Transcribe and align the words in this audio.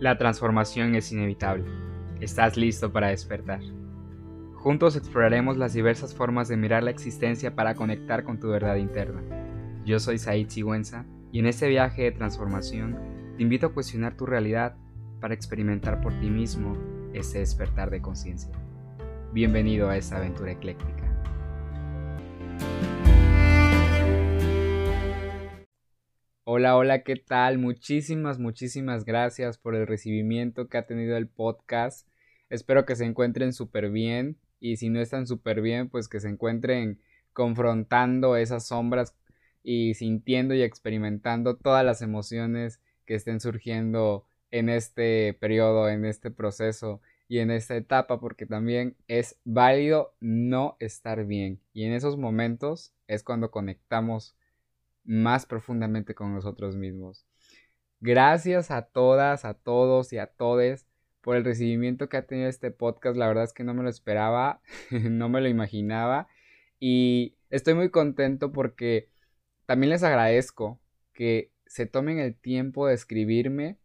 La 0.00 0.16
transformación 0.16 0.94
es 0.94 1.12
inevitable. 1.12 1.66
Estás 2.22 2.56
listo 2.56 2.90
para 2.90 3.08
despertar. 3.08 3.60
Juntos 4.54 4.96
exploraremos 4.96 5.58
las 5.58 5.74
diversas 5.74 6.14
formas 6.14 6.48
de 6.48 6.56
mirar 6.56 6.82
la 6.82 6.90
existencia 6.90 7.54
para 7.54 7.74
conectar 7.74 8.24
con 8.24 8.40
tu 8.40 8.48
verdad 8.48 8.76
interna. 8.76 9.20
Yo 9.84 10.00
soy 10.00 10.16
Said 10.16 10.48
Sigüenza 10.48 11.04
y 11.32 11.40
en 11.40 11.44
este 11.44 11.68
viaje 11.68 12.04
de 12.04 12.12
transformación 12.12 12.98
te 13.36 13.42
invito 13.42 13.66
a 13.66 13.74
cuestionar 13.74 14.16
tu 14.16 14.24
realidad 14.24 14.74
para 15.20 15.34
experimentar 15.34 16.00
por 16.00 16.18
ti 16.18 16.30
mismo 16.30 16.78
ese 17.12 17.40
despertar 17.40 17.90
de 17.90 18.00
conciencia. 18.00 18.52
Bienvenido 19.34 19.90
a 19.90 19.98
esta 19.98 20.16
aventura 20.16 20.52
ecléctica. 20.52 21.09
Hola, 26.52 26.76
hola, 26.76 27.04
¿qué 27.04 27.14
tal? 27.14 27.58
Muchísimas, 27.58 28.40
muchísimas 28.40 29.04
gracias 29.04 29.56
por 29.56 29.76
el 29.76 29.86
recibimiento 29.86 30.66
que 30.66 30.78
ha 30.78 30.84
tenido 30.84 31.16
el 31.16 31.28
podcast. 31.28 32.08
Espero 32.48 32.84
que 32.84 32.96
se 32.96 33.04
encuentren 33.04 33.52
súper 33.52 33.88
bien 33.92 34.36
y 34.58 34.76
si 34.76 34.88
no 34.88 35.00
están 35.00 35.28
súper 35.28 35.60
bien, 35.60 35.88
pues 35.88 36.08
que 36.08 36.18
se 36.18 36.28
encuentren 36.28 37.00
confrontando 37.32 38.34
esas 38.36 38.66
sombras 38.66 39.14
y 39.62 39.94
sintiendo 39.94 40.52
y 40.52 40.62
experimentando 40.62 41.54
todas 41.54 41.84
las 41.84 42.02
emociones 42.02 42.80
que 43.04 43.14
estén 43.14 43.38
surgiendo 43.38 44.26
en 44.50 44.70
este 44.70 45.34
periodo, 45.34 45.88
en 45.88 46.04
este 46.04 46.32
proceso 46.32 47.00
y 47.28 47.38
en 47.38 47.52
esta 47.52 47.76
etapa, 47.76 48.18
porque 48.18 48.44
también 48.44 48.96
es 49.06 49.38
válido 49.44 50.16
no 50.18 50.76
estar 50.80 51.26
bien. 51.26 51.60
Y 51.72 51.84
en 51.84 51.92
esos 51.92 52.16
momentos 52.16 52.92
es 53.06 53.22
cuando 53.22 53.52
conectamos 53.52 54.34
más 55.10 55.44
profundamente 55.44 56.14
con 56.14 56.32
nosotros 56.32 56.76
mismos. 56.76 57.26
Gracias 57.98 58.70
a 58.70 58.82
todas, 58.82 59.44
a 59.44 59.54
todos 59.54 60.12
y 60.12 60.18
a 60.18 60.28
todes 60.28 60.86
por 61.20 61.36
el 61.36 61.44
recibimiento 61.44 62.08
que 62.08 62.16
ha 62.16 62.26
tenido 62.26 62.48
este 62.48 62.70
podcast. 62.70 63.16
La 63.16 63.26
verdad 63.26 63.42
es 63.42 63.52
que 63.52 63.64
no 63.64 63.74
me 63.74 63.82
lo 63.82 63.88
esperaba, 63.88 64.62
no 64.90 65.28
me 65.28 65.40
lo 65.40 65.48
imaginaba 65.48 66.28
y 66.78 67.34
estoy 67.50 67.74
muy 67.74 67.90
contento 67.90 68.52
porque 68.52 69.10
también 69.66 69.90
les 69.90 70.04
agradezco 70.04 70.80
que 71.12 71.50
se 71.66 71.86
tomen 71.86 72.20
el 72.20 72.36
tiempo 72.36 72.86
de 72.86 72.94
escribirme 72.94 73.78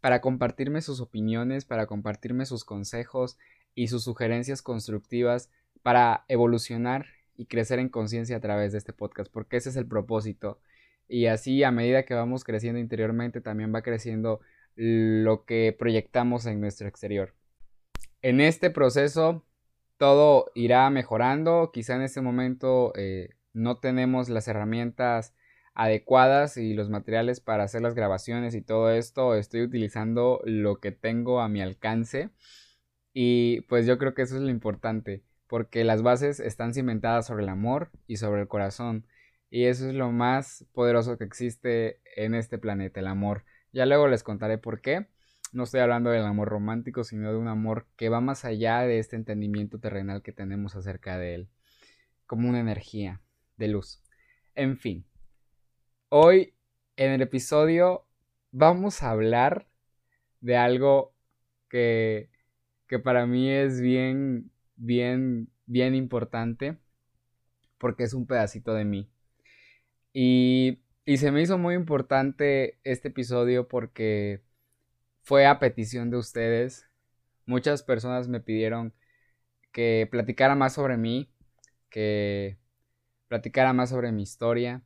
para 0.00 0.22
compartirme 0.22 0.80
sus 0.80 1.00
opiniones, 1.00 1.66
para 1.66 1.86
compartirme 1.86 2.46
sus 2.46 2.64
consejos 2.64 3.36
y 3.74 3.88
sus 3.88 4.04
sugerencias 4.04 4.62
constructivas 4.62 5.50
para 5.82 6.24
evolucionar 6.28 7.06
y 7.36 7.46
crecer 7.46 7.78
en 7.78 7.88
conciencia 7.90 8.36
a 8.36 8.40
través 8.40 8.72
de 8.72 8.78
este 8.78 8.92
podcast, 8.92 9.30
porque 9.32 9.56
ese 9.56 9.70
es 9.70 9.76
el 9.76 9.86
propósito. 9.86 10.60
Y 11.10 11.26
así 11.26 11.64
a 11.64 11.72
medida 11.72 12.04
que 12.04 12.14
vamos 12.14 12.44
creciendo 12.44 12.78
interiormente, 12.78 13.40
también 13.40 13.74
va 13.74 13.82
creciendo 13.82 14.40
lo 14.76 15.44
que 15.44 15.74
proyectamos 15.76 16.46
en 16.46 16.60
nuestro 16.60 16.88
exterior. 16.88 17.34
En 18.22 18.40
este 18.40 18.70
proceso 18.70 19.44
todo 19.96 20.50
irá 20.54 20.88
mejorando, 20.88 21.72
quizá 21.74 21.96
en 21.96 22.02
este 22.02 22.22
momento 22.22 22.92
eh, 22.96 23.30
no 23.52 23.78
tenemos 23.78 24.28
las 24.30 24.48
herramientas 24.48 25.34
adecuadas 25.74 26.56
y 26.56 26.74
los 26.74 26.88
materiales 26.88 27.40
para 27.40 27.64
hacer 27.64 27.82
las 27.82 27.94
grabaciones 27.94 28.54
y 28.54 28.62
todo 28.62 28.90
esto, 28.90 29.34
estoy 29.34 29.62
utilizando 29.62 30.40
lo 30.44 30.76
que 30.76 30.92
tengo 30.92 31.40
a 31.40 31.48
mi 31.48 31.60
alcance 31.60 32.30
y 33.12 33.62
pues 33.62 33.84
yo 33.84 33.98
creo 33.98 34.14
que 34.14 34.22
eso 34.22 34.36
es 34.36 34.42
lo 34.42 34.50
importante, 34.50 35.22
porque 35.48 35.84
las 35.84 36.02
bases 36.02 36.40
están 36.40 36.72
cimentadas 36.72 37.26
sobre 37.26 37.42
el 37.42 37.48
amor 37.48 37.90
y 38.06 38.16
sobre 38.16 38.42
el 38.42 38.48
corazón. 38.48 39.06
Y 39.50 39.64
eso 39.64 39.88
es 39.88 39.94
lo 39.94 40.12
más 40.12 40.64
poderoso 40.72 41.18
que 41.18 41.24
existe 41.24 42.00
en 42.16 42.34
este 42.34 42.58
planeta, 42.58 43.00
el 43.00 43.08
amor. 43.08 43.44
Ya 43.72 43.84
luego 43.86 44.08
les 44.08 44.22
contaré 44.22 44.58
por 44.58 44.80
qué. 44.80 45.08
No 45.52 45.64
estoy 45.64 45.80
hablando 45.80 46.10
del 46.10 46.24
amor 46.24 46.48
romántico, 46.48 47.02
sino 47.02 47.32
de 47.32 47.38
un 47.38 47.48
amor 47.48 47.86
que 47.96 48.08
va 48.08 48.20
más 48.20 48.44
allá 48.44 48.80
de 48.82 48.98
este 48.98 49.16
entendimiento 49.16 49.80
terrenal 49.80 50.22
que 50.22 50.32
tenemos 50.32 50.76
acerca 50.76 51.18
de 51.18 51.34
él. 51.34 51.48
Como 52.26 52.48
una 52.48 52.60
energía 52.60 53.20
de 53.56 53.68
luz. 53.68 54.02
En 54.54 54.78
fin. 54.78 55.04
Hoy 56.08 56.54
en 56.96 57.10
el 57.10 57.22
episodio 57.22 58.06
vamos 58.52 59.02
a 59.02 59.10
hablar 59.10 59.66
de 60.40 60.56
algo 60.56 61.12
que, 61.68 62.30
que 62.86 62.98
para 62.98 63.26
mí 63.26 63.50
es 63.50 63.80
bien 63.80 64.50
bien, 64.80 65.48
bien 65.66 65.94
importante 65.94 66.78
porque 67.78 68.04
es 68.04 68.14
un 68.14 68.26
pedacito 68.26 68.74
de 68.74 68.84
mí. 68.84 69.10
Y, 70.12 70.82
y 71.04 71.18
se 71.18 71.30
me 71.30 71.42
hizo 71.42 71.58
muy 71.58 71.74
importante 71.74 72.78
este 72.84 73.08
episodio 73.08 73.68
porque 73.68 74.42
fue 75.22 75.46
a 75.46 75.58
petición 75.58 76.10
de 76.10 76.16
ustedes. 76.16 76.86
Muchas 77.46 77.82
personas 77.82 78.28
me 78.28 78.40
pidieron 78.40 78.94
que 79.72 80.08
platicara 80.10 80.54
más 80.54 80.74
sobre 80.74 80.96
mí, 80.96 81.32
que 81.90 82.58
platicara 83.28 83.72
más 83.72 83.90
sobre 83.90 84.12
mi 84.12 84.22
historia. 84.22 84.82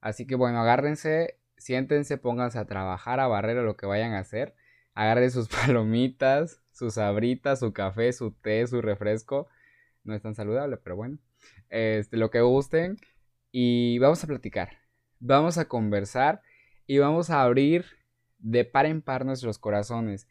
Así 0.00 0.26
que 0.26 0.34
bueno, 0.34 0.60
agárrense, 0.60 1.38
siéntense, 1.56 2.18
pónganse 2.18 2.58
a 2.58 2.66
trabajar, 2.66 3.20
a 3.20 3.26
barrer 3.28 3.58
o 3.58 3.64
lo 3.64 3.76
que 3.76 3.86
vayan 3.86 4.14
a 4.14 4.20
hacer. 4.20 4.54
Agarren 4.94 5.30
sus 5.30 5.48
palomitas, 5.66 6.60
sus 6.72 6.94
sabritas, 6.94 7.60
su 7.60 7.72
café, 7.72 8.12
su 8.12 8.32
té, 8.32 8.66
su 8.66 8.82
refresco. 8.82 9.48
No 10.04 10.14
es 10.14 10.22
tan 10.22 10.34
saludable, 10.34 10.76
pero 10.76 10.96
bueno. 10.96 11.18
Este, 11.70 12.16
lo 12.16 12.30
que 12.30 12.40
gusten. 12.40 12.96
Y 13.52 13.98
vamos 13.98 14.24
a 14.24 14.26
platicar. 14.26 14.78
Vamos 15.20 15.58
a 15.58 15.68
conversar 15.68 16.42
y 16.88 16.98
vamos 16.98 17.30
a 17.30 17.42
abrir 17.42 17.84
de 18.38 18.64
par 18.64 18.86
en 18.86 19.02
par 19.02 19.24
nuestros 19.24 19.58
corazones. 19.58 20.26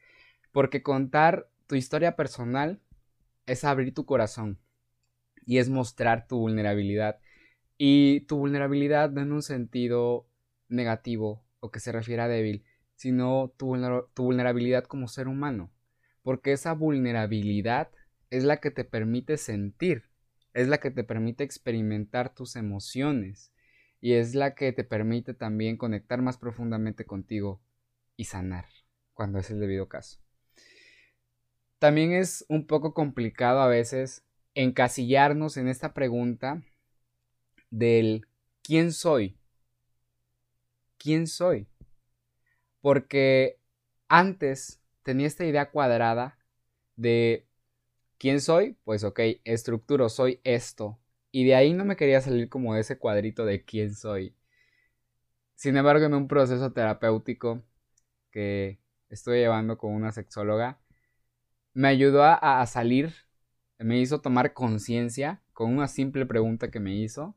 Porque 0.52 0.84
contar 0.84 1.48
tu 1.68 1.76
historia 1.76 2.18
personal 2.18 2.82
es 3.46 3.64
abrir 3.64 3.94
tu 3.94 4.06
corazón 4.06 4.60
y 5.46 5.60
es 5.60 5.70
mostrar 5.70 6.28
tu 6.28 6.40
vulnerabilidad. 6.40 7.20
Y 7.78 8.22
tu 8.22 8.38
vulnerabilidad 8.38 9.12
no 9.12 9.22
en 9.22 9.32
un 9.32 9.42
sentido 9.42 10.28
negativo 10.68 11.46
o 11.62 11.72
que 11.72 11.80
se 11.80 11.94
refiera 11.94 12.26
a 12.26 12.28
débil, 12.28 12.66
sino 12.96 13.54
tu, 13.58 13.68
vulnerabilidad 14.16 14.84
como 14.84 15.08
ser 15.08 15.30
humano 15.30 15.72
porque 16.24 16.52
esa 16.52 16.74
vulnerabilidad 16.74 17.90
es 18.30 18.44
la 18.44 18.58
que 18.58 18.72
te 18.72 18.84
permite 18.84 19.38
sentir, 19.38 20.10
es 20.54 20.68
la 20.68 20.80
que 20.80 20.92
te 20.92 21.04
permite 21.04 21.44
experimentar 21.44 22.34
tus 22.34 22.56
emociones 22.56 23.52
y 24.02 24.14
es 24.14 24.36
la 24.36 24.56
que 24.56 24.74
te 24.74 24.84
permite 24.84 25.34
también 25.34 25.78
conectar 25.78 26.22
más 26.22 26.38
profundamente 26.38 27.06
contigo 27.06 27.62
y 28.18 28.26
sanar 28.26 28.66
cuando 29.14 29.40
es 29.40 29.50
el 29.52 29.60
debido 29.60 29.88
caso. 29.88 30.20
También 31.80 32.12
es 32.12 32.46
un 32.48 32.68
poco 32.68 32.94
complicado 32.94 33.62
a 33.62 33.68
veces 33.68 34.24
encasillarnos 34.54 35.58
en 35.58 35.68
esta 35.68 35.94
pregunta 35.94 36.62
del 37.70 38.28
¿quién 38.64 38.92
soy? 38.92 39.38
¿Quién 40.98 41.28
soy? 41.28 41.68
Porque 42.82 43.60
antes 44.08 44.80
tenía 45.04 45.28
esta 45.28 45.46
idea 45.46 45.72
cuadrada 45.72 46.38
de 46.96 47.48
quién 48.22 48.40
soy, 48.40 48.78
pues 48.84 49.04
ok, 49.04 49.20
estructuro, 49.46 50.08
soy 50.08 50.42
esto. 50.44 51.00
Y 51.32 51.44
de 51.46 51.56
ahí 51.56 51.74
no 51.74 51.86
me 51.86 51.96
quería 51.96 52.22
salir 52.22 52.50
como 52.50 52.76
de 52.76 52.82
ese 52.82 53.00
cuadrito 53.00 53.46
de 53.46 53.66
quién 53.66 53.96
soy. 53.96 54.36
Sin 55.56 55.76
embargo, 55.76 56.06
en 56.06 56.14
un 56.14 56.28
proceso 56.28 56.72
terapéutico 56.72 57.64
que 58.30 58.80
estoy 59.10 59.40
llevando 59.40 59.80
con 59.80 59.94
una 59.94 60.12
sexóloga, 60.12 60.80
me 61.74 61.88
ayudó 61.88 62.24
a, 62.24 62.62
a 62.62 62.66
salir, 62.68 63.12
me 63.80 64.00
hizo 64.00 64.22
tomar 64.22 64.54
conciencia 64.54 65.42
con 65.52 65.74
una 65.76 65.88
simple 65.88 66.28
pregunta 66.28 66.70
que 66.70 66.80
me 66.80 66.94
hizo, 66.96 67.36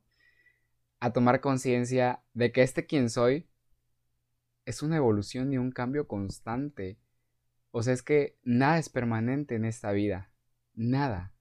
a 1.00 1.14
tomar 1.14 1.40
conciencia 1.40 2.22
de 2.34 2.52
que 2.52 2.60
este 2.62 2.84
quién 2.84 3.08
soy 3.08 3.48
es 4.66 4.82
una 4.82 4.96
evolución 4.98 5.50
y 5.50 5.56
un 5.56 5.70
cambio 5.70 6.06
constante. 6.06 6.98
O 7.70 7.82
sea, 7.82 7.94
es 7.94 8.02
que 8.02 8.36
nada 8.42 8.78
es 8.78 8.90
permanente 8.90 9.54
en 9.54 9.64
esta 9.64 9.90
vida. 9.92 10.33
Nada. 10.76 11.32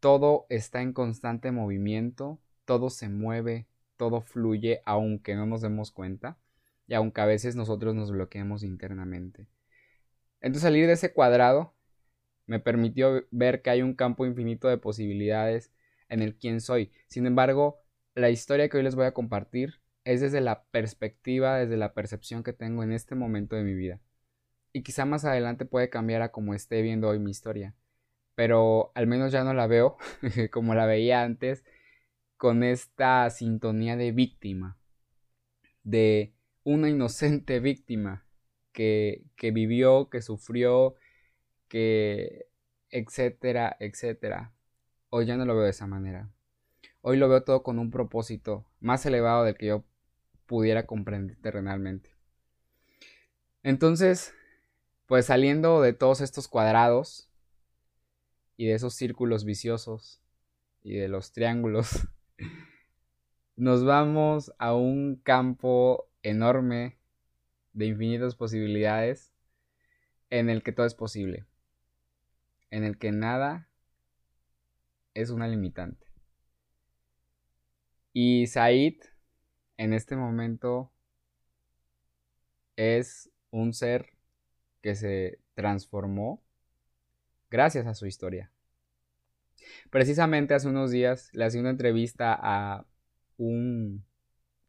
Todo 0.00 0.46
está 0.48 0.82
en 0.82 0.92
constante 0.92 1.52
movimiento, 1.52 2.40
todo 2.64 2.90
se 2.90 3.08
mueve, 3.08 3.66
todo 3.96 4.20
fluye, 4.20 4.82
aunque 4.84 5.34
no 5.34 5.46
nos 5.46 5.62
demos 5.62 5.92
cuenta 5.92 6.38
y 6.86 6.94
aunque 6.94 7.20
a 7.20 7.26
veces 7.26 7.56
nosotros 7.56 7.94
nos 7.94 8.10
bloqueemos 8.10 8.62
internamente. 8.64 9.48
Entonces 10.40 10.62
salir 10.62 10.86
de 10.86 10.94
ese 10.94 11.12
cuadrado 11.12 11.74
me 12.46 12.60
permitió 12.60 13.24
ver 13.30 13.62
que 13.62 13.70
hay 13.70 13.82
un 13.82 13.94
campo 13.94 14.26
infinito 14.26 14.68
de 14.68 14.78
posibilidades 14.78 15.72
en 16.08 16.22
el 16.22 16.36
quién 16.36 16.60
soy. 16.60 16.92
Sin 17.08 17.26
embargo, 17.26 17.80
la 18.14 18.30
historia 18.30 18.68
que 18.68 18.78
hoy 18.78 18.82
les 18.82 18.96
voy 18.96 19.06
a 19.06 19.14
compartir 19.14 19.80
es 20.04 20.20
desde 20.20 20.40
la 20.40 20.64
perspectiva, 20.64 21.58
desde 21.58 21.76
la 21.76 21.94
percepción 21.94 22.42
que 22.42 22.52
tengo 22.52 22.82
en 22.82 22.92
este 22.92 23.14
momento 23.14 23.56
de 23.56 23.64
mi 23.64 23.74
vida 23.74 24.00
y 24.72 24.82
quizá 24.82 25.04
más 25.04 25.24
adelante 25.24 25.64
puede 25.66 25.90
cambiar 25.90 26.22
a 26.22 26.32
como 26.32 26.54
esté 26.54 26.82
viendo 26.82 27.08
hoy 27.08 27.18
mi 27.18 27.30
historia. 27.30 27.74
Pero 28.34 28.92
al 28.94 29.06
menos 29.06 29.32
ya 29.32 29.44
no 29.44 29.54
la 29.54 29.66
veo 29.66 29.96
como 30.50 30.74
la 30.74 30.86
veía 30.86 31.22
antes, 31.22 31.64
con 32.36 32.64
esta 32.64 33.28
sintonía 33.30 33.96
de 33.96 34.12
víctima, 34.12 34.78
de 35.84 36.34
una 36.64 36.88
inocente 36.88 37.60
víctima 37.60 38.24
que, 38.72 39.24
que 39.36 39.50
vivió, 39.50 40.08
que 40.10 40.22
sufrió, 40.22 40.96
que 41.68 42.46
etcétera, 42.90 43.76
etcétera. 43.80 44.52
Hoy 45.10 45.26
ya 45.26 45.36
no 45.36 45.44
lo 45.44 45.54
veo 45.54 45.64
de 45.64 45.70
esa 45.70 45.86
manera. 45.86 46.30
Hoy 47.00 47.16
lo 47.16 47.28
veo 47.28 47.42
todo 47.42 47.62
con 47.62 47.78
un 47.78 47.90
propósito 47.90 48.64
más 48.80 49.04
elevado 49.06 49.44
del 49.44 49.56
que 49.56 49.66
yo 49.66 49.84
pudiera 50.46 50.86
comprender 50.86 51.36
terrenalmente. 51.40 52.10
Entonces, 53.62 54.34
pues 55.06 55.26
saliendo 55.26 55.80
de 55.80 55.92
todos 55.92 56.20
estos 56.20 56.48
cuadrados 56.48 57.31
y 58.62 58.66
de 58.66 58.74
esos 58.74 58.94
círculos 58.94 59.44
viciosos 59.44 60.20
y 60.84 60.94
de 60.94 61.08
los 61.08 61.32
triángulos, 61.32 62.06
nos 63.56 63.84
vamos 63.84 64.52
a 64.56 64.72
un 64.72 65.16
campo 65.16 66.08
enorme 66.22 66.96
de 67.72 67.86
infinitas 67.86 68.36
posibilidades 68.36 69.32
en 70.30 70.48
el 70.48 70.62
que 70.62 70.70
todo 70.70 70.86
es 70.86 70.94
posible, 70.94 71.44
en 72.70 72.84
el 72.84 72.98
que 72.98 73.10
nada 73.10 73.66
es 75.14 75.30
una 75.30 75.48
limitante. 75.48 76.06
Y 78.12 78.46
Said 78.46 78.94
en 79.76 79.92
este 79.92 80.14
momento 80.14 80.92
es 82.76 83.28
un 83.50 83.74
ser 83.74 84.12
que 84.82 84.94
se 84.94 85.40
transformó 85.54 86.40
gracias 87.50 87.88
a 87.88 87.94
su 87.94 88.06
historia. 88.06 88.51
Precisamente 89.90 90.54
hace 90.54 90.68
unos 90.68 90.90
días 90.90 91.30
le 91.32 91.44
hacía 91.44 91.60
una 91.60 91.70
entrevista 91.70 92.38
a 92.40 92.86
un 93.36 94.04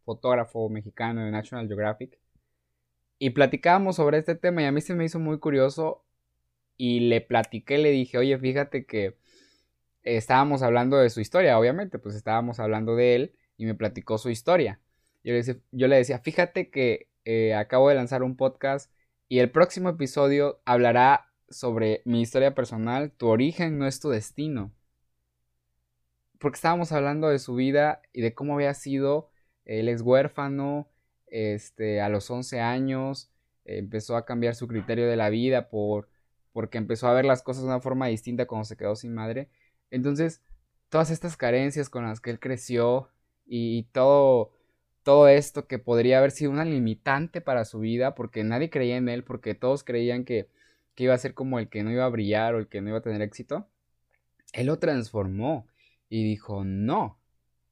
fotógrafo 0.05 0.69
mexicano 0.69 1.23
de 1.23 1.31
National 1.31 1.67
Geographic 1.67 2.19
y 3.19 3.29
platicábamos 3.31 3.95
sobre 3.95 4.17
este 4.17 4.35
tema 4.35 4.61
y 4.61 4.65
a 4.65 4.71
mí 4.71 4.81
se 4.81 4.95
me 4.95 5.05
hizo 5.05 5.19
muy 5.19 5.39
curioso 5.39 6.03
y 6.77 7.01
le 7.01 7.21
platiqué, 7.21 7.77
le 7.77 7.91
dije, 7.91 8.17
oye, 8.17 8.37
fíjate 8.37 8.85
que 8.85 9.17
estábamos 10.03 10.61
hablando 10.61 10.97
de 10.97 11.09
su 11.09 11.21
historia, 11.21 11.57
obviamente, 11.57 11.99
pues 11.99 12.15
estábamos 12.15 12.59
hablando 12.59 12.95
de 12.95 13.15
él 13.15 13.35
y 13.57 13.65
me 13.65 13.75
platicó 13.75 14.17
su 14.17 14.29
historia. 14.29 14.81
Yo 15.23 15.87
le 15.87 15.95
decía, 15.95 16.19
fíjate 16.19 16.69
que 16.69 17.07
eh, 17.23 17.53
acabo 17.53 17.87
de 17.87 17.95
lanzar 17.95 18.23
un 18.23 18.35
podcast 18.35 18.91
y 19.29 19.39
el 19.39 19.51
próximo 19.51 19.89
episodio 19.89 20.61
hablará 20.65 21.31
sobre 21.49 22.01
mi 22.05 22.21
historia 22.21 22.53
personal, 22.53 23.11
tu 23.11 23.27
origen 23.27 23.77
no 23.77 23.87
es 23.87 23.99
tu 23.99 24.09
destino. 24.09 24.73
Porque 26.43 26.57
estábamos 26.57 26.91
hablando 26.91 27.29
de 27.29 27.39
su 27.39 27.55
vida 27.55 28.01
y 28.11 28.19
de 28.19 28.33
cómo 28.33 28.55
había 28.55 28.73
sido, 28.73 29.29
él 29.63 29.87
es 29.87 30.01
huérfano, 30.01 30.89
este, 31.27 32.01
a 32.01 32.09
los 32.09 32.29
11 32.29 32.59
años, 32.59 33.31
empezó 33.63 34.17
a 34.17 34.25
cambiar 34.25 34.53
su 34.53 34.67
criterio 34.67 35.07
de 35.07 35.15
la 35.15 35.29
vida 35.29 35.69
por, 35.69 36.09
porque 36.51 36.77
empezó 36.77 37.07
a 37.07 37.13
ver 37.13 37.23
las 37.23 37.43
cosas 37.43 37.63
de 37.63 37.69
una 37.69 37.79
forma 37.79 38.07
distinta 38.07 38.45
cuando 38.45 38.65
se 38.65 38.75
quedó 38.75 38.97
sin 38.97 39.13
madre. 39.13 39.47
Entonces, 39.89 40.41
todas 40.89 41.11
estas 41.11 41.37
carencias 41.37 41.87
con 41.87 42.03
las 42.03 42.19
que 42.19 42.31
él 42.31 42.41
creció 42.41 43.07
y 43.45 43.83
todo 43.93 44.51
todo 45.03 45.29
esto 45.29 45.65
que 45.65 45.79
podría 45.79 46.17
haber 46.17 46.31
sido 46.31 46.51
una 46.51 46.65
limitante 46.65 47.39
para 47.39 47.63
su 47.63 47.79
vida 47.79 48.15
porque 48.15 48.43
nadie 48.43 48.69
creía 48.69 48.97
en 48.97 49.07
él, 49.07 49.23
porque 49.23 49.55
todos 49.55 49.85
creían 49.85 50.25
que, 50.25 50.49
iba 50.97 51.13
a 51.13 51.17
ser 51.17 51.33
como 51.35 51.57
el 51.57 51.69
que 51.69 51.83
no 51.83 51.91
iba 51.91 52.03
a 52.03 52.09
brillar 52.09 52.53
o 52.53 52.59
el 52.59 52.67
que 52.67 52.81
no 52.81 52.89
iba 52.89 52.97
a 52.97 53.01
tener 53.01 53.21
éxito, 53.21 53.65
él 54.51 54.67
lo 54.67 54.77
transformó 54.79 55.67
y 56.13 56.23
dijo, 56.23 56.63
no, 56.63 57.19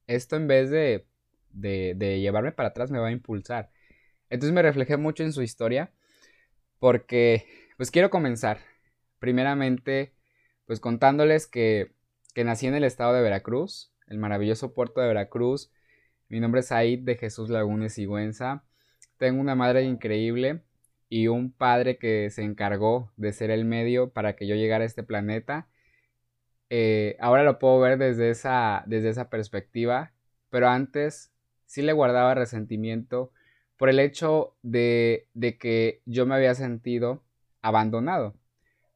esto 0.08 0.36
en 0.36 0.48
vez 0.48 0.72
de, 0.72 1.06
de, 1.52 2.20
llevarme 2.22 2.52
para 2.52 2.70
atrás 2.70 2.90
me 2.90 2.98
va 2.98 3.10
a 3.10 3.12
impulsar. 3.12 3.70
Entonces 4.32 4.52
me 4.52 4.64
reflejé 4.64 4.98
mucho 4.98 5.22
en 5.22 5.32
su 5.32 5.44
historia 5.44 5.92
porque 6.80 7.46
pues 7.78 7.92
quiero 7.92 8.10
comenzar 8.10 8.58
primeramente 9.20 10.16
pues 10.66 10.80
contándoles 10.80 11.46
que, 11.46 11.92
que 12.34 12.44
nací 12.44 12.66
en 12.66 12.74
el 12.74 12.84
estado 12.84 13.14
de 13.14 13.22
Veracruz, 13.22 13.94
el 14.08 14.18
maravilloso 14.18 14.74
puerto 14.74 15.02
de 15.02 15.08
Veracruz, 15.08 15.72
mi 16.28 16.40
nombre 16.40 16.62
es 16.62 16.72
Aid 16.72 17.02
de 17.02 17.18
Jesús 17.18 17.52
Lagunes 17.52 17.94
Sigüenza. 17.94 18.64
Tengo 19.18 19.40
una 19.40 19.54
madre 19.54 19.84
increíble 19.84 20.64
y 21.10 21.28
un 21.28 21.52
padre 21.54 22.00
que 22.00 22.32
se 22.32 22.42
encargó 22.42 23.14
de 23.18 23.34
ser 23.34 23.52
el 23.52 23.66
medio 23.66 24.10
para 24.10 24.36
que 24.36 24.48
yo 24.48 24.56
llegara 24.56 24.84
a 24.84 24.88
este 24.88 25.04
planeta. 25.04 25.68
Eh, 26.73 27.18
ahora 27.19 27.44
lo 27.44 27.59
puedo 27.59 27.81
ver 27.81 27.97
desde 27.97 28.29
esa, 28.29 28.83
desde 28.88 29.09
esa 29.09 29.29
perspectiva, 29.29 30.13
pero 30.50 30.69
antes 30.69 31.33
sí 31.65 31.81
le 31.81 31.91
guardaba 31.91 32.33
resentimiento 32.33 33.33
por 33.75 33.89
el 33.89 34.00
hecho 34.00 34.56
de, 34.62 35.27
de 35.33 35.57
que 35.57 36.01
yo 36.06 36.25
me 36.25 36.35
había 36.35 36.56
sentido 36.56 37.25
abandonado, 37.62 38.35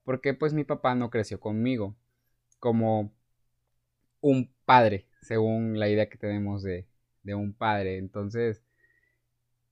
porque 0.06 0.34
pues 0.34 0.54
mi 0.54 0.64
papá 0.64 0.96
no 0.96 1.10
creció 1.10 1.42
conmigo 1.42 1.98
como 2.60 3.12
un 4.22 4.50
padre, 4.64 5.08
según 5.22 5.78
la 5.78 5.90
idea 5.90 6.08
que 6.08 6.18
tenemos 6.18 6.64
de, 6.64 6.88
de 7.24 7.36
un 7.36 7.54
padre. 7.54 7.98
Entonces, 7.98 8.64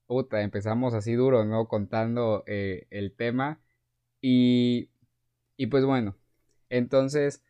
puta, 0.07 0.41
empezamos 0.41 0.93
así 0.93 1.13
duro, 1.13 1.45
¿no? 1.45 1.67
Contando 1.69 2.43
eh, 2.47 2.85
el 2.89 3.15
tema. 3.15 3.61
Y, 4.21 4.89
y 5.57 5.67
pues 5.67 5.85
bueno, 5.85 6.15
entonces 6.69 7.43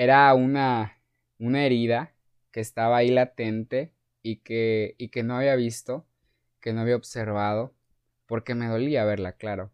era 0.00 0.32
una, 0.32 0.96
una 1.38 1.66
herida 1.66 2.14
que 2.52 2.60
estaba 2.60 2.96
ahí 2.96 3.10
latente 3.10 3.92
y 4.22 4.36
que, 4.36 4.94
y 4.96 5.10
que 5.10 5.22
no 5.22 5.36
había 5.36 5.56
visto, 5.56 6.06
que 6.58 6.72
no 6.72 6.80
había 6.80 6.96
observado, 6.96 7.74
porque 8.24 8.54
me 8.54 8.66
dolía 8.66 9.04
verla, 9.04 9.34
claro. 9.34 9.70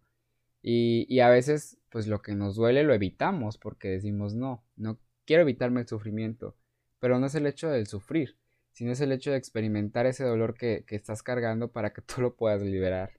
Y, 0.63 1.07
y, 1.09 1.21
a 1.21 1.29
veces, 1.29 1.79
pues 1.91 2.09
lo 2.09 2.23
que 2.23 2.35
nos 2.35 2.57
duele 2.57 2.83
lo 2.83 2.93
evitamos, 2.93 3.57
porque 3.57 3.87
decimos, 3.87 4.35
no, 4.35 4.65
no 4.75 4.99
quiero 5.27 5.43
evitarme 5.43 5.83
el 5.83 5.87
sufrimiento, 5.87 6.57
pero 6.99 7.21
no 7.21 7.27
es 7.27 7.37
el 7.37 7.47
hecho 7.47 7.69
del 7.69 7.87
sufrir, 7.87 8.37
sino 8.73 8.91
es 8.91 9.01
el 9.01 9.13
hecho 9.13 9.31
de 9.31 9.37
experimentar 9.37 10.07
ese 10.07 10.25
dolor 10.25 10.55
que, 10.55 10.85
estás 10.89 11.23
cargando 11.23 11.71
para 11.71 11.93
que 11.93 12.03
tú 12.03 12.21
lo 12.21 12.35
puedas 12.35 12.63
liberar. 12.63 13.13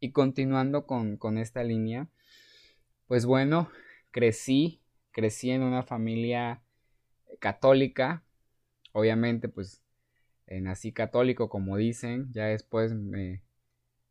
Y 0.00 0.10
continuando 0.10 0.86
con, 0.86 1.38
esta 1.38 1.62
línea, 1.62 2.08
pues 3.06 3.26
bueno, 3.26 3.70
crecí, 4.10 4.82
crecí 5.16 5.50
en 5.50 5.62
una 5.62 5.82
familia 5.82 6.60
católica, 7.38 8.22
obviamente 8.92 9.48
pues 9.48 9.82
eh, 10.46 10.60
nací 10.60 10.92
católico 10.92 11.48
como 11.48 11.78
dicen, 11.78 12.30
ya 12.32 12.44
después 12.44 12.92
me, 12.92 13.42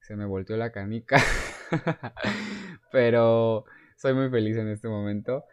se 0.01 0.15
me 0.15 0.25
volteó 0.25 0.57
la 0.57 0.71
canica, 0.71 1.21
pero 2.91 3.65
soy 3.97 4.15
muy 4.15 4.31
feliz 4.31 4.57
en 4.57 4.67
este 4.67 4.87
momento 4.87 5.45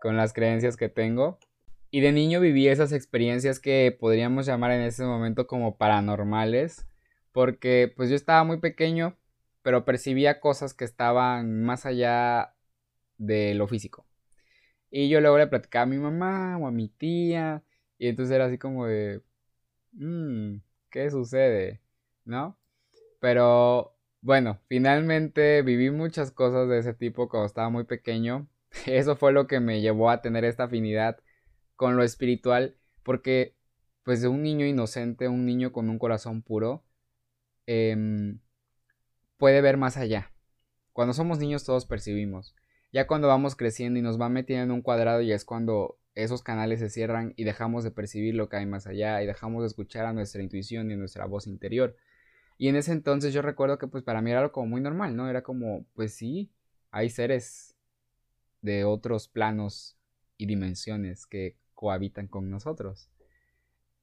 con 0.00 0.16
las 0.16 0.32
creencias 0.32 0.76
que 0.76 0.88
tengo. 0.88 1.40
Y 1.90 2.02
de 2.02 2.12
niño 2.12 2.38
viví 2.38 2.68
esas 2.68 2.92
experiencias 2.92 3.58
que 3.58 3.96
podríamos 3.98 4.46
llamar 4.46 4.70
en 4.70 4.82
ese 4.82 5.04
momento 5.04 5.48
como 5.48 5.76
paranormales, 5.76 6.86
porque 7.32 7.92
pues 7.96 8.10
yo 8.10 8.14
estaba 8.14 8.44
muy 8.44 8.60
pequeño, 8.60 9.18
pero 9.62 9.84
percibía 9.84 10.38
cosas 10.38 10.72
que 10.72 10.84
estaban 10.84 11.64
más 11.64 11.84
allá 11.84 12.54
de 13.18 13.54
lo 13.54 13.66
físico. 13.66 14.06
Y 14.90 15.08
yo 15.08 15.20
luego 15.20 15.38
le 15.38 15.46
platicaba 15.46 15.84
a 15.84 15.86
mi 15.86 15.98
mamá 15.98 16.58
o 16.58 16.66
a 16.66 16.70
mi 16.72 16.88
tía, 16.88 17.62
y 17.98 18.08
entonces 18.08 18.34
era 18.34 18.46
así 18.46 18.58
como 18.58 18.86
de, 18.86 19.22
mmm, 19.92 20.56
¿qué 20.90 21.10
sucede? 21.10 21.80
¿No? 22.24 22.58
Pero 23.20 23.96
bueno, 24.22 24.60
finalmente 24.68 25.62
viví 25.62 25.90
muchas 25.90 26.30
cosas 26.32 26.68
de 26.68 26.78
ese 26.78 26.94
tipo 26.94 27.28
cuando 27.28 27.46
estaba 27.46 27.70
muy 27.70 27.84
pequeño. 27.84 28.48
Eso 28.86 29.16
fue 29.16 29.32
lo 29.32 29.46
que 29.46 29.60
me 29.60 29.80
llevó 29.80 30.10
a 30.10 30.22
tener 30.22 30.44
esta 30.44 30.64
afinidad 30.64 31.18
con 31.76 31.96
lo 31.96 32.02
espiritual, 32.04 32.76
porque 33.02 33.56
pues 34.04 34.22
de 34.22 34.28
un 34.28 34.42
niño 34.42 34.66
inocente, 34.66 35.28
un 35.28 35.46
niño 35.46 35.72
con 35.72 35.90
un 35.90 35.98
corazón 35.98 36.42
puro, 36.42 36.84
em, 37.66 38.40
puede 39.38 39.60
ver 39.60 39.76
más 39.76 39.96
allá. 39.96 40.32
Cuando 40.92 41.14
somos 41.14 41.38
niños 41.38 41.64
todos 41.64 41.86
percibimos. 41.86 42.54
Ya 42.92 43.06
cuando 43.06 43.28
vamos 43.28 43.54
creciendo 43.54 43.98
y 43.98 44.02
nos 44.02 44.18
van 44.18 44.32
metiendo 44.32 44.64
en 44.64 44.70
un 44.72 44.82
cuadrado 44.82 45.20
y 45.20 45.32
es 45.32 45.44
cuando 45.44 45.98
esos 46.14 46.42
canales 46.42 46.80
se 46.80 46.90
cierran 46.90 47.34
y 47.36 47.44
dejamos 47.44 47.84
de 47.84 47.90
percibir 47.92 48.34
lo 48.34 48.48
que 48.48 48.56
hay 48.56 48.66
más 48.66 48.86
allá 48.86 49.22
y 49.22 49.26
dejamos 49.26 49.62
de 49.62 49.68
escuchar 49.68 50.06
a 50.06 50.12
nuestra 50.12 50.42
intuición 50.42 50.90
y 50.90 50.94
a 50.94 50.96
nuestra 50.96 51.26
voz 51.26 51.46
interior. 51.46 51.96
Y 52.58 52.68
en 52.68 52.76
ese 52.76 52.92
entonces 52.92 53.32
yo 53.32 53.42
recuerdo 53.42 53.78
que 53.78 53.86
pues 53.86 54.02
para 54.02 54.20
mí 54.20 54.30
era 54.30 54.40
algo 54.40 54.52
como 54.52 54.66
muy 54.66 54.80
normal, 54.80 55.16
¿no? 55.16 55.28
Era 55.30 55.42
como, 55.42 55.86
pues 55.94 56.14
sí, 56.14 56.50
hay 56.90 57.10
seres 57.10 57.76
de 58.60 58.84
otros 58.84 59.28
planos 59.28 59.96
y 60.36 60.46
dimensiones 60.46 61.26
que 61.26 61.56
cohabitan 61.74 62.26
con 62.26 62.50
nosotros. 62.50 63.10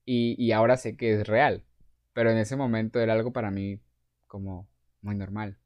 Y, 0.06 0.52
ahora 0.54 0.78
sé 0.78 0.96
que 0.96 1.14
es 1.14 1.28
real, 1.28 1.66
pero 2.14 2.32
en 2.32 2.38
ese 2.38 2.56
momento 2.56 3.00
era 3.02 3.12
algo 3.14 3.34
para 3.34 3.52
mí 3.52 3.82
como 4.26 4.68
muy 5.02 5.16
normal. 5.16 5.58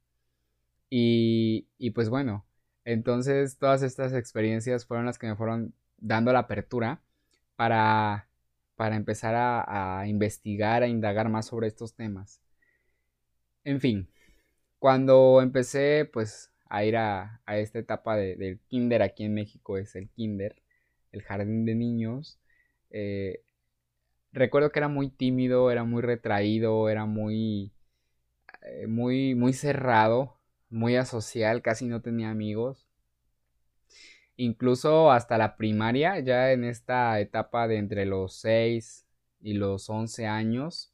Y, 0.90 1.68
y 1.78 1.92
pues 1.92 2.10
bueno, 2.10 2.46
entonces 2.86 3.58
todas 3.58 3.84
estas 3.84 4.14
experiencias 4.14 4.86
fueron 4.86 5.06
las 5.06 5.20
que 5.20 5.28
me 5.28 5.36
fueron 5.36 5.74
dando 5.98 6.34
la 6.34 6.40
apertura 6.40 7.02
para, 7.56 8.28
para 8.76 8.96
empezar 8.96 9.36
a, 9.36 10.00
a 10.02 10.08
investigar, 10.08 10.84
a 10.84 10.88
indagar 10.88 11.30
más 11.30 11.48
sobre 11.48 11.68
estos 11.68 11.96
temas. 11.96 12.42
En 13.64 13.80
fin, 13.80 14.08
Cuando 14.80 15.42
empecé 15.42 16.06
pues 16.06 16.52
a 16.70 16.86
ir 16.86 16.98
a, 16.98 17.42
esta 17.48 17.80
etapa 17.80 18.18
del 18.18 18.60
kinder 18.70 19.04
aquí 19.04 19.26
en 19.26 19.36
México, 19.36 19.78
es 19.78 19.96
el 19.96 20.10
kinder, 20.10 20.58
el 21.14 21.24
jardín 21.24 21.66
de 21.66 21.76
niños, 21.76 22.40
eh, 22.92 23.44
recuerdo 24.34 24.72
que 24.72 24.80
era 24.80 24.90
muy 24.90 25.10
tímido, 25.10 25.72
era 25.72 25.84
muy 25.86 26.02
retraído, 26.04 26.90
era 26.90 27.06
muy, 27.06 27.74
eh, 28.64 28.88
muy, 28.88 29.36
muy 29.36 29.54
cerrado, 29.54 30.41
muy 30.72 30.96
asocial, 30.96 31.62
casi 31.62 31.86
no 31.88 32.01
tenía 32.01 32.30
amigos. 32.32 32.88
Incluso 34.38 35.12
hasta 35.12 35.38
la 35.38 35.58
primaria, 35.58 36.20
ya 36.20 36.51
en 36.51 36.63
esta 36.63 37.20
etapa 37.20 37.68
de 37.68 37.78
entre 37.78 38.06
los 38.06 38.34
6 38.36 39.06
y 39.42 39.54
los 39.54 39.90
11 39.90 40.25
años, 40.28 40.94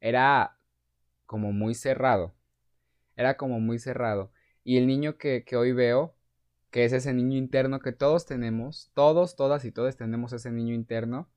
era 0.00 0.58
como 1.26 1.52
muy 1.52 1.74
cerrado. 1.74 2.34
Era 3.16 3.36
como 3.36 3.60
muy 3.60 3.78
cerrado. 3.78 4.30
Y 4.64 4.78
el 4.78 4.86
niño 4.86 5.18
que, 5.18 5.44
que 5.44 5.56
hoy 5.56 5.72
veo, 5.72 6.14
que 6.70 6.84
es 6.84 6.92
ese 6.92 7.14
niño 7.14 7.38
interno 7.38 7.80
que 7.80 7.92
todos 7.92 8.26
tenemos, 8.26 8.90
todos, 8.94 9.36
todas 9.36 9.64
y 9.64 9.72
todos 9.72 9.96
tenemos 9.96 10.32
ese 10.32 10.50
niño 10.50 10.74
interno, 10.74 11.28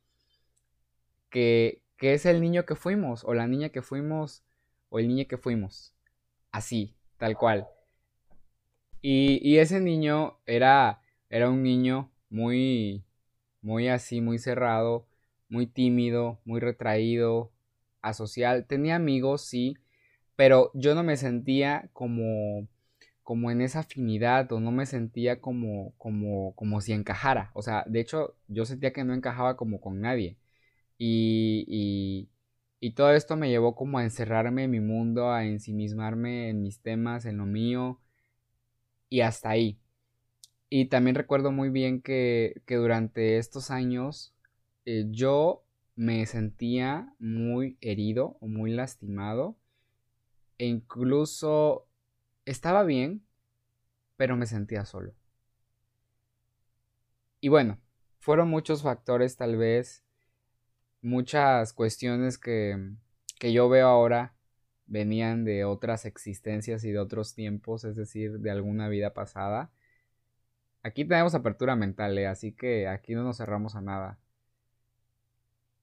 que, 1.30 1.82
que 1.98 2.14
es 2.14 2.26
el 2.26 2.42
niño 2.42 2.66
que 2.66 2.76
fuimos, 2.76 3.24
o 3.24 3.34
la 3.34 3.48
niña 3.48 3.70
que 3.70 3.82
fuimos, 3.82 4.44
o 4.90 5.00
el 5.00 5.08
niño 5.08 5.26
que 5.28 5.38
fuimos. 5.38 5.94
Así, 6.52 6.97
tal 7.18 7.38
cual. 7.38 7.68
Y, 9.02 9.40
y 9.48 9.60
ese 9.60 9.80
niño 9.80 10.38
era, 10.46 11.02
era 11.30 11.50
un 11.50 11.64
niño 11.64 12.12
muy, 12.30 13.04
muy 13.62 13.88
así, 13.88 14.22
muy 14.22 14.40
cerrado, 14.40 15.08
muy 15.50 15.68
tímido, 15.68 16.40
muy 16.46 16.60
retraído, 16.60 17.52
asocial. 18.02 18.66
Tenía 18.66 18.96
amigos, 18.96 19.44
sí, 19.46 19.78
pero 20.36 20.72
yo 20.74 20.96
no 20.96 21.04
me 21.04 21.18
sentía 21.18 21.90
como 21.94 22.68
como 23.24 23.52
en 23.52 23.62
esa 23.62 23.80
afinidad 23.80 24.50
o 24.54 24.62
no 24.62 24.72
me 24.72 24.86
sentía 24.86 25.42
como 25.42 25.94
como 25.98 26.56
como 26.56 26.82
si 26.82 26.94
encajara. 26.94 27.52
O 27.54 27.62
sea, 27.62 27.84
de 27.88 28.00
hecho, 28.02 28.36
yo 28.48 28.66
sentía 28.66 28.94
que 28.94 29.04
no 29.04 29.14
encajaba 29.14 29.58
como 29.58 29.82
con 29.82 30.02
nadie. 30.02 30.38
Y, 30.98 31.66
y, 31.68 32.30
todo 32.94 33.12
esto 33.14 33.36
me 33.36 33.50
llevó 33.50 33.76
como 33.76 33.98
a 33.98 34.04
encerrarme 34.04 34.66
en 34.66 34.72
mi 34.72 34.80
mundo, 34.80 35.32
a 35.32 35.46
ensimismarme 35.46 36.50
en 36.50 36.62
mis 36.62 36.82
temas, 36.82 37.26
en 37.26 37.38
lo 37.38 37.46
mío, 37.46 38.00
y 39.10 39.22
hasta 39.22 39.50
ahí. 39.50 39.80
Y 40.70 40.86
también 40.86 41.16
recuerdo 41.16 41.52
muy 41.52 41.70
bien 41.70 42.02
que, 42.02 42.62
que 42.66 42.76
durante 42.76 43.38
estos 43.38 43.72
años 43.72 44.36
eh, 44.86 45.06
yo 45.10 45.64
me 45.96 46.26
sentía 46.26 47.14
muy 47.20 47.78
herido 47.82 48.38
o 48.42 48.48
muy 48.48 48.72
lastimado. 48.72 49.58
E 50.58 50.66
incluso 50.66 51.88
estaba 52.46 52.84
bien, 52.84 53.26
pero 54.18 54.36
me 54.36 54.46
sentía 54.46 54.86
solo. 54.86 55.14
Y 57.40 57.50
bueno, 57.50 57.80
fueron 58.20 58.50
muchos 58.50 58.84
factores 58.84 59.38
tal 59.38 59.58
vez 59.58 60.04
muchas 61.08 61.74
cuestiones 61.74 62.38
que, 62.38 62.78
que 63.40 63.54
yo 63.54 63.70
veo 63.70 63.88
ahora 63.88 64.34
venían 64.86 65.44
de 65.44 65.66
otras 65.66 66.06
existencias 66.06 66.84
y 66.84 66.92
de 66.92 67.00
otros 67.00 67.34
tiempos, 67.34 67.84
es 67.84 67.96
decir, 67.96 68.40
de 68.40 68.52
alguna 68.52 68.90
vida 68.90 69.14
pasada. 69.14 69.72
Aquí 70.84 71.06
tenemos 71.06 71.36
apertura 71.36 71.76
mental, 71.76 72.18
¿eh? 72.18 72.28
así 72.28 72.54
que 72.54 72.88
aquí 72.88 73.14
no 73.14 73.24
nos 73.24 73.38
cerramos 73.38 73.76
a 73.76 73.82
nada. 73.82 74.20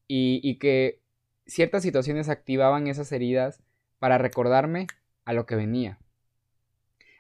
Y, 0.07 0.41
y 0.43 0.59
que 0.59 1.01
ciertas 1.47 1.83
situaciones 1.83 2.29
activaban 2.29 2.87
esas 2.87 3.11
heridas 3.13 3.63
para 3.99 4.19
recordarme 4.19 4.87
a 5.25 5.33
lo 5.33 5.47
que 5.47 5.57
venía. 5.57 5.99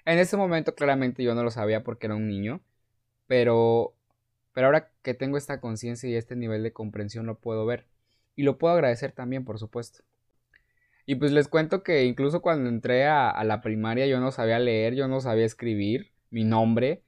En 0.04 0.18
ese 0.18 0.36
momento 0.36 0.74
claramente 0.74 1.22
yo 1.22 1.34
no 1.34 1.42
lo 1.42 1.50
sabía 1.50 1.82
porque 1.82 2.06
era 2.06 2.14
un 2.14 2.28
niño, 2.28 2.60
pero 3.26 3.94
pero 4.54 4.68
ahora 4.68 4.90
que 5.02 5.14
tengo 5.14 5.36
esta 5.36 5.60
conciencia 5.60 6.08
y 6.08 6.14
este 6.14 6.36
nivel 6.36 6.62
de 6.62 6.72
comprensión 6.72 7.26
lo 7.26 7.38
puedo 7.38 7.66
ver. 7.66 7.86
Y 8.36 8.42
lo 8.42 8.58
puedo 8.58 8.74
agradecer 8.74 9.12
también, 9.12 9.44
por 9.44 9.58
supuesto. 9.58 10.04
Y 11.06 11.16
pues 11.16 11.32
les 11.32 11.48
cuento 11.48 11.82
que 11.82 12.04
incluso 12.04 12.40
cuando 12.42 12.68
entré 12.68 13.06
a, 13.06 13.42
la 13.44 13.60
primaria 13.60 14.06
yo 14.06 14.20
no 14.20 14.32
sabía 14.32 14.58
leer, 14.58 14.94
yo 14.94 15.08
no 15.08 15.20
sabía 15.20 15.44
escribir 15.44 16.12
mi 16.30 16.44
nombre. 16.44 17.02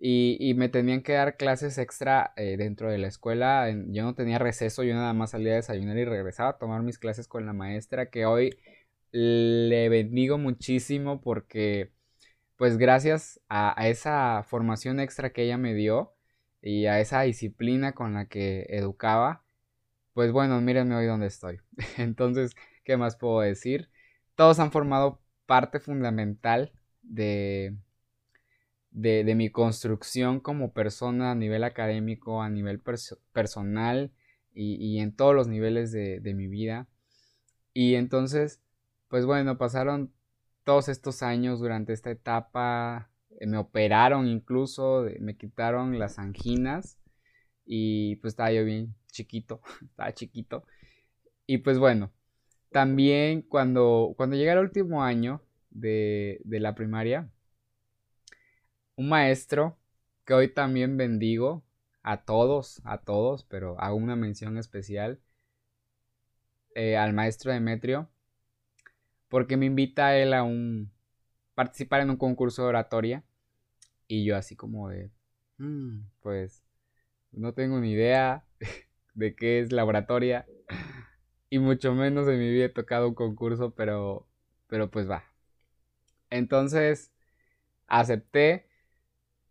Y, 0.00 0.54
me 0.54 0.68
tenían 0.68 1.02
que 1.02 1.14
dar 1.14 1.36
clases 1.36 1.76
extra 1.78 2.32
eh, 2.36 2.56
dentro 2.56 2.90
de 2.90 2.98
la 2.98 3.08
escuela. 3.08 3.68
Yo 3.88 4.04
no 4.04 4.14
tenía 4.14 4.38
receso, 4.38 4.84
yo 4.84 4.94
nada 4.94 5.12
más 5.12 5.30
salía 5.30 5.52
a 5.54 5.56
desayunar 5.56 5.98
y 5.98 6.04
regresaba 6.04 6.50
a 6.50 6.58
tomar 6.58 6.82
mis 6.82 6.98
clases 6.98 7.26
con 7.28 7.46
la 7.46 7.52
maestra 7.52 8.10
que 8.10 8.24
hoy 8.26 8.56
le 9.10 9.88
bendigo 9.88 10.38
muchísimo 10.38 11.20
porque 11.20 11.92
pues 12.56 12.76
gracias 12.78 13.40
a 13.48 13.88
esa 13.88 14.44
formación 14.44 15.00
extra 15.00 15.32
que 15.32 15.44
ella 15.44 15.58
me 15.58 15.74
dio, 15.74 16.14
y 16.62 16.86
a 16.86 17.00
esa 17.00 17.22
disciplina 17.22 17.92
con 17.92 18.14
la 18.14 18.26
que 18.26 18.66
educaba, 18.70 19.44
pues 20.18 20.32
bueno, 20.32 20.60
mírenme 20.60 20.96
hoy 20.96 21.06
donde 21.06 21.28
estoy. 21.28 21.60
Entonces, 21.96 22.56
¿qué 22.82 22.96
más 22.96 23.14
puedo 23.14 23.38
decir? 23.38 23.88
Todos 24.34 24.58
han 24.58 24.72
formado 24.72 25.20
parte 25.46 25.78
fundamental 25.78 26.72
de, 27.02 27.76
de, 28.90 29.34
mi 29.36 29.48
construcción 29.50 30.40
como 30.40 30.72
persona 30.72 31.30
a 31.30 31.34
nivel 31.36 31.62
académico, 31.62 32.42
a 32.42 32.50
nivel 32.50 32.80
personal 33.32 34.10
y, 34.52 34.98
en 34.98 35.14
todos 35.14 35.36
los 35.36 35.46
niveles 35.46 35.92
de, 35.92 36.18
de 36.18 36.34
mi 36.34 36.48
vida. 36.48 36.88
Y 37.72 37.94
entonces, 37.94 38.60
pues 39.06 39.24
bueno, 39.24 39.56
pasaron 39.56 40.12
todos 40.64 40.88
estos 40.88 41.22
años 41.22 41.60
durante 41.60 41.92
esta 41.92 42.10
etapa 42.10 43.08
eh, 43.38 43.46
me 43.46 43.56
operaron 43.56 44.26
incluso, 44.26 45.06
me 45.20 45.36
quitaron 45.36 45.96
las 45.96 46.18
anginas 46.18 46.97
y 47.68 48.16
pues 48.16 48.32
estaba 48.32 48.50
yo 48.52 48.64
bien 48.64 48.94
chiquito, 49.12 49.60
estaba 49.84 50.12
chiquito. 50.14 50.64
Y 51.46 51.58
pues 51.58 51.78
bueno, 51.78 52.12
también 52.72 53.42
cuando, 53.42 54.14
cuando 54.16 54.36
llegué 54.36 54.50
al 54.52 54.60
último 54.60 55.02
año 55.04 55.42
de, 55.70 56.40
de 56.44 56.60
la 56.60 56.74
primaria, 56.74 57.30
un 58.96 59.08
maestro 59.08 59.78
que 60.24 60.34
hoy 60.34 60.52
también 60.52 60.96
bendigo 60.96 61.64
a 62.02 62.24
todos, 62.24 62.80
a 62.84 62.98
todos, 62.98 63.44
pero 63.44 63.78
hago 63.80 63.96
una 63.96 64.16
mención 64.16 64.58
especial 64.58 65.20
eh, 66.74 66.96
al 66.96 67.12
maestro 67.12 67.52
Demetrio, 67.52 68.08
porque 69.28 69.56
me 69.56 69.66
invita 69.66 70.08
a 70.08 70.16
él 70.16 70.32
a 70.32 70.42
un 70.42 70.90
participar 71.54 72.00
en 72.00 72.10
un 72.10 72.16
concurso 72.16 72.62
de 72.62 72.68
oratoria 72.68 73.24
y 74.06 74.24
yo 74.24 74.36
así 74.36 74.56
como 74.56 74.88
de, 74.88 75.10
mm, 75.58 76.00
pues 76.20 76.64
no 77.38 77.54
tengo 77.54 77.80
ni 77.80 77.92
idea 77.92 78.44
de 79.14 79.34
qué 79.34 79.60
es 79.60 79.72
laboratoria. 79.72 80.46
Y 81.50 81.58
mucho 81.58 81.94
menos 81.94 82.28
en 82.28 82.38
mi 82.38 82.50
vida 82.50 82.66
he 82.66 82.68
tocado 82.68 83.08
un 83.08 83.14
concurso, 83.14 83.74
pero, 83.74 84.28
pero 84.66 84.90
pues 84.90 85.08
va. 85.08 85.24
Entonces 86.30 87.12
acepté 87.86 88.68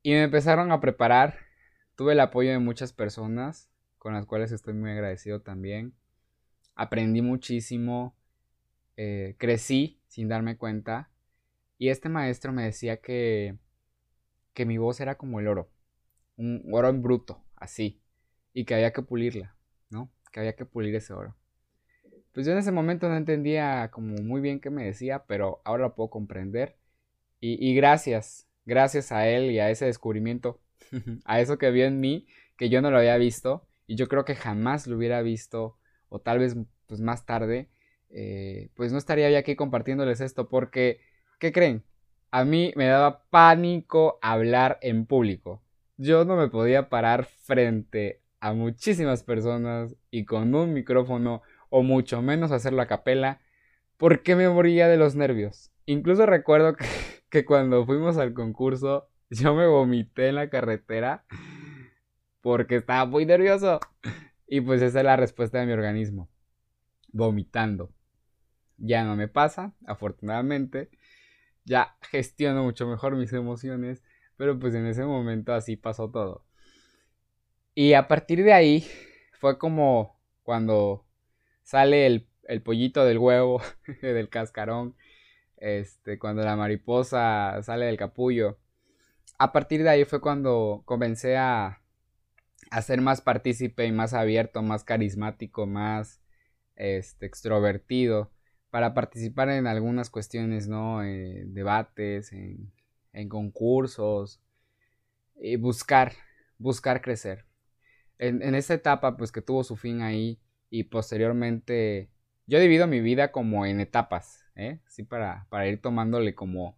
y 0.03 0.11
me 0.11 0.23
empezaron 0.23 0.71
a 0.71 0.79
preparar. 0.79 1.39
Tuve 1.95 2.13
el 2.13 2.19
apoyo 2.19 2.51
de 2.51 2.59
muchas 2.59 2.93
personas 2.93 3.69
con 3.97 4.13
las 4.13 4.27
cuales 4.27 4.51
estoy 4.51 4.75
muy 4.75 4.91
agradecido 4.91 5.41
también. 5.41 5.95
Aprendí 6.75 7.23
muchísimo, 7.23 8.15
eh, 8.95 9.35
crecí 9.39 9.99
sin 10.07 10.27
darme 10.27 10.57
cuenta. 10.57 11.09
Y 11.79 11.89
este 11.89 12.09
maestro 12.09 12.53
me 12.53 12.63
decía 12.63 12.97
que 12.97 13.57
que 14.57 14.65
mi 14.65 14.79
voz 14.79 14.99
era 15.01 15.19
como 15.19 15.39
el 15.39 15.47
oro, 15.47 15.69
un 16.35 16.63
oro 16.71 16.89
en 16.89 17.03
bruto, 17.03 17.43
así, 17.57 18.01
y 18.53 18.65
que 18.65 18.75
había 18.75 18.93
que 18.93 19.01
pulirla, 19.01 19.55
¿no? 19.89 20.11
Que 20.31 20.39
había 20.39 20.55
que 20.55 20.65
pulir 20.65 20.95
ese 20.95 21.13
oro. 21.13 21.35
Pues 22.33 22.45
yo 22.45 22.51
en 22.51 22.59
ese 22.59 22.71
momento 22.71 23.09
no 23.09 23.17
entendía 23.17 23.89
como 23.91 24.15
muy 24.17 24.41
bien 24.41 24.59
qué 24.59 24.69
me 24.69 24.85
decía, 24.85 25.25
pero 25.27 25.61
ahora 25.65 25.83
lo 25.83 25.95
puedo 25.95 26.09
comprender. 26.09 26.77
Y, 27.39 27.75
gracias, 27.75 28.47
gracias 28.65 29.11
a 29.11 29.27
él 29.27 29.51
y 29.51 29.59
a 29.59 29.69
ese 29.69 29.85
descubrimiento, 29.85 30.59
a 31.25 31.39
eso 31.39 31.57
que 31.57 31.69
vio 31.69 31.85
en 31.85 31.99
mí, 31.99 32.27
que 32.57 32.69
yo 32.69 32.81
no 32.81 32.89
lo 32.89 32.97
había 32.97 33.17
visto, 33.17 33.67
y 33.85 33.95
yo 33.95 34.07
creo 34.07 34.25
que 34.25 34.35
jamás 34.35 34.87
lo 34.87 34.97
hubiera 34.97 35.21
visto, 35.21 35.77
o 36.09 36.19
tal 36.19 36.39
vez 36.39 36.55
pues 36.87 36.99
más 36.99 37.25
tarde, 37.25 37.69
eh, 38.09 38.69
pues 38.75 38.91
no 38.91 38.97
estaría 38.97 39.29
yo 39.29 39.37
aquí 39.37 39.55
compartiéndoles 39.55 40.21
esto, 40.21 40.49
porque, 40.49 41.01
¿qué 41.39 41.51
creen? 41.51 41.83
a 42.31 42.45
mí 42.45 42.73
me 42.75 42.85
daba 42.85 43.23
pánico 43.29 44.19
hablar 44.21 44.79
en 44.81 45.05
público. 45.05 45.61
Yo 45.97 46.25
no 46.25 46.35
me 46.35 46.47
podía 46.47 46.89
parar 46.89 47.25
frente 47.25 48.21
a 48.39 48.53
muchísimas 48.53 49.23
personas 49.23 49.95
y 50.11 50.25
con 50.25 50.53
un 50.53 50.73
micrófono 50.73 51.41
o 51.69 51.83
mucho 51.83 52.21
menos 52.21 52.51
hacerlo 52.51 52.81
a 52.81 52.87
capela 52.87 53.41
porque 53.97 54.35
me 54.35 54.47
moría 54.47 54.87
de 54.87 54.97
los 54.97 55.15
nervios. 55.15 55.71
Incluso 55.85 56.25
recuerdo 56.25 56.75
que, 56.75 56.85
que 57.29 57.45
cuando 57.45 57.85
fuimos 57.85 58.17
al 58.17 58.33
concurso 58.33 59.09
yo 59.29 59.55
me 59.55 59.67
vomité 59.67 60.29
en 60.29 60.35
la 60.35 60.49
carretera 60.49 61.25
porque 62.41 62.77
estaba 62.77 63.05
muy 63.05 63.25
nervioso. 63.25 63.79
Y 64.47 64.61
pues 64.61 64.81
esa 64.81 64.99
es 64.99 65.05
la 65.05 65.17
respuesta 65.17 65.59
de 65.59 65.65
mi 65.65 65.73
organismo. 65.73 66.29
Vomitando. 67.11 67.91
Ya 68.77 69.03
no 69.03 69.15
me 69.15 69.27
pasa, 69.27 69.73
afortunadamente. 69.85 70.89
Ya 71.65 71.97
gestiono 72.03 72.63
mucho 72.63 72.87
mejor 72.87 73.17
mis 73.17 73.33
emociones, 73.33 74.01
pero 74.37 74.59
pues 74.59 74.73
en 74.75 74.85
ese 74.85 75.03
momento 75.05 75.53
así 75.53 75.75
pasó 75.75 76.09
todo. 76.09 76.45
Y 77.75 77.93
a 77.93 78.07
partir 78.07 78.43
de 78.43 78.53
ahí 78.53 78.87
fue 79.39 79.57
como 79.57 80.19
cuando 80.43 81.05
sale 81.63 82.05
el, 82.05 82.27
el 82.43 82.61
pollito 82.61 83.05
del 83.05 83.17
huevo, 83.17 83.61
del 84.01 84.29
cascarón, 84.29 84.95
este, 85.57 86.17
cuando 86.19 86.43
la 86.43 86.55
mariposa 86.55 87.61
sale 87.63 87.85
del 87.85 87.97
capullo. 87.97 88.57
A 89.37 89.51
partir 89.51 89.83
de 89.83 89.89
ahí 89.89 90.05
fue 90.05 90.21
cuando 90.21 90.81
comencé 90.85 91.37
a, 91.37 91.81
a 92.71 92.81
ser 92.81 93.01
más 93.01 93.21
partícipe 93.21 93.85
y 93.85 93.91
más 93.91 94.13
abierto, 94.13 94.61
más 94.61 94.83
carismático, 94.83 95.67
más 95.67 96.21
este, 96.75 97.25
extrovertido 97.25 98.31
para 98.69 98.93
participar 98.93 99.49
en 99.49 99.67
algunas 99.67 100.09
cuestiones, 100.09 100.67
¿no? 100.67 101.03
Eh, 101.03 101.43
debates, 101.47 102.33
en, 102.33 102.71
en, 103.13 103.29
concursos 103.29 104.41
y 105.35 105.55
buscar, 105.55 106.13
buscar 106.57 107.01
crecer. 107.01 107.45
En, 108.17 108.41
en 108.41 108.55
esta 108.55 108.73
etapa, 108.73 109.17
pues 109.17 109.31
que 109.31 109.41
tuvo 109.41 109.63
su 109.63 109.75
fin 109.75 110.01
ahí 110.01 110.39
y 110.69 110.85
posteriormente, 110.85 112.09
yo 112.45 112.59
divido 112.59 112.87
mi 112.87 112.99
vida 113.01 113.31
como 113.31 113.65
en 113.65 113.79
etapas, 113.79 114.45
¿eh? 114.55 114.79
Sí, 114.87 115.03
para, 115.03 115.47
para 115.49 115.67
ir 115.67 115.81
tomándole 115.81 116.35
como, 116.35 116.77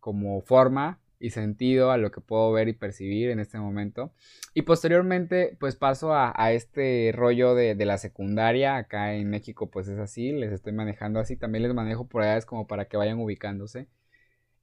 como 0.00 0.40
forma 0.42 1.00
y 1.20 1.30
sentido 1.30 1.90
a 1.90 1.98
lo 1.98 2.10
que 2.10 2.20
puedo 2.20 2.52
ver 2.52 2.68
y 2.68 2.72
percibir 2.72 3.30
en 3.30 3.40
este 3.40 3.58
momento. 3.58 4.12
Y 4.54 4.62
posteriormente, 4.62 5.56
pues 5.60 5.76
paso 5.76 6.14
a, 6.14 6.52
este 6.52 7.12
rollo 7.14 7.54
de, 7.54 7.74
la 7.84 7.98
secundaria. 7.98 8.76
Acá 8.76 9.14
en 9.14 9.28
México, 9.30 9.70
pues 9.70 9.88
es 9.88 9.98
así, 9.98 10.32
les 10.32 10.52
estoy 10.52 10.72
manejando 10.72 11.20
así. 11.20 11.36
También 11.36 11.62
les 11.64 11.74
manejo 11.74 12.08
por 12.08 12.22
edades 12.22 12.46
como 12.46 12.66
para 12.66 12.86
que 12.86 12.96
vayan 12.96 13.20
ubicándose. 13.20 13.88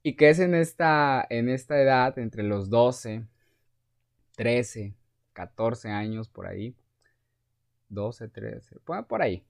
Y 0.06 0.12
que 0.12 0.30
es 0.30 0.38
en 0.38 0.54
esta, 0.54 1.26
en 1.30 1.48
esta 1.48 1.82
edad, 1.82 2.16
entre 2.20 2.44
los 2.44 2.70
12, 2.70 3.24
13, 4.36 4.94
14 5.32 5.88
años, 5.88 6.28
por 6.28 6.46
ahí. 6.46 6.76
12, 7.88 8.28
13, 8.28 8.76
por 8.84 9.20
ahí. 9.20 9.42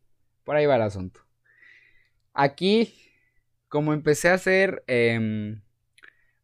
Por 0.44 0.56
ahí 0.56 0.64
va 0.64 0.76
el 0.76 0.80
asunto. 0.80 1.20
Aquí, 2.32 2.94
como 3.68 3.92
empecé 3.92 4.30
a 4.30 4.34
hacer... 4.34 4.82
Em, 4.86 5.60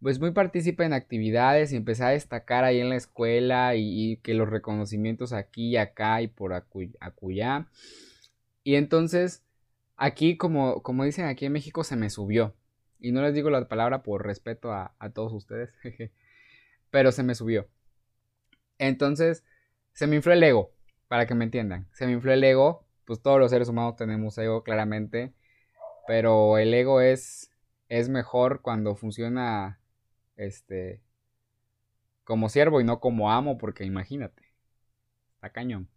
pues 0.02 0.20
muy 0.20 0.32
partícipe 0.32 0.84
en 0.84 0.92
actividades 0.92 1.72
y 1.72 1.76
empecé 1.76 2.04
a 2.04 2.08
destacar 2.08 2.64
ahí 2.64 2.80
en 2.80 2.90
la 2.90 2.96
escuela 2.96 3.76
y, 3.76 4.18
que 4.18 4.34
los 4.34 4.50
reconocimientos 4.50 5.32
aquí 5.32 5.70
y 5.70 5.76
acá 5.78 6.20
y 6.20 6.28
por 6.28 6.52
acullá. 6.52 7.66
Y 8.62 8.74
entonces, 8.74 9.42
aquí, 9.96 10.36
como, 10.36 10.82
como 10.82 11.04
dicen 11.04 11.24
aquí 11.24 11.46
en 11.46 11.52
México, 11.52 11.82
se 11.82 11.96
me 11.96 12.10
subió. 12.10 12.54
Y 13.02 13.10
no 13.10 13.20
les 13.20 13.34
digo 13.34 13.50
la 13.50 13.66
palabra 13.66 14.04
por 14.04 14.24
respeto 14.24 14.72
a, 14.72 14.94
todos 15.12 15.32
ustedes, 15.32 15.74
pero 16.90 17.10
se 17.10 17.24
me 17.24 17.34
subió. 17.34 17.68
Entonces, 18.78 19.44
se 19.92 20.06
me 20.06 20.14
infló 20.16 20.32
el 20.32 20.42
ego, 20.44 20.72
para 21.08 21.26
que 21.26 21.34
me 21.34 21.44
entiendan. 21.44 21.88
Se 21.92 22.06
me 22.06 22.12
infló 22.12 22.32
el 22.32 22.44
ego, 22.44 22.86
pues 23.04 23.20
todos 23.20 23.40
los 23.40 23.50
seres 23.50 23.68
humanos 23.68 23.96
tenemos 23.96 24.38
ego, 24.38 24.62
claramente. 24.62 25.34
Pero 26.06 26.58
el 26.58 26.72
ego 26.72 27.00
es, 27.00 27.50
es 27.88 28.08
mejor 28.08 28.62
cuando 28.62 28.94
funciona 28.94 29.80
este, 30.36 31.02
como 32.22 32.48
siervo 32.48 32.80
y 32.80 32.84
no 32.84 33.00
como 33.00 33.32
amo, 33.32 33.58
porque 33.58 33.84
imagínate, 33.84 34.44
está 35.34 35.50
cañón. 35.50 35.88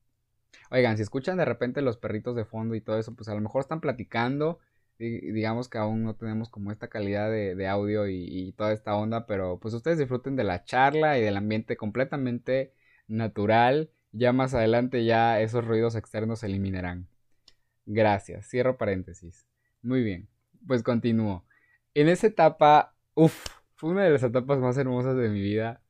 Oigan, 0.72 0.98
si 0.98 1.04
escuchan 1.04 1.38
de 1.38 1.46
repente 1.46 1.84
los 1.84 1.98
perritos 1.98 2.36
de 2.36 2.46
fondo 2.46 2.74
y 2.74 2.82
todo 2.82 2.98
eso, 2.98 3.16
pues 3.16 3.30
a 3.30 3.36
lo 3.36 3.42
mejor 3.42 3.62
están 3.62 3.80
platicando. 3.80 4.60
Digamos 4.98 5.68
que 5.68 5.78
aún 5.78 6.04
no 6.04 6.16
tenemos 6.16 6.50
como 6.50 6.72
esta 6.72 6.88
calidad 6.88 7.30
de, 7.30 7.68
audio 7.68 8.08
y, 8.08 8.26
y, 8.28 8.54
toda 8.54 8.72
esta 8.74 8.96
onda, 8.96 9.26
pero 9.26 9.60
pues 9.60 9.74
ustedes 9.74 9.98
disfruten 9.98 10.36
de 10.36 10.46
la 10.46 10.64
charla 10.64 11.18
y 11.18 11.22
del 11.22 11.38
ambiente 11.38 11.76
completamente 11.76 12.74
natural. 13.08 13.92
Ya 14.12 14.32
más 14.32 14.54
adelante 14.54 15.04
ya 15.04 15.42
esos 15.42 15.66
ruidos 15.66 15.96
externos 15.96 16.40
se 16.40 16.46
eliminarán. 16.48 17.10
Gracias. 17.86 18.48
Cierro 18.50 18.78
paréntesis. 18.78 19.46
Muy 19.82 20.04
bien. 20.04 20.30
Pues 20.68 20.84
continúo. 20.84 21.46
En 21.94 22.10
esa 22.10 22.28
etapa, 22.28 22.96
uff, 23.14 23.46
fue 23.76 23.92
una 23.92 24.04
de 24.04 24.12
las 24.12 24.24
etapas 24.24 24.60
más 24.60 24.78
hermosas 24.78 25.16
de 25.18 25.30
mi 25.30 25.42
vida. 25.42 25.82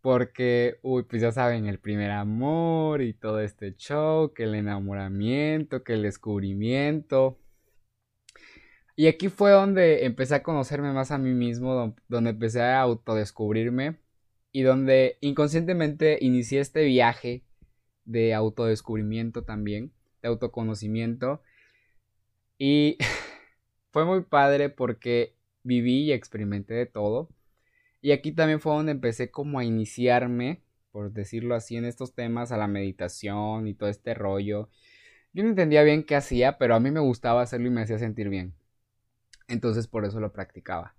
Porque, 0.00 0.78
uy, 0.82 1.02
pues 1.02 1.20
ya 1.20 1.30
saben, 1.30 1.66
el 1.66 1.78
primer 1.78 2.10
amor 2.10 3.02
y 3.02 3.12
todo 3.12 3.40
este 3.40 3.74
show, 3.76 4.32
que 4.32 4.44
el 4.44 4.54
enamoramiento, 4.54 5.84
que 5.84 5.92
el 5.92 6.02
descubrimiento. 6.02 7.38
Y 9.00 9.06
aquí 9.06 9.30
fue 9.30 9.52
donde 9.52 10.04
empecé 10.04 10.34
a 10.34 10.42
conocerme 10.42 10.92
más 10.92 11.10
a 11.10 11.16
mí 11.16 11.32
mismo, 11.32 11.96
donde 12.08 12.30
empecé 12.30 12.60
a 12.60 12.82
autodescubrirme 12.82 13.96
y 14.52 14.60
donde 14.60 15.16
inconscientemente 15.22 16.18
inicié 16.20 16.60
este 16.60 16.84
viaje 16.84 17.42
de 18.04 18.34
autodescubrimiento 18.34 19.42
también, 19.42 19.90
de 20.20 20.28
autoconocimiento. 20.28 21.40
Y 22.58 22.98
fue 23.90 24.04
muy 24.04 24.20
padre 24.20 24.68
porque 24.68 25.34
viví 25.62 26.02
y 26.02 26.12
experimenté 26.12 26.74
de 26.74 26.84
todo. 26.84 27.30
Y 28.02 28.12
aquí 28.12 28.32
también 28.32 28.60
fue 28.60 28.74
donde 28.74 28.92
empecé 28.92 29.30
como 29.30 29.58
a 29.58 29.64
iniciarme, 29.64 30.62
por 30.92 31.10
decirlo 31.10 31.54
así, 31.54 31.74
en 31.74 31.86
estos 31.86 32.14
temas, 32.14 32.52
a 32.52 32.58
la 32.58 32.68
meditación 32.68 33.66
y 33.66 33.72
todo 33.72 33.88
este 33.88 34.12
rollo. 34.12 34.68
Yo 35.32 35.42
no 35.42 35.48
entendía 35.48 35.84
bien 35.84 36.02
qué 36.02 36.16
hacía, 36.16 36.58
pero 36.58 36.74
a 36.74 36.80
mí 36.80 36.90
me 36.90 37.00
gustaba 37.00 37.40
hacerlo 37.40 37.68
y 37.68 37.70
me 37.70 37.80
hacía 37.80 37.98
sentir 37.98 38.28
bien. 38.28 38.59
Entonces 39.50 39.86
por 39.88 40.04
eso 40.04 40.20
lo 40.20 40.32
practicaba. 40.32 40.94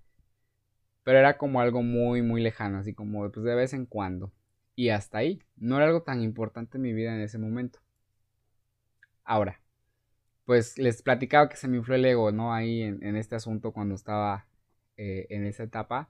Pero 1.04 1.18
era 1.18 1.38
como 1.38 1.62
algo 1.62 1.82
muy, 1.82 2.22
muy 2.22 2.42
lejano, 2.42 2.78
así 2.78 2.94
como 2.94 3.32
pues, 3.32 3.44
de 3.44 3.56
vez 3.56 3.74
en 3.74 3.86
cuando. 3.86 4.32
Y 4.76 4.90
hasta 4.90 5.20
ahí. 5.20 5.42
No 5.58 5.78
era 5.78 5.86
algo 5.88 6.04
tan 6.04 6.22
importante 6.22 6.78
en 6.78 6.84
mi 6.84 6.94
vida 6.94 7.16
en 7.16 7.22
ese 7.22 7.38
momento. 7.38 7.80
Ahora, 9.24 9.62
pues 10.46 10.78
les 10.78 11.02
platicaba 11.02 11.50
que 11.50 11.56
se 11.56 11.68
me 11.68 11.78
infló 11.78 11.96
el 11.96 12.06
ego, 12.06 12.32
¿no? 12.32 12.54
Ahí 12.54 12.82
en, 12.82 13.16
este 13.16 13.36
asunto 13.36 13.72
cuando 13.72 13.96
estaba 13.96 14.48
eh, 14.98 15.28
en 15.30 15.46
esa 15.46 15.64
etapa, 15.64 16.10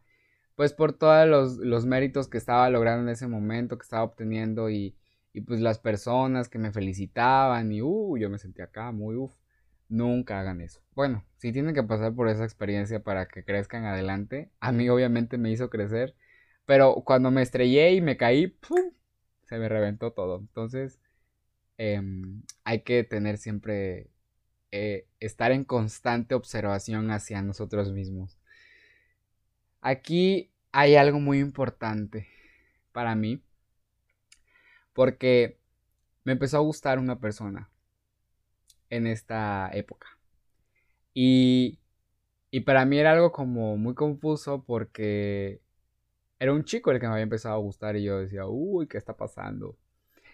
pues 0.56 0.74
por 0.74 0.94
todos 0.94 1.58
los, 1.60 1.86
méritos 1.86 2.28
que 2.28 2.38
estaba 2.38 2.70
logrando 2.70 3.04
en 3.04 3.10
ese 3.10 3.28
momento, 3.28 3.78
que 3.78 3.84
estaba 3.84 4.04
obteniendo 4.04 4.70
y, 4.70 4.98
pues 5.48 5.62
las 5.62 5.80
personas 5.80 6.50
que 6.50 6.60
me 6.60 6.72
felicitaban 6.72 7.72
y 7.72 7.82
uh, 7.82 8.18
yo 8.18 8.30
me 8.30 8.38
sentía 8.38 8.66
acá 8.66 8.92
muy 8.92 9.16
uff. 9.16 9.34
Nunca 9.92 10.40
hagan 10.40 10.62
eso. 10.62 10.80
Bueno, 10.96 11.26
si 11.36 11.52
tienen 11.52 11.76
que 11.76 11.84
pasar 11.84 12.16
por 12.16 12.30
esa 12.30 12.46
experiencia 12.46 13.04
para 13.04 13.28
que 13.28 13.44
crezcan 13.44 13.84
adelante, 13.84 14.50
a 14.62 14.72
mí 14.72 14.88
obviamente 14.88 15.38
me 15.38 15.52
hizo 15.52 15.70
crecer, 15.70 16.16
pero 16.66 17.04
cuando 17.06 17.30
me 17.30 17.42
estrellé 17.42 17.92
y 17.92 18.00
me 18.00 18.16
caí, 18.16 18.58
se 19.50 19.58
me 19.60 19.68
reventó 19.68 20.14
todo. 20.14 20.40
Entonces, 20.40 21.02
em, 21.78 22.44
hay 22.64 22.84
que 22.84 23.04
tener 23.04 23.38
siempre, 23.38 24.10
eh, 24.72 25.08
estar 25.20 25.52
en 25.52 25.66
constante 25.66 26.36
observación 26.36 27.12
hacia 27.12 27.42
nosotros 27.42 27.92
mismos. 27.92 28.40
Aquí 29.82 30.52
hay 30.72 30.96
algo 30.96 31.20
muy 31.20 31.40
importante 31.40 32.30
para 32.94 33.16
mí. 33.16 33.44
Porque 34.94 35.60
me 36.24 36.32
empezó 36.34 36.58
a 36.58 36.62
gustar 36.62 36.98
una 37.00 37.20
persona 37.20 37.70
en 38.92 39.08
esta 39.08 39.72
época. 39.74 40.08
Y, 41.14 41.80
y 42.52 42.62
para 42.62 42.86
mí 42.86 43.00
era 43.00 43.14
algo 43.14 43.32
como 43.32 43.78
muy 43.78 43.96
confuso 43.96 44.64
porque 44.66 45.62
era 46.40 46.54
un 46.54 46.66
chico 46.66 46.92
el 46.92 47.00
que 47.00 47.08
me 47.08 47.14
había 47.14 47.24
empezado 47.24 47.56
a 47.56 47.60
gustar 47.60 47.96
y 47.98 48.04
yo 48.04 48.20
decía, 48.20 48.48
uy, 48.48 48.88
¿qué 48.88 48.98
está 48.98 49.18
pasando? 49.18 49.78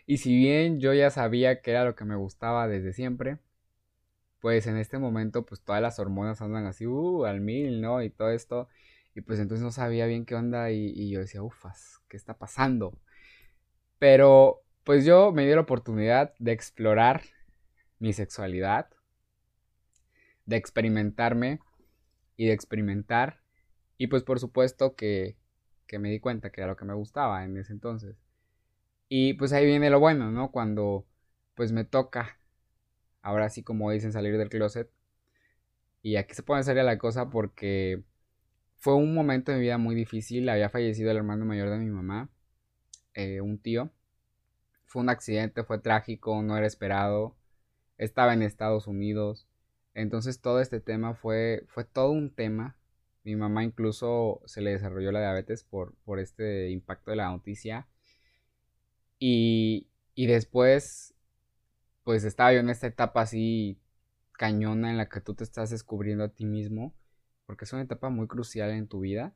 Y 0.06 0.18
si 0.18 0.36
bien 0.38 0.80
yo 0.80 0.94
ya 0.94 1.10
sabía 1.12 1.62
que 1.62 1.72
era 1.72 1.86
lo 1.86 1.96
que 1.96 2.06
me 2.06 2.16
gustaba 2.16 2.68
desde 2.68 2.94
siempre, 2.94 3.40
pues 4.40 4.68
en 4.68 4.78
este 4.78 4.98
momento 5.00 5.46
pues 5.46 5.62
todas 5.62 5.82
las 5.82 6.00
hormonas 6.00 6.42
andan 6.42 6.66
así, 6.66 6.88
uh, 6.88 7.26
al 7.26 7.42
mil, 7.42 7.82
¿no? 7.82 8.02
Y 8.02 8.10
todo 8.10 8.32
esto. 8.32 8.68
Y 9.16 9.22
pues 9.22 9.40
entonces 9.40 9.64
no 9.64 9.72
sabía 9.72 10.06
bien 10.06 10.26
qué 10.26 10.36
onda 10.36 10.72
y, 10.72 11.10
yo 11.10 11.20
decía, 11.20 11.42
ufas, 11.44 12.02
¿qué 12.08 12.18
está 12.18 12.38
pasando? 12.38 12.94
Pero 14.00 14.64
pues 14.84 15.06
yo 15.06 15.32
me 15.32 15.46
di 15.46 15.54
la 15.54 15.62
oportunidad 15.62 16.34
de 16.40 16.52
explorar 16.54 17.22
mi 18.00 18.14
sexualidad, 18.14 18.90
de 20.46 20.56
experimentarme 20.56 21.60
y 22.36 22.48
de 22.48 22.54
experimentar. 22.54 23.42
Y 23.98 24.08
pues 24.08 24.24
por 24.24 24.40
supuesto 24.40 24.96
que, 24.96 25.38
que 25.88 26.00
me 26.00 26.10
di 26.10 26.20
cuenta 26.20 26.52
que 26.52 26.62
era 26.62 26.70
lo 26.70 26.78
que 26.78 26.86
me 26.86 26.94
gustaba 26.94 27.44
en 27.44 27.58
ese 27.58 27.74
entonces. 27.74 28.18
Y 29.10 29.34
pues 29.36 29.54
ahí 29.54 29.66
viene 29.66 29.90
lo 29.90 30.00
bueno, 30.00 30.32
¿no? 30.32 30.52
Cuando 30.52 31.06
pues 31.56 31.72
me 31.72 31.86
toca, 31.86 32.40
ahora 33.22 33.50
sí 33.50 33.64
como 33.64 33.92
dicen, 33.92 34.14
salir 34.14 34.38
del 34.38 34.50
closet. 34.50 34.90
Y 36.02 36.16
aquí 36.18 36.36
se 36.36 36.44
puede 36.44 36.64
salir 36.64 36.84
la 36.84 36.98
cosa 36.98 37.30
porque 37.30 38.04
fue 38.78 38.96
un 38.96 39.14
momento 39.14 39.52
de 39.52 39.58
mi 39.58 39.64
vida 39.64 39.78
muy 39.78 39.96
difícil. 39.96 40.48
Había 40.50 40.70
fallecido 40.70 41.12
el 41.12 41.18
hermano 41.18 41.46
mayor 41.46 41.70
de 41.70 41.78
mi 41.78 41.90
mamá, 41.90 42.30
eh, 43.14 43.42
un 43.42 43.60
tío. 43.60 43.92
Fue 44.86 45.02
un 45.02 45.10
accidente, 45.10 45.64
fue 45.64 45.80
trágico, 45.80 46.42
no 46.44 46.58
era 46.58 46.68
esperado. 46.68 47.36
Estaba 47.98 48.34
en 48.34 48.42
Estados 48.42 48.88
Unidos. 48.88 49.48
Entonces 49.94 50.42
todo 50.42 50.62
este 50.62 50.80
tema 50.80 51.14
fue, 51.16 51.64
fue 51.68 51.84
todo 51.84 52.12
un 52.12 52.30
tema. 52.34 52.78
Mi 53.24 53.36
mamá 53.36 53.64
incluso 53.64 54.42
se 54.46 54.62
le 54.62 54.72
desarrolló 54.72 55.12
la 55.12 55.20
diabetes 55.20 55.64
por, 55.64 55.96
por 56.06 56.20
este 56.20 56.70
impacto 56.70 57.12
de 57.12 57.18
la 57.18 57.30
noticia. 57.30 57.88
Y, 59.20 59.88
y 60.16 60.28
después, 60.28 61.14
pues 62.04 62.24
estaba 62.24 62.54
yo 62.54 62.60
en 62.60 62.70
esta 62.70 62.88
etapa 62.88 63.22
así 63.22 63.80
cañona 64.34 64.92
en 64.92 64.98
la 64.98 65.10
que 65.10 65.20
tú 65.20 65.34
te 65.34 65.44
estás 65.44 65.72
descubriendo 65.72 66.24
a 66.24 66.30
ti 66.30 66.46
mismo, 66.46 66.94
porque 67.46 67.66
es 67.66 67.74
una 67.74 67.82
etapa 67.82 68.10
muy 68.10 68.28
crucial 68.28 68.72
en 68.72 68.88
tu 68.88 69.02
vida. 69.02 69.34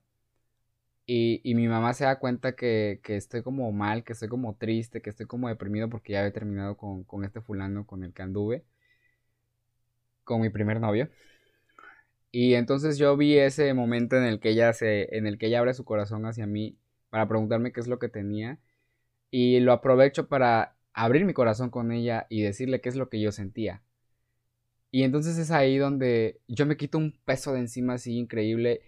Y, 1.13 1.55
mi 1.55 1.67
mamá 1.67 1.93
se 1.93 2.05
da 2.05 2.19
cuenta 2.19 2.55
que, 2.55 3.01
que, 3.03 3.17
estoy 3.17 3.43
como 3.43 3.69
mal, 3.73 4.05
que 4.05 4.13
estoy 4.13 4.29
como 4.29 4.55
triste, 4.55 5.01
que 5.01 5.09
estoy 5.09 5.25
como 5.25 5.49
deprimido 5.49 5.89
porque 5.89 6.13
ya 6.13 6.19
había 6.19 6.31
terminado 6.31 6.77
con, 6.77 7.03
con 7.03 7.25
este 7.25 7.41
fulano 7.41 7.85
con 7.85 8.05
el 8.05 8.13
que 8.13 8.21
anduve, 8.21 8.63
con 10.23 10.41
mi 10.41 10.49
primer 10.49 10.79
novio. 10.79 11.09
Y 12.31 12.53
entonces 12.55 12.97
yo 12.97 13.17
vi 13.17 13.37
ese 13.37 13.73
momento 13.73 14.15
en 14.17 14.23
el 14.23 14.39
que 14.39 14.49
ella 14.51 14.73
se, 14.73 15.15
en 15.17 15.27
el 15.27 15.37
que 15.37 15.47
ella 15.47 15.59
abre 15.59 15.73
su 15.73 15.83
corazón 15.85 16.25
hacia 16.25 16.47
mí 16.47 16.77
para 17.09 17.27
preguntarme 17.27 17.73
qué 17.73 17.81
es 17.81 17.87
lo 17.87 17.99
que 17.99 18.09
tenía. 18.09 18.59
Y 19.31 19.59
lo 19.61 19.73
aprovecho 19.73 20.29
para 20.29 20.77
abrir 20.93 21.25
mi 21.25 21.33
corazón 21.33 21.71
con 21.71 21.91
ella 21.91 22.27
y 22.29 22.41
decirle 22.43 22.81
qué 22.81 22.89
es 22.89 22.95
lo 22.95 23.09
que 23.09 23.21
yo 23.21 23.31
sentía. 23.33 23.83
Y 24.91 25.03
entonces 25.03 25.37
es 25.37 25.51
ahí 25.51 25.77
donde 25.77 26.39
yo 26.47 26.65
me 26.65 26.77
quito 26.77 26.97
un 26.97 27.13
peso 27.25 27.53
de 27.53 27.59
encima 27.59 27.95
así 27.95 28.17
increíble. 28.17 28.81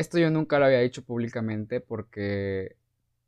Esto 0.00 0.18
yo 0.18 0.30
nunca 0.30 0.58
lo 0.58 0.64
había 0.64 0.80
dicho 0.80 1.04
públicamente 1.04 1.78
porque 1.78 2.76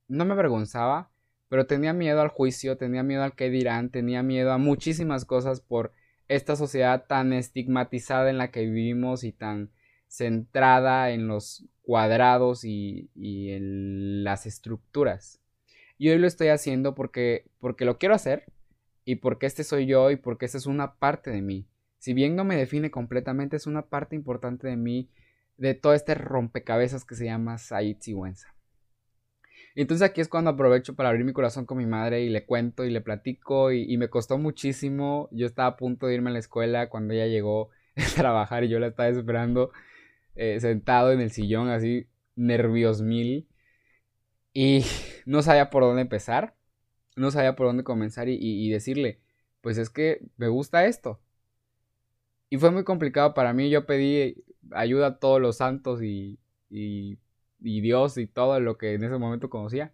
no 0.08 0.24
me 0.24 0.32
avergonzaba, 0.32 1.10
pero 1.50 1.66
tenía 1.66 1.92
miedo 1.92 2.22
al 2.22 2.28
juicio, 2.28 2.78
tenía 2.78 3.02
miedo 3.02 3.22
al 3.22 3.34
que 3.34 3.50
dirán, 3.50 3.90
tenía 3.90 4.22
miedo 4.22 4.52
a 4.52 4.56
muchísimas 4.56 5.26
cosas 5.26 5.60
por 5.60 5.92
esta 6.28 6.56
sociedad 6.56 7.04
tan 7.06 7.34
estigmatizada 7.34 8.30
en 8.30 8.38
la 8.38 8.50
que 8.50 8.62
vivimos 8.62 9.22
y 9.22 9.32
tan 9.32 9.70
centrada 10.08 11.10
en 11.10 11.28
los 11.28 11.66
cuadrados 11.82 12.64
y, 12.64 13.10
y 13.14 13.50
en 13.50 14.24
las 14.24 14.46
estructuras. 14.46 15.42
Y 15.98 16.08
hoy 16.08 16.16
lo 16.16 16.26
estoy 16.26 16.48
haciendo 16.48 16.94
porque, 16.94 17.50
porque 17.60 17.84
lo 17.84 17.98
quiero 17.98 18.14
hacer 18.14 18.46
y 19.04 19.16
porque 19.16 19.44
este 19.44 19.62
soy 19.62 19.84
yo 19.84 20.10
y 20.10 20.16
porque 20.16 20.46
esta 20.46 20.56
es 20.56 20.64
una 20.64 20.94
parte 20.94 21.30
de 21.32 21.42
mí. 21.42 21.66
Si 21.98 22.14
bien 22.14 22.34
no 22.34 22.44
me 22.44 22.56
define 22.56 22.90
completamente, 22.90 23.56
es 23.56 23.66
una 23.66 23.82
parte 23.82 24.16
importante 24.16 24.68
de 24.68 24.76
mí, 24.78 25.10
de 25.56 25.74
todo 25.74 25.94
este 25.94 26.14
rompecabezas 26.14 27.04
que 27.04 27.14
se 27.14 27.26
llama 27.26 27.58
Said 27.58 27.98
Sigüenza. 28.00 28.54
Entonces 29.74 30.06
aquí 30.06 30.20
es 30.20 30.28
cuando 30.28 30.50
aprovecho 30.50 30.94
para 30.94 31.08
abrir 31.08 31.24
mi 31.24 31.32
corazón 31.32 31.64
con 31.64 31.78
mi 31.78 31.86
madre 31.86 32.22
y 32.22 32.28
le 32.28 32.44
cuento 32.44 32.84
y 32.84 32.90
le 32.90 33.00
platico 33.00 33.72
y, 33.72 33.96
me 33.96 34.08
costó 34.08 34.38
muchísimo. 34.38 35.28
Yo 35.32 35.46
estaba 35.46 35.68
a 35.68 35.76
punto 35.76 36.06
de 36.06 36.14
irme 36.14 36.30
a 36.30 36.32
la 36.34 36.38
escuela 36.40 36.88
cuando 36.90 37.14
ella 37.14 37.26
llegó 37.26 37.70
a 37.96 38.14
trabajar 38.14 38.64
y 38.64 38.68
yo 38.68 38.78
la 38.78 38.88
estaba 38.88 39.08
esperando 39.08 39.72
eh, 40.34 40.60
sentado 40.60 41.12
en 41.12 41.20
el 41.20 41.30
sillón 41.30 41.68
así 41.68 42.06
nervios 42.36 43.02
mil 43.02 43.48
y 44.54 44.84
no 45.26 45.42
sabía 45.42 45.70
por 45.70 45.82
dónde 45.82 46.02
empezar, 46.02 46.54
no 47.16 47.30
sabía 47.30 47.56
por 47.56 47.66
dónde 47.66 47.84
comenzar 47.84 48.28
y 48.28 48.70
decirle, 48.70 49.20
pues 49.62 49.78
es 49.78 49.90
que 49.90 50.20
me 50.36 50.48
gusta 50.48 50.86
esto, 50.86 51.20
y 52.52 52.58
fue 52.58 52.70
muy 52.70 52.84
complicado 52.84 53.32
para 53.32 53.54
mí. 53.54 53.70
Yo 53.70 53.86
pedí 53.86 54.44
ayuda 54.70 55.06
a 55.06 55.18
todos 55.18 55.40
los 55.40 55.56
santos 55.58 56.02
y, 56.02 56.38
y, 56.70 57.18
Dios 57.58 58.18
y 58.18 58.26
todo 58.26 58.58
lo 58.60 58.78
que 58.78 58.94
en 58.94 59.04
ese 59.04 59.18
momento 59.18 59.50
conocía. 59.50 59.92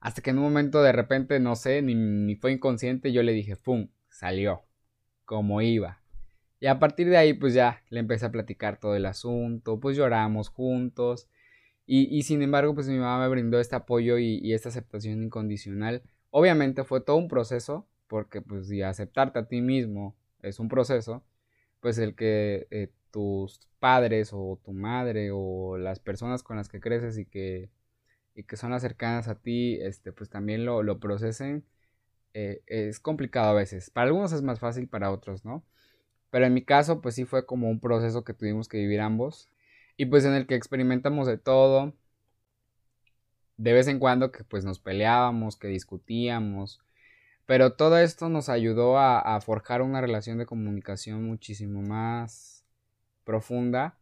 Hasta 0.00 0.22
que 0.22 0.30
en 0.30 0.38
un 0.38 0.44
momento 0.44 0.82
de 0.82 0.92
repente, 0.92 1.40
no 1.40 1.56
sé, 1.56 1.82
ni, 1.82 1.94
ni 1.94 2.36
fue 2.36 2.52
inconsciente, 2.52 3.12
yo 3.12 3.22
le 3.22 3.32
dije, 3.32 3.56
¡pum! 3.56 3.88
Salió. 4.10 4.62
Como 5.24 5.60
iba. 5.60 6.02
Y 6.60 6.66
a 6.66 6.78
partir 6.78 7.08
de 7.08 7.16
ahí, 7.16 7.34
pues 7.34 7.54
ya 7.54 7.82
le 7.90 8.00
empecé 8.00 8.26
a 8.26 8.32
platicar 8.32 8.78
todo 8.78 8.94
el 8.96 9.06
asunto, 9.06 9.80
pues 9.80 9.96
lloramos 9.96 10.48
juntos. 10.48 11.28
Y, 11.86 12.16
y 12.16 12.22
sin 12.22 12.42
embargo, 12.42 12.74
pues 12.74 12.88
mi 12.88 12.98
mamá 12.98 13.20
me 13.20 13.28
brindó 13.28 13.60
este 13.60 13.76
apoyo 13.76 14.18
y, 14.18 14.38
y, 14.42 14.54
esta 14.54 14.68
aceptación 14.70 15.22
incondicional. 15.22 16.02
Obviamente 16.30 16.84
fue 16.84 17.00
todo 17.00 17.16
un 17.16 17.28
proceso, 17.28 17.88
porque 18.06 18.40
pues 18.42 18.70
y 18.70 18.82
aceptarte 18.82 19.38
a 19.38 19.48
ti 19.48 19.60
mismo 19.60 20.16
es 20.42 20.60
un 20.60 20.68
proceso, 20.68 21.24
pues 21.80 21.98
el 21.98 22.14
que 22.14 22.66
eh, 22.70 22.92
tus 23.16 23.60
padres 23.78 24.28
o 24.34 24.60
tu 24.62 24.72
madre 24.72 25.30
o 25.32 25.78
las 25.78 26.00
personas 26.00 26.42
con 26.42 26.58
las 26.58 26.68
que 26.68 26.80
creces 26.80 27.16
y 27.16 27.24
que, 27.24 27.70
y 28.34 28.42
que 28.42 28.58
son 28.58 28.72
las 28.72 28.82
cercanas 28.82 29.26
a 29.26 29.36
ti, 29.36 29.78
este, 29.80 30.12
pues 30.12 30.28
también 30.28 30.66
lo, 30.66 30.82
lo 30.82 31.00
procesen, 31.00 31.64
eh, 32.34 32.62
es 32.66 33.00
complicado 33.00 33.48
a 33.48 33.54
veces. 33.54 33.88
Para 33.88 34.08
algunos 34.08 34.32
es 34.32 34.42
más 34.42 34.60
fácil, 34.60 34.86
para 34.86 35.10
otros, 35.10 35.46
¿no? 35.46 35.64
Pero 36.30 36.44
en 36.44 36.52
mi 36.52 36.62
caso, 36.62 37.00
pues 37.00 37.14
sí 37.14 37.24
fue 37.24 37.46
como 37.46 37.70
un 37.70 37.80
proceso 37.80 38.22
que 38.22 38.34
tuvimos 38.34 38.68
que 38.68 38.76
vivir 38.76 39.00
ambos. 39.00 39.48
Y 39.96 40.06
pues 40.06 40.26
en 40.26 40.34
el 40.34 40.46
que 40.46 40.54
experimentamos 40.54 41.26
de 41.26 41.38
todo. 41.38 41.94
De 43.56 43.72
vez 43.72 43.88
en 43.88 43.98
cuando 43.98 44.30
que 44.30 44.44
pues 44.44 44.66
nos 44.66 44.78
peleábamos, 44.78 45.56
que 45.56 45.68
discutíamos, 45.68 46.82
pero 47.46 47.72
todo 47.74 47.98
esto 47.98 48.28
nos 48.28 48.50
ayudó 48.50 48.98
a, 48.98 49.40
forjar 49.40 49.80
una 49.80 50.02
relación 50.02 50.36
de 50.36 50.46
comunicación 50.46 51.24
muchísimo 51.24 51.80
más 51.80 52.55
profunda 53.26 53.98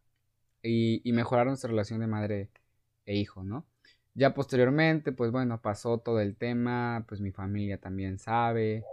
y, 0.63 1.01
mejorar 1.13 1.47
nuestra 1.47 1.69
relación 1.69 1.99
de 1.99 2.07
madre 2.07 2.49
e 3.05 3.15
hijo, 3.15 3.43
¿no? 3.43 3.65
Ya 4.13 4.33
posteriormente, 4.33 5.11
pues 5.11 5.31
bueno, 5.31 5.61
pasó 5.61 5.97
todo 5.99 6.21
el 6.21 6.37
tema, 6.37 7.05
pues 7.09 7.21
mi 7.21 7.31
familia 7.31 7.79
también 7.79 8.19
sabe 8.19 8.85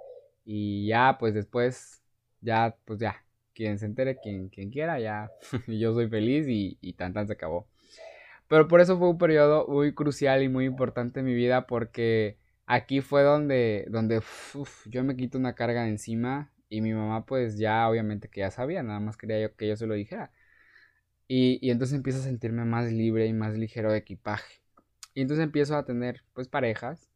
y 0.45 0.87
ya, 0.89 1.19
pues 1.21 1.35
después, 1.35 2.03
ya, 2.41 2.77
pues 2.85 2.99
ya, 2.99 3.25
quien 3.55 3.79
se 3.79 3.87
entere, 3.87 4.19
quien, 4.21 4.49
quien 4.49 4.71
quiera, 4.71 4.99
ya, 5.01 5.31
yo 5.69 5.95
soy 5.95 6.09
feliz 6.09 6.49
y, 6.49 6.79
y 6.81 6.95
tan 6.95 7.13
tan 7.13 7.27
se 7.29 7.35
acabó. 7.35 7.69
Pero 8.49 8.69
por 8.69 8.81
eso 8.81 8.99
fue 8.99 9.09
un 9.09 9.19
periodo 9.19 9.67
muy 9.69 9.95
crucial 9.95 10.43
y 10.43 10.49
muy 10.49 10.67
importante 10.67 11.21
en 11.21 11.27
mi 11.27 11.35
vida 11.35 11.67
porque 11.67 12.39
aquí 12.67 13.01
fue 13.01 13.23
donde, 13.23 13.87
donde 13.91 14.23
yo 14.87 15.05
me 15.05 15.17
quito 15.17 15.39
una 15.39 15.55
carga 15.55 15.85
de 15.85 15.91
encima 15.91 16.52
y 16.73 16.81
mi 16.81 16.95
mamá 16.95 17.27
pues 17.27 17.59
ya 17.59 17.87
obviamente 17.89 18.29
que 18.29 18.41
ya 18.41 18.51
sabía, 18.51 18.83
nada 18.83 18.99
más 18.99 19.19
quería 19.19 19.39
yo 19.43 19.55
que 19.57 19.69
yo 19.69 19.77
se 19.77 19.87
lo 19.87 19.93
dijera. 19.95 20.33
Y, 21.29 21.59
y 21.61 21.71
entonces 21.71 21.97
empiezo 21.97 22.21
a 22.21 22.23
sentirme 22.23 22.65
más 22.65 22.91
libre 22.93 23.27
y 23.27 23.35
más 23.35 23.57
ligero 23.59 23.93
de 23.93 23.99
equipaje. 23.99 24.63
Y 25.15 25.23
entonces 25.23 25.45
empiezo 25.45 25.77
a 25.77 25.85
tener 25.85 26.25
pues 26.33 26.49
parejas. 26.49 27.11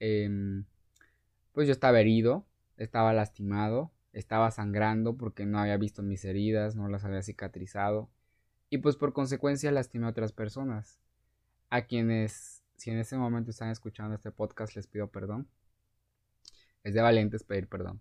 Em, 0.00 0.66
pues 1.52 1.66
yo 1.66 1.72
estaba 1.72 2.00
herido, 2.00 2.46
estaba 2.76 3.12
lastimado, 3.12 3.92
estaba 4.12 4.50
sangrando 4.52 5.16
porque 5.16 5.46
no 5.46 5.58
había 5.58 5.76
visto 5.78 6.02
mis 6.02 6.24
heridas, 6.24 6.76
no 6.76 6.88
las 6.88 7.04
había 7.04 7.22
cicatrizado. 7.22 8.08
Y 8.70 8.78
pues 8.78 8.96
por 8.96 9.12
consecuencia 9.12 9.72
lastimé 9.72 10.06
a 10.06 10.10
otras 10.10 10.32
personas. 10.32 11.00
A 11.70 11.86
quienes 11.86 12.62
si 12.76 12.90
en 12.92 12.98
ese 12.98 13.16
momento 13.18 13.50
están 13.50 13.70
escuchando 13.70 14.14
este 14.14 14.30
podcast, 14.30 14.76
les 14.76 14.86
pido 14.86 15.08
perdón. 15.10 15.48
Es 16.84 16.94
de 16.94 17.02
valientes 17.02 17.42
pedir 17.42 17.68
perdón. 17.68 18.00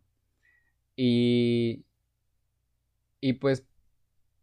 Y, 1.04 1.84
y 3.20 3.34
pues 3.34 3.66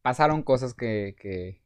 pasaron 0.03 0.43
cosas 0.43 0.75
que, 0.75 1.17
que, 1.21 1.63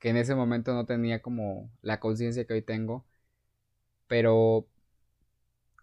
que 0.00 0.10
en 0.10 0.16
ese 0.16 0.34
momento 0.34 0.74
no 0.74 0.86
tenía 0.86 1.22
como 1.22 1.70
la 1.82 2.00
conciencia 2.00 2.46
que 2.46 2.54
hoy 2.54 2.62
tengo, 2.62 3.06
pero 4.08 4.66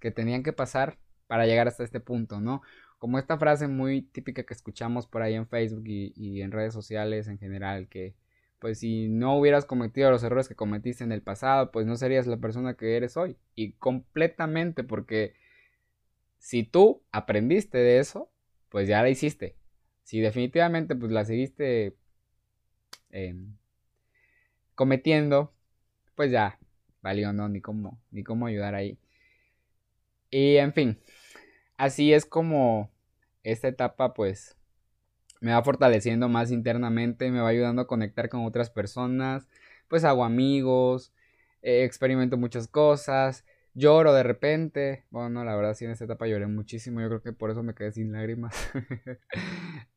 que 0.01 0.11
tenían 0.11 0.43
que 0.43 0.53
pasar 0.53 0.97
para 1.27 1.45
llegar 1.45 1.67
hasta 1.67 1.83
este 1.83 1.99
punto, 2.01 2.41
¿no? 2.41 2.61
Como 2.99 3.17
esta 3.17 3.37
frase 3.37 3.67
muy 3.67 4.01
típica 4.01 4.43
que 4.43 4.53
escuchamos 4.53 5.07
por 5.07 5.21
ahí 5.21 5.35
en 5.35 5.47
Facebook 5.47 5.83
y, 5.85 6.13
y 6.15 6.41
en 6.41 6.51
redes 6.51 6.73
sociales 6.73 7.27
en 7.29 7.37
general, 7.39 7.87
que 7.87 8.13
pues 8.59 8.79
si 8.79 9.07
no 9.07 9.37
hubieras 9.37 9.65
cometido 9.65 10.11
los 10.11 10.23
errores 10.23 10.49
que 10.49 10.55
cometiste 10.55 11.03
en 11.05 11.13
el 11.13 11.21
pasado, 11.21 11.71
pues 11.71 11.85
no 11.85 11.95
serías 11.95 12.27
la 12.27 12.37
persona 12.37 12.75
que 12.75 12.97
eres 12.97 13.15
hoy. 13.17 13.37
Y 13.55 13.73
completamente 13.73 14.83
porque 14.83 15.33
si 16.39 16.63
tú 16.63 17.03
aprendiste 17.11 17.77
de 17.77 17.99
eso, 17.99 18.32
pues 18.73 18.87
ya 18.87 19.03
la 19.03 19.09
hiciste. 19.11 19.55
Si 20.01 20.19
definitivamente 20.19 20.95
pues 20.95 21.11
la 21.11 21.23
seguiste 21.25 21.95
em, 23.11 23.55
cometiendo, 24.73 25.53
pues 26.15 26.31
ya 26.31 26.57
valió, 27.03 27.31
¿no? 27.33 27.47
Ni 27.49 27.61
cómo, 27.61 28.01
ni 28.09 28.23
cómo 28.23 28.47
ayudar 28.47 28.73
ahí. 28.73 28.97
Y 30.31 30.57
en 30.57 30.73
fin, 30.73 30.99
así 31.77 32.13
es 32.13 32.25
como 32.25 32.91
esta 33.43 33.67
etapa 33.67 34.15
pues 34.15 34.57
me 35.39 35.53
va 35.53 35.61
fortaleciendo 35.61 36.27
más 36.27 36.49
internamente, 36.49 37.29
me 37.29 37.41
va 37.41 37.49
ayudando 37.49 37.83
a 37.83 37.87
conectar 37.87 38.27
con 38.27 38.43
otras 38.43 38.71
personas, 38.71 39.47
pues 39.87 40.03
hago 40.03 40.25
amigos, 40.25 41.13
eh, 41.61 41.83
experimento 41.83 42.37
muchas 42.37 42.67
cosas, 42.67 43.45
lloro 43.73 44.13
de 44.13 44.23
repente, 44.23 45.05
bueno, 45.09 45.43
la 45.43 45.55
verdad 45.55 45.73
sí 45.73 45.85
en 45.85 45.91
esta 45.91 46.05
etapa 46.05 46.27
lloré 46.27 46.47
muchísimo, 46.47 47.01
yo 47.01 47.07
creo 47.07 47.21
que 47.21 47.33
por 47.33 47.51
eso 47.51 47.63
me 47.63 47.75
quedé 47.75 47.91
sin 47.91 48.11
lágrimas. 48.11 48.55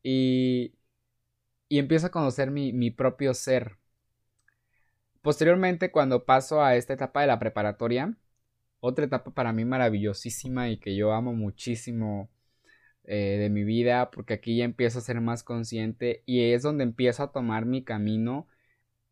y, 0.03 0.73
y 1.69 1.79
empiezo 1.79 2.07
a 2.07 2.11
conocer 2.11 2.51
mi, 2.51 2.73
mi 2.73 2.91
propio 2.91 3.33
ser. 3.33 3.77
Posteriormente, 5.21 5.91
cuando 5.91 6.25
paso 6.25 6.63
a 6.63 6.75
esta 6.75 6.93
etapa 6.93 7.21
de 7.21 7.27
la 7.27 7.39
preparatoria, 7.39 8.15
otra 8.79 9.05
etapa 9.05 9.31
para 9.33 9.53
mí 9.53 9.65
maravillosísima 9.65 10.69
y 10.69 10.77
que 10.77 10.95
yo 10.95 11.13
amo 11.13 11.33
muchísimo 11.33 12.29
eh, 13.05 13.37
de 13.39 13.49
mi 13.49 13.63
vida, 13.63 14.11
porque 14.11 14.35
aquí 14.35 14.57
ya 14.57 14.65
empiezo 14.65 14.99
a 14.99 15.01
ser 15.01 15.21
más 15.21 15.43
consciente 15.43 16.23
y 16.25 16.51
es 16.51 16.63
donde 16.63 16.83
empiezo 16.83 17.23
a 17.23 17.31
tomar 17.31 17.65
mi 17.65 17.83
camino 17.83 18.47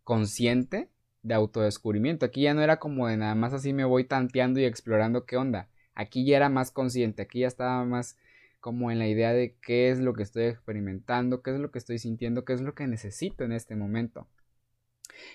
consciente 0.03 0.89
de 1.25 1.33
autodescubrimiento. 1.33 2.25
Aquí 2.25 2.43
ya 2.43 2.53
no 2.53 2.61
era 2.61 2.77
como 2.77 3.07
de 3.07 3.17
nada 3.17 3.33
más 3.33 3.51
así 3.51 3.73
me 3.73 3.83
voy 3.83 4.03
tanteando 4.03 4.59
y 4.59 4.65
explorando 4.65 5.25
qué 5.25 5.37
onda. 5.37 5.69
Aquí 5.95 6.23
ya 6.23 6.37
era 6.37 6.49
más 6.49 6.71
consciente, 6.71 7.23
aquí 7.23 7.39
ya 7.39 7.47
estaba 7.47 7.83
más 7.83 8.17
como 8.59 8.91
en 8.91 8.99
la 8.99 9.07
idea 9.07 9.33
de 9.33 9.55
qué 9.61 9.89
es 9.89 9.99
lo 9.99 10.13
que 10.13 10.23
estoy 10.23 10.45
experimentando, 10.45 11.41
qué 11.41 11.51
es 11.51 11.59
lo 11.59 11.71
que 11.71 11.79
estoy 11.79 11.97
sintiendo, 11.97 12.45
qué 12.45 12.53
es 12.53 12.61
lo 12.61 12.75
que 12.75 12.85
necesito 12.85 13.43
en 13.43 13.53
este 13.53 13.75
momento. 13.75 14.27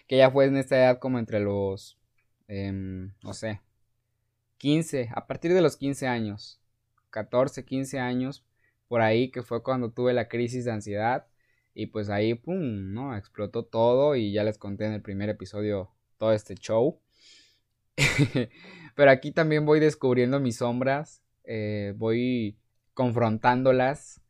Que 0.06 0.18
ya 0.18 0.30
fue 0.30 0.46
en 0.46 0.56
esta 0.56 0.76
edad 0.76 0.98
como 1.00 1.18
entre 1.18 1.40
los, 1.40 1.98
em, 2.48 3.12
no 3.22 3.32
sé, 3.34 3.60
15, 4.58 5.08
a 5.12 5.26
partir 5.26 5.54
de 5.54 5.62
los 5.62 5.76
15 5.76 6.06
años, 6.06 6.60
14, 7.10 7.64
15 7.64 7.98
años, 7.98 8.44
por 8.88 9.00
ahí 9.00 9.30
que 9.30 9.42
fue 9.42 9.62
cuando 9.62 9.90
tuve 9.90 10.12
la 10.12 10.28
crisis 10.28 10.64
de 10.66 10.72
ansiedad 10.72 11.26
y 11.74 11.86
pues 11.86 12.10
ahí, 12.10 12.34
¡pum!, 12.34 12.92
¿no? 12.92 13.16
Explotó 13.16 13.64
todo 13.64 14.16
y 14.16 14.32
ya 14.32 14.44
les 14.44 14.58
conté 14.58 14.86
en 14.86 14.92
el 14.92 15.02
primer 15.02 15.28
episodio 15.28 15.90
todo 16.18 16.32
este 16.32 16.54
show. 16.54 17.00
Pero 18.94 19.10
aquí 19.10 19.32
también 19.32 19.64
voy 19.66 19.80
descubriendo 19.80 20.40
mis 20.40 20.56
sombras, 20.56 21.22
eh, 21.44 21.94
voy 21.96 22.58
confrontándolas 22.94 24.20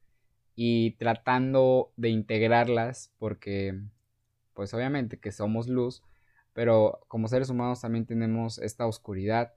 y 0.55 0.93
tratando 0.93 1.93
de 1.97 2.11
integrarlas 2.11 3.13
porque 3.19 3.81
pues 4.55 4.75
obviamente 4.75 5.19
que 5.19 5.33
somos 5.33 5.69
luz, 5.69 6.03
pero 6.53 7.01
como 7.09 7.29
seres 7.29 7.49
humanos 7.49 7.81
también 7.81 8.05
tenemos 8.05 8.59
esta 8.59 8.87
oscuridad 8.87 9.55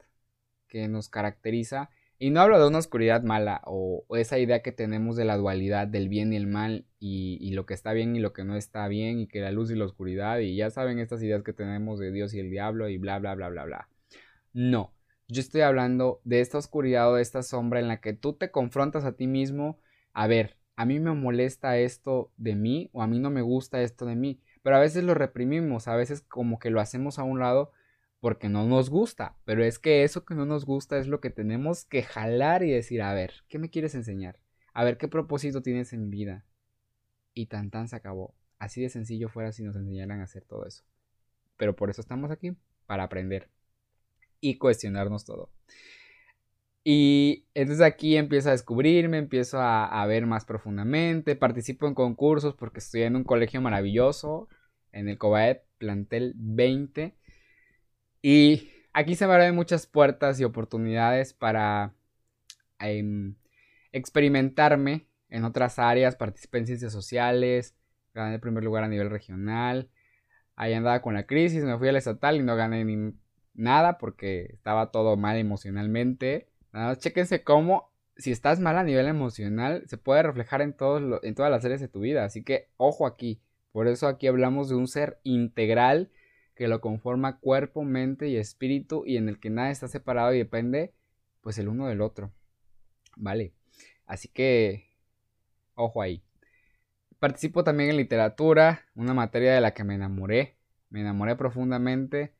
que 0.67 0.87
nos 0.87 1.09
caracteriza 1.09 1.89
y 2.23 2.29
no 2.29 2.39
hablo 2.39 2.57
de 2.57 2.65
una 2.65 2.77
oscuridad 2.77 3.21
mala 3.23 3.61
o, 3.65 4.05
esa 4.15 4.39
idea 4.39 4.61
que 4.61 4.71
tenemos 4.71 5.17
de 5.17 5.25
la 5.25 5.35
dualidad 5.35 5.87
del 5.87 6.07
bien 6.07 6.31
y 6.31 6.37
el 6.37 6.47
mal 6.47 6.85
y, 6.97 7.51
lo 7.51 7.65
que 7.65 7.73
está 7.73 7.91
bien 7.91 8.15
y 8.15 8.19
lo 8.19 8.31
que 8.31 8.45
no 8.45 8.55
está 8.55 8.87
bien 8.87 9.19
y 9.19 9.27
que 9.27 9.41
la 9.41 9.51
luz 9.51 9.71
y 9.71 9.75
la 9.75 9.83
oscuridad 9.83 10.39
y 10.39 10.55
ya 10.55 10.69
saben 10.69 10.99
estas 10.99 11.21
ideas 11.21 11.43
que 11.43 11.51
tenemos 11.51 11.99
de 11.99 12.13
Dios 12.13 12.33
y 12.33 12.39
el 12.39 12.49
diablo 12.49 12.87
y 12.87 12.97
bla 12.97 13.19
bla 13.19 13.35
bla 13.35 13.49
bla 13.49 13.65
bla. 13.65 13.89
No, 14.53 14.93
yo 15.27 15.41
estoy 15.41 15.61
hablando 15.61 16.21
de 16.23 16.39
esta 16.39 16.59
oscuridad 16.59 17.11
o 17.11 17.15
de 17.15 17.21
esta 17.21 17.43
sombra 17.43 17.81
en 17.81 17.89
la 17.89 17.99
que 17.99 18.13
tú 18.13 18.31
te 18.31 18.51
confrontas 18.51 19.03
a 19.03 19.17
ti 19.17 19.27
mismo. 19.27 19.81
A 20.13 20.25
ver, 20.27 20.55
a 20.77 20.85
mí 20.85 21.01
me 21.01 21.11
molesta 21.11 21.77
esto 21.77 22.31
de 22.37 22.55
mí 22.55 22.89
o 22.93 23.01
a 23.01 23.07
mí 23.07 23.19
no 23.19 23.31
me 23.31 23.41
gusta 23.41 23.81
esto 23.81 24.05
de 24.05 24.15
mí. 24.15 24.39
Pero 24.61 24.77
a 24.77 24.79
veces 24.79 25.03
lo 25.03 25.13
reprimimos, 25.13 25.89
a 25.89 25.97
veces 25.97 26.21
como 26.21 26.57
que 26.57 26.69
lo 26.69 26.79
hacemos 26.79 27.19
a 27.19 27.23
un 27.23 27.39
lado 27.41 27.73
porque 28.23 28.47
no 28.47 28.65
nos 28.65 28.89
gusta, 28.89 29.35
pero 29.43 29.65
es 29.65 29.79
que 29.79 30.05
eso 30.05 30.23
que 30.23 30.33
no 30.33 30.45
nos 30.45 30.65
gusta 30.65 30.97
es 30.97 31.07
lo 31.07 31.19
que 31.19 31.29
tenemos 31.29 31.83
que 31.83 32.03
jalar 32.03 32.63
y 32.63 32.71
decir, 32.71 33.01
a 33.01 33.13
ver, 33.13 33.43
¿qué 33.49 33.59
me 33.59 33.69
quieres 33.69 33.95
enseñar? 33.95 34.39
A 34.73 34.85
ver, 34.85 34.97
¿qué 34.97 35.09
propósito 35.09 35.61
tienes 35.61 35.91
en 35.91 36.09
vida? 36.09 36.45
Y 37.33 37.47
tan 37.47 37.69
tan 37.69 37.89
se 37.89 37.97
acabó. 37.97 38.33
Así 38.59 38.81
de 38.81 38.87
sencillo 38.87 39.27
fuera 39.27 39.51
si 39.51 39.61
nos 39.61 39.75
enseñaran 39.75 40.21
a 40.21 40.23
hacer 40.23 40.45
todo 40.45 40.65
eso. 40.65 40.85
Pero 41.57 41.75
por 41.75 41.89
eso 41.89 41.99
estamos 41.99 42.31
aquí, 42.31 42.55
para 42.85 43.03
aprender 43.03 43.49
y 44.39 44.57
cuestionarnos 44.57 45.25
todo. 45.25 45.51
Y 46.85 47.45
entonces 47.53 47.85
aquí 47.85 48.15
empiezo 48.15 48.47
a 48.47 48.53
descubrirme, 48.53 49.17
empiezo 49.17 49.59
a, 49.59 50.05
ver 50.05 50.27
más 50.27 50.45
profundamente, 50.45 51.35
participo 51.35 51.87
en 51.87 51.93
concursos 51.93 52.55
porque 52.55 52.79
estoy 52.79 53.01
en 53.01 53.17
un 53.17 53.25
colegio 53.25 53.59
maravilloso, 53.59 54.47
en 54.93 55.09
el 55.09 55.17
Cobaet 55.17 55.65
Plantel 55.77 56.35
20, 56.37 57.17
y 58.23 58.71
aquí 58.93 59.15
se 59.15 59.27
me 59.27 59.33
abren 59.33 59.53
muchas 59.53 59.85
puertas 59.85 60.39
y 60.39 60.45
oportunidades 60.45 61.33
para 61.33 61.93
em, 62.79 63.35
experimentarme 63.91 65.07
en 65.29 65.43
otras 65.43 65.77
áreas. 65.77 66.15
Participé 66.15 66.59
en 66.59 66.67
ciencias 66.67 66.93
sociales, 66.93 67.75
gané 68.13 68.35
el 68.35 68.39
primer 68.39 68.63
lugar 68.63 68.85
a 68.85 68.87
nivel 68.87 69.09
regional. 69.09 69.89
Ahí 70.55 70.73
andaba 70.73 71.01
con 71.01 71.15
la 71.15 71.25
crisis, 71.25 71.65
me 71.65 71.77
fui 71.77 71.89
al 71.89 71.97
estatal 71.97 72.37
y 72.37 72.43
no 72.43 72.55
gané 72.55 72.85
ni 72.85 73.13
nada 73.53 73.97
porque 73.97 74.51
estaba 74.53 74.91
todo 74.91 75.17
mal 75.17 75.37
emocionalmente. 75.37 76.47
Nada 76.71 76.87
más 76.87 76.99
chéquense 76.99 77.43
cómo 77.43 77.91
si 78.15 78.31
estás 78.31 78.59
mal 78.61 78.77
a 78.77 78.83
nivel 78.83 79.07
emocional 79.07 79.83
se 79.87 79.97
puede 79.97 80.23
reflejar 80.23 80.61
en, 80.61 80.73
todos 80.73 81.19
en 81.23 81.35
todas 81.35 81.51
las 81.51 81.65
áreas 81.65 81.81
de 81.81 81.89
tu 81.89 81.99
vida. 81.99 82.23
Así 82.23 82.43
que 82.43 82.69
ojo 82.77 83.05
aquí. 83.05 83.41
Por 83.73 83.87
eso 83.87 84.07
aquí 84.07 84.27
hablamos 84.27 84.69
de 84.69 84.75
un 84.75 84.87
ser 84.87 85.19
integral 85.23 86.09
que 86.55 86.67
lo 86.67 86.81
conforma 86.81 87.39
cuerpo, 87.39 87.83
mente 87.83 88.27
y 88.27 88.37
espíritu 88.37 89.03
y 89.05 89.17
en 89.17 89.29
el 89.29 89.39
que 89.39 89.49
nada 89.49 89.71
está 89.71 89.87
separado 89.87 90.33
y 90.33 90.37
depende 90.37 90.93
pues 91.41 91.57
el 91.57 91.67
uno 91.67 91.87
del 91.87 92.01
otro. 92.01 92.31
Vale, 93.15 93.53
así 94.05 94.27
que 94.27 94.85
ojo 95.75 96.01
ahí. 96.01 96.23
Participo 97.19 97.63
también 97.63 97.89
en 97.89 97.97
literatura, 97.97 98.85
una 98.95 99.13
materia 99.13 99.53
de 99.53 99.61
la 99.61 99.73
que 99.73 99.83
me 99.83 99.95
enamoré, 99.95 100.57
me 100.89 101.01
enamoré 101.01 101.35
profundamente 101.35 102.33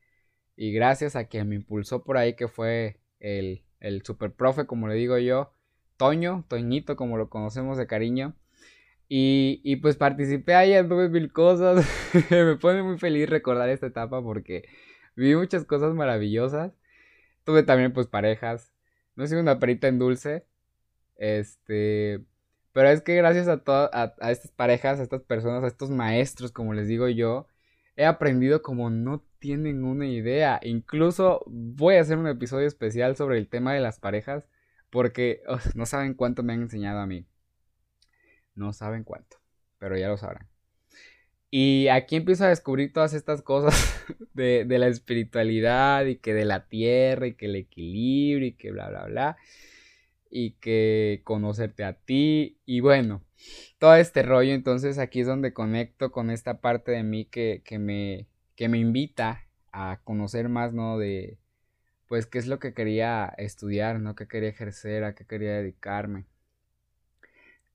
y 0.56 0.72
gracias 0.72 1.16
a 1.16 1.24
quien 1.24 1.48
me 1.48 1.56
impulsó 1.56 2.04
por 2.04 2.16
ahí 2.16 2.34
que 2.34 2.48
fue 2.48 3.00
el, 3.18 3.62
el 3.80 4.02
super 4.02 4.32
profe, 4.32 4.66
como 4.66 4.88
le 4.88 4.94
digo 4.94 5.18
yo, 5.18 5.52
Toño, 5.96 6.44
Toñito, 6.48 6.96
como 6.96 7.16
lo 7.16 7.30
conocemos 7.30 7.78
de 7.78 7.86
cariño, 7.86 8.34
y, 9.08 9.76
pues 9.76 9.96
participé 9.96 10.54
ahí, 10.54 10.74
anduve 10.74 11.08
mil 11.08 11.32
cosas. 11.32 11.86
Me 12.30 12.56
pone 12.56 12.82
muy 12.82 12.98
feliz 12.98 13.28
recordar 13.28 13.68
esta 13.68 13.86
etapa 13.86 14.22
porque 14.22 14.64
vi 15.16 15.34
muchas 15.36 15.64
cosas 15.64 15.94
maravillosas. 15.94 16.72
Tuve 17.44 17.62
también 17.62 17.92
pues 17.92 18.06
parejas. 18.06 18.72
No 19.16 19.26
soy 19.26 19.38
una 19.38 19.58
perita 19.58 19.88
en 19.88 19.98
dulce. 19.98 20.46
Este. 21.16 22.24
Pero 22.72 22.88
es 22.88 23.02
que 23.02 23.14
gracias 23.16 23.46
a, 23.48 23.58
todas 23.62 23.90
a, 23.92 24.30
estas 24.32 24.50
parejas, 24.50 24.98
a 24.98 25.04
estas 25.04 25.22
personas, 25.22 25.62
a 25.62 25.68
estos 25.68 25.90
maestros, 25.90 26.50
como 26.50 26.74
les 26.74 26.88
digo 26.88 27.08
yo, 27.08 27.46
he 27.96 28.04
aprendido 28.04 28.62
como 28.62 28.90
no 28.90 29.24
tienen 29.38 29.84
una 29.84 30.06
idea. 30.06 30.58
Incluso 30.62 31.44
voy 31.46 31.96
a 31.96 32.00
hacer 32.00 32.18
un 32.18 32.26
episodio 32.26 32.66
especial 32.66 33.16
sobre 33.16 33.38
el 33.38 33.48
tema 33.48 33.74
de 33.74 33.80
las 33.80 34.00
parejas 34.00 34.48
porque 34.90 35.42
no 35.74 35.86
saben 35.86 36.14
cuánto 36.14 36.42
me 36.42 36.54
han 36.54 36.62
enseñado 36.62 37.00
a 37.00 37.06
mí. 37.06 37.26
No 38.54 38.72
saben 38.72 39.04
cuánto, 39.04 39.38
pero 39.78 39.96
ya 39.96 40.08
lo 40.08 40.16
sabrán. 40.16 40.48
Y 41.56 41.86
aquí 41.86 42.16
empiezo 42.16 42.44
a 42.44 42.48
descubrir 42.48 42.92
todas 42.92 43.14
estas 43.14 43.40
cosas 43.40 44.04
de, 44.34 44.66
la 44.68 44.88
espiritualidad 44.88 46.04
y 46.04 46.16
que 46.16 46.34
de 46.34 46.44
la 46.44 46.66
tierra 46.66 47.28
y 47.28 47.34
que 47.34 47.46
el 47.46 47.54
equilibrio 47.54 48.48
y 48.48 48.52
que 48.54 48.72
bla, 48.72 48.88
bla, 48.88 49.04
bla. 49.04 49.36
Y 50.30 50.54
que 50.54 51.20
conocerte 51.22 51.84
a 51.84 51.92
ti. 51.92 52.58
Y 52.66 52.80
bueno, 52.80 53.22
todo 53.78 53.94
este 53.94 54.24
rollo. 54.24 54.52
Entonces 54.52 54.98
aquí 54.98 55.20
es 55.20 55.28
donde 55.28 55.52
conecto 55.52 56.10
con 56.10 56.30
esta 56.30 56.60
parte 56.60 56.90
de 56.90 57.04
mí 57.04 57.26
que, 57.26 57.62
que, 57.64 57.78
me, 57.78 58.26
que 58.56 58.68
me 58.68 58.78
invita 58.78 59.46
a 59.72 60.00
conocer 60.02 60.48
más, 60.48 60.72
¿no? 60.72 60.98
De, 60.98 61.38
pues, 62.08 62.26
qué 62.26 62.38
es 62.38 62.48
lo 62.48 62.58
que 62.58 62.74
quería 62.74 63.32
estudiar, 63.38 64.00
¿no? 64.00 64.16
¿Qué 64.16 64.26
quería 64.26 64.48
ejercer? 64.48 65.04
¿A 65.04 65.14
qué 65.14 65.24
quería 65.24 65.52
dedicarme? 65.52 66.26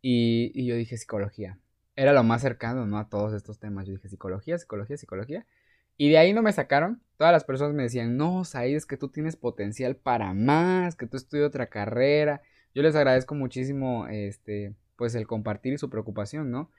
Y, 0.02 0.66
yo 0.66 0.76
dije 0.76 0.98
psicología. 0.98 1.60
Era 1.96 2.14
lo 2.14 2.24
más 2.24 2.42
cercano, 2.42 2.86
¿no? 2.86 2.98
A 2.98 3.10
todos 3.10 3.34
estos 3.34 3.60
temas. 3.60 3.86
Yo 3.86 3.94
dije 3.94 4.08
psicología, 4.10 4.58
psicología, 4.58 4.98
psicología. 4.98 5.46
Y 5.98 6.10
de 6.10 6.18
ahí 6.18 6.34
no 6.34 6.42
me 6.42 6.54
sacaron. 6.54 7.02
Todas 7.18 7.34
las 7.34 7.44
personas 7.44 7.74
me 7.74 7.84
decían, 7.84 8.16
no, 8.16 8.46
Said, 8.46 8.76
es 8.76 8.86
que 8.86 8.98
tú 8.98 9.10
tienes 9.10 9.36
potencial 9.36 9.98
para 9.98 10.34
más, 10.34 10.96
que 10.96 11.08
tú 11.08 11.18
estudias 11.18 11.48
otra 11.48 11.68
carrera. 11.68 12.42
Yo 12.74 12.84
les 12.84 12.96
agradezco 12.96 13.36
muchísimo, 13.36 14.08
este, 14.08 14.76
pues 14.96 15.16
el 15.16 15.28
compartir 15.28 15.74
y 15.74 15.78
su 15.78 15.90
preocupación, 15.90 16.52
¿no? 16.52 16.72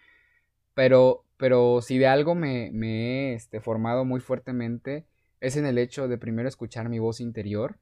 Pero, 0.72 1.26
pero 1.36 1.82
si 1.82 1.98
de 1.98 2.06
algo 2.06 2.34
me, 2.34 2.70
me 2.72 3.32
he 3.32 3.34
este, 3.34 3.60
formado 3.60 4.06
muy 4.06 4.20
fuertemente, 4.20 5.04
es 5.40 5.56
en 5.56 5.66
el 5.66 5.76
hecho 5.76 6.08
de 6.08 6.16
primero 6.16 6.48
escuchar 6.48 6.88
mi 6.88 6.98
voz 6.98 7.20
interior, 7.20 7.78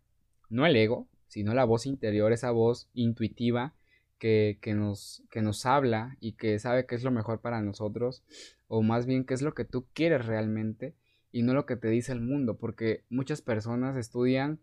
no 0.48 0.66
el 0.66 0.74
ego, 0.74 1.06
sino 1.28 1.54
la 1.54 1.64
voz 1.64 1.86
interior, 1.86 2.32
esa 2.32 2.50
voz 2.50 2.88
intuitiva 2.94 3.74
que, 4.18 4.58
nos, 4.74 5.22
que 5.30 5.42
nos 5.42 5.64
habla 5.66 6.16
y 6.20 6.32
que 6.32 6.58
sabe 6.58 6.86
qué 6.86 6.94
es 6.94 7.04
lo 7.04 7.10
mejor 7.10 7.40
para 7.40 7.62
nosotros, 7.62 8.22
o 8.66 8.82
más 8.82 9.06
bien 9.06 9.24
qué 9.24 9.34
es 9.34 9.42
lo 9.42 9.54
que 9.54 9.64
tú 9.64 9.86
quieres 9.92 10.26
realmente 10.26 10.94
y 11.30 11.42
no 11.42 11.54
lo 11.54 11.66
que 11.66 11.76
te 11.76 11.88
dice 11.88 12.12
el 12.12 12.20
mundo, 12.20 12.58
porque 12.58 13.04
muchas 13.10 13.42
personas 13.42 13.96
estudian 13.96 14.60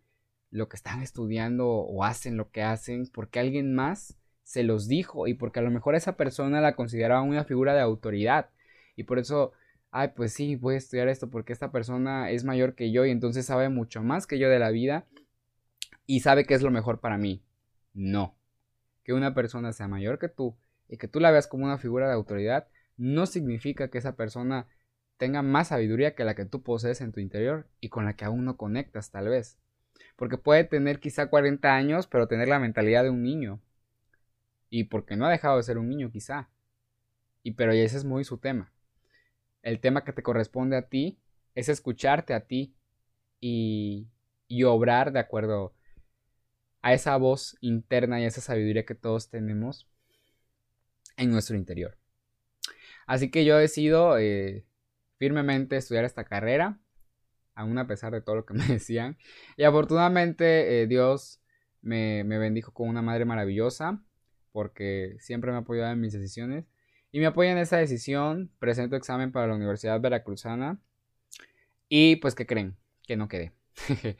lo 0.51 0.69
que 0.69 0.75
están 0.77 1.01
estudiando 1.01 1.67
o 1.67 2.03
hacen 2.03 2.37
lo 2.37 2.49
que 2.51 2.63
hacen 2.63 3.07
porque 3.13 3.39
alguien 3.39 3.73
más 3.73 4.17
se 4.43 4.63
los 4.63 4.87
dijo 4.87 5.27
y 5.27 5.33
porque 5.33 5.59
a 5.59 5.63
lo 5.63 5.71
mejor 5.71 5.95
esa 5.95 6.17
persona 6.17 6.61
la 6.61 6.75
consideraba 6.75 7.21
una 7.23 7.43
figura 7.43 7.73
de 7.73 7.81
autoridad 7.81 8.49
y 8.95 9.03
por 9.03 9.19
eso, 9.19 9.51
ay, 9.91 10.09
pues 10.15 10.33
sí, 10.33 10.55
voy 10.55 10.75
a 10.75 10.77
estudiar 10.77 11.07
esto 11.09 11.29
porque 11.29 11.51
esta 11.51 11.71
persona 11.71 12.29
es 12.29 12.43
mayor 12.43 12.75
que 12.75 12.91
yo 12.91 13.05
y 13.05 13.11
entonces 13.11 13.45
sabe 13.45 13.69
mucho 13.69 14.03
más 14.03 14.27
que 14.27 14.39
yo 14.39 14.49
de 14.49 14.59
la 14.59 14.69
vida 14.69 15.05
y 16.05 16.19
sabe 16.21 16.45
qué 16.45 16.53
es 16.53 16.61
lo 16.61 16.71
mejor 16.71 16.99
para 16.99 17.17
mí. 17.17 17.41
No, 17.93 18.35
que 19.05 19.13
una 19.13 19.33
persona 19.33 19.71
sea 19.71 19.87
mayor 19.87 20.19
que 20.19 20.27
tú 20.27 20.57
y 20.89 20.97
que 20.97 21.07
tú 21.07 21.19
la 21.21 21.31
veas 21.31 21.47
como 21.47 21.65
una 21.65 21.77
figura 21.77 22.07
de 22.07 22.13
autoridad, 22.13 22.67
no 22.97 23.27
significa 23.27 23.89
que 23.89 23.99
esa 23.99 24.15
persona 24.15 24.67
tenga 25.17 25.41
más 25.43 25.69
sabiduría 25.69 26.15
que 26.15 26.25
la 26.25 26.35
que 26.35 26.45
tú 26.45 26.63
posees 26.63 27.01
en 27.01 27.11
tu 27.11 27.19
interior 27.19 27.67
y 27.79 27.89
con 27.89 28.05
la 28.05 28.15
que 28.15 28.25
aún 28.25 28.43
no 28.43 28.57
conectas 28.57 29.11
tal 29.11 29.29
vez. 29.29 29.59
Porque 30.15 30.37
puede 30.37 30.63
tener 30.63 30.99
quizá 30.99 31.27
40 31.27 31.73
años, 31.73 32.07
pero 32.07 32.27
tener 32.27 32.47
la 32.47 32.59
mentalidad 32.59 33.03
de 33.03 33.11
un 33.11 33.21
niño. 33.21 33.61
Y 34.69 34.85
porque 34.85 35.15
no 35.15 35.25
ha 35.25 35.31
dejado 35.31 35.57
de 35.57 35.63
ser 35.63 35.77
un 35.77 35.87
niño 35.87 36.11
quizá. 36.11 36.49
Y 37.43 37.51
pero 37.51 37.71
ese 37.71 37.97
es 37.97 38.05
muy 38.05 38.23
su 38.23 38.39
tema. 38.39 38.73
El 39.61 39.79
tema 39.79 40.03
que 40.03 40.13
te 40.13 40.23
corresponde 40.23 40.77
a 40.77 40.89
ti 40.89 41.19
es 41.53 41.69
escucharte 41.69 42.33
a 42.33 42.41
ti 42.41 42.75
y, 43.39 44.07
y 44.47 44.63
obrar 44.63 45.11
de 45.11 45.19
acuerdo 45.19 45.74
a 46.85 46.93
esa 46.93 47.17
voz 47.17 47.57
interna 47.61 48.21
y 48.21 48.25
a 48.25 48.27
esa 48.27 48.41
sabiduría 48.41 48.85
que 48.85 48.93
todos 48.93 49.31
tenemos 49.31 49.89
en 51.17 51.31
nuestro 51.31 51.57
interior. 51.57 51.97
Así 53.07 53.31
que 53.31 53.43
yo 53.43 53.57
decido 53.57 54.19
eh, 54.19 54.67
firmemente 55.17 55.77
estudiar 55.77 56.05
esta 56.05 56.25
carrera, 56.25 56.79
aún 57.55 57.79
a 57.79 57.87
pesar 57.87 58.13
de 58.13 58.21
todo 58.21 58.35
lo 58.35 58.45
que 58.45 58.53
me 58.53 58.67
decían. 58.67 59.17
Y 59.57 59.63
afortunadamente 59.63 60.83
eh, 60.83 60.85
Dios 60.85 61.41
me, 61.81 62.23
me, 62.23 62.37
bendijo 62.37 62.71
con 62.71 62.87
una 62.87 63.01
madre 63.01 63.25
maravillosa, 63.25 64.03
porque 64.51 65.17
siempre 65.19 65.49
me 65.49 65.57
ha 65.57 65.61
apoyado 65.61 65.91
en 65.91 65.99
mis 65.99 66.13
decisiones. 66.13 66.65
Y 67.11 67.19
me 67.19 67.25
apoya 67.25 67.51
en 67.51 67.57
esa 67.57 67.77
decisión, 67.77 68.51
presento 68.59 68.95
examen 68.95 69.31
para 69.31 69.47
la 69.47 69.55
Universidad 69.55 69.99
Veracruzana. 69.99 70.79
Y 71.89 72.17
pues, 72.17 72.35
¿qué 72.35 72.45
creen? 72.45 72.77
Que 73.07 73.17
no 73.17 73.27
quedé. 73.27 73.53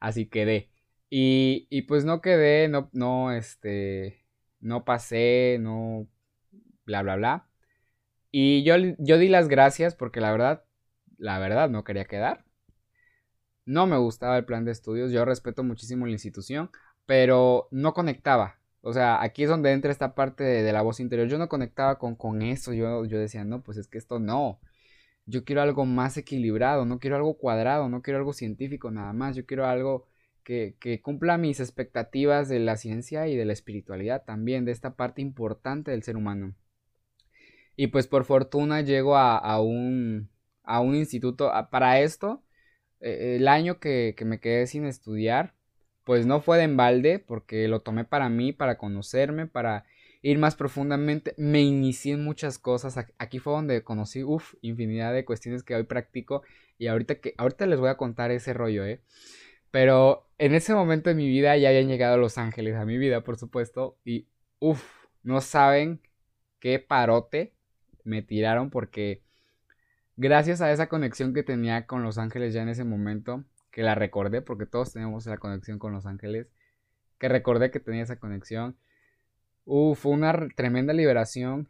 Así 0.00 0.26
quedé. 0.26 0.72
Y, 1.10 1.66
y 1.70 1.82
pues 1.82 2.04
no 2.04 2.20
quedé, 2.20 2.68
no, 2.68 2.90
no, 2.92 3.32
este, 3.32 4.26
no 4.60 4.84
pasé, 4.84 5.58
no, 5.60 6.06
bla, 6.84 7.02
bla, 7.02 7.16
bla. 7.16 7.48
Y 8.30 8.64
yo, 8.64 8.74
yo 8.98 9.18
di 9.18 9.28
las 9.28 9.48
gracias 9.48 9.94
porque 9.94 10.20
la 10.20 10.32
verdad, 10.32 10.64
la 11.18 11.38
verdad 11.38 11.70
no 11.70 11.84
quería 11.84 12.04
quedar. 12.06 12.44
No 13.64 13.86
me 13.86 13.98
gustaba 13.98 14.38
el 14.38 14.46
plan 14.46 14.64
de 14.64 14.72
estudios, 14.72 15.12
yo 15.12 15.24
respeto 15.24 15.62
muchísimo 15.62 16.06
la 16.06 16.12
institución, 16.12 16.70
pero 17.06 17.68
no 17.70 17.92
conectaba. 17.94 18.58
O 18.80 18.92
sea, 18.92 19.22
aquí 19.22 19.42
es 19.42 19.50
donde 19.50 19.72
entra 19.72 19.90
esta 19.92 20.14
parte 20.14 20.44
de, 20.44 20.72
la 20.72 20.82
voz 20.82 21.00
interior. 21.00 21.28
Yo 21.28 21.38
no 21.38 21.48
conectaba 21.48 21.98
con, 21.98 22.14
con 22.16 22.42
eso, 22.42 22.72
yo, 22.72 23.04
yo 23.04 23.18
decía, 23.18 23.44
no, 23.44 23.62
pues 23.62 23.76
es 23.78 23.88
que 23.88 23.98
esto 23.98 24.18
no. 24.18 24.60
Yo 25.26 25.44
quiero 25.44 25.62
algo 25.62 25.84
más 25.86 26.16
equilibrado, 26.16 26.86
no 26.86 26.98
quiero 27.00 27.16
algo 27.16 27.36
cuadrado, 27.38 27.88
no 27.88 28.02
quiero 28.02 28.18
algo 28.18 28.32
científico 28.32 28.90
nada 28.90 29.12
más, 29.12 29.36
yo 29.36 29.46
quiero 29.46 29.66
algo 29.66 30.06
que, 30.48 30.76
que, 30.80 31.02
cumpla 31.02 31.36
mis 31.36 31.60
expectativas 31.60 32.48
de 32.48 32.58
la 32.58 32.78
ciencia 32.78 33.28
y 33.28 33.36
de 33.36 33.44
la 33.44 33.52
espiritualidad 33.52 34.24
también, 34.24 34.64
de 34.64 34.72
esta 34.72 34.96
parte 34.96 35.20
importante 35.20 35.90
del 35.90 36.02
ser 36.02 36.16
humano. 36.16 36.54
Y 37.76 37.88
pues 37.88 38.06
por 38.06 38.24
fortuna 38.24 38.80
llego 38.80 39.18
a, 39.18 39.60
un, 39.60 40.30
a 40.62 40.80
un 40.80 40.94
instituto. 40.94 41.52
Para 41.70 42.00
esto, 42.00 42.42
eh, 43.00 43.36
el 43.36 43.46
año 43.46 43.78
que, 43.78 44.16
me 44.24 44.40
quedé 44.40 44.66
sin 44.66 44.86
estudiar, 44.86 45.54
pues 46.04 46.24
no 46.24 46.40
fue 46.40 46.56
de 46.56 46.64
embalde, 46.64 47.18
porque 47.18 47.68
lo 47.68 47.80
tomé 47.80 48.06
para 48.06 48.30
mí, 48.30 48.54
para 48.54 48.78
conocerme, 48.78 49.46
para 49.48 49.84
ir 50.22 50.38
más 50.38 50.56
profundamente. 50.56 51.34
Me 51.36 51.60
inicié 51.60 52.14
en 52.14 52.24
muchas 52.24 52.58
cosas. 52.58 52.96
Aquí 53.18 53.38
fue 53.38 53.52
donde 53.52 53.84
conocí, 53.84 54.24
uff, 54.24 54.54
infinidad 54.62 55.12
de 55.12 55.26
cuestiones 55.26 55.62
que 55.62 55.74
hoy 55.74 55.84
practico. 55.84 56.42
Y 56.78 56.86
ahorita, 56.86 57.16
que, 57.16 57.34
ahorita 57.36 57.66
les 57.66 57.78
voy 57.78 57.90
a 57.90 57.98
contar 57.98 58.30
ese 58.30 58.54
rollo, 58.54 58.86
¿eh? 58.86 59.02
Pero 59.70 60.28
en 60.38 60.54
ese 60.54 60.74
momento 60.74 61.10
de 61.10 61.16
mi 61.16 61.28
vida 61.28 61.56
ya 61.56 61.68
habían 61.68 61.88
llegado 61.88 62.16
Los 62.16 62.38
Ángeles 62.38 62.76
a 62.76 62.84
mi 62.84 62.96
vida, 62.98 63.22
por 63.22 63.36
supuesto. 63.36 63.98
Y 64.04 64.26
uff, 64.60 64.82
no 65.22 65.40
saben 65.40 66.00
qué 66.60 66.78
parote 66.78 67.52
me 68.04 68.22
tiraron 68.22 68.70
porque 68.70 69.22
gracias 70.16 70.60
a 70.60 70.72
esa 70.72 70.88
conexión 70.88 71.34
que 71.34 71.42
tenía 71.42 71.86
con 71.86 72.02
Los 72.02 72.18
Ángeles 72.18 72.54
ya 72.54 72.62
en 72.62 72.68
ese 72.68 72.84
momento, 72.84 73.44
que 73.70 73.82
la 73.82 73.94
recordé 73.94 74.42
porque 74.42 74.66
todos 74.66 74.92
tenemos 74.92 75.26
la 75.26 75.38
conexión 75.38 75.78
con 75.78 75.92
Los 75.92 76.06
Ángeles, 76.06 76.48
que 77.18 77.28
recordé 77.28 77.70
que 77.70 77.80
tenía 77.80 78.02
esa 78.02 78.18
conexión, 78.18 78.76
uh, 79.66 79.94
fue 79.94 80.12
una 80.12 80.48
tremenda 80.56 80.92
liberación 80.92 81.68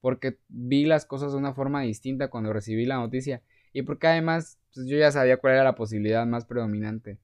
porque 0.00 0.38
vi 0.48 0.84
las 0.84 1.06
cosas 1.06 1.32
de 1.32 1.38
una 1.38 1.54
forma 1.54 1.80
distinta 1.80 2.28
cuando 2.28 2.52
recibí 2.52 2.84
la 2.84 2.96
noticia 2.96 3.42
y 3.74 3.82
porque 3.82 4.06
además 4.06 4.58
pues, 4.74 4.86
yo 4.86 4.96
ya 4.96 5.12
sabía 5.12 5.36
cuál 5.36 5.54
era 5.54 5.64
la 5.64 5.74
posibilidad 5.74 6.24
más 6.26 6.46
predominante. 6.46 7.18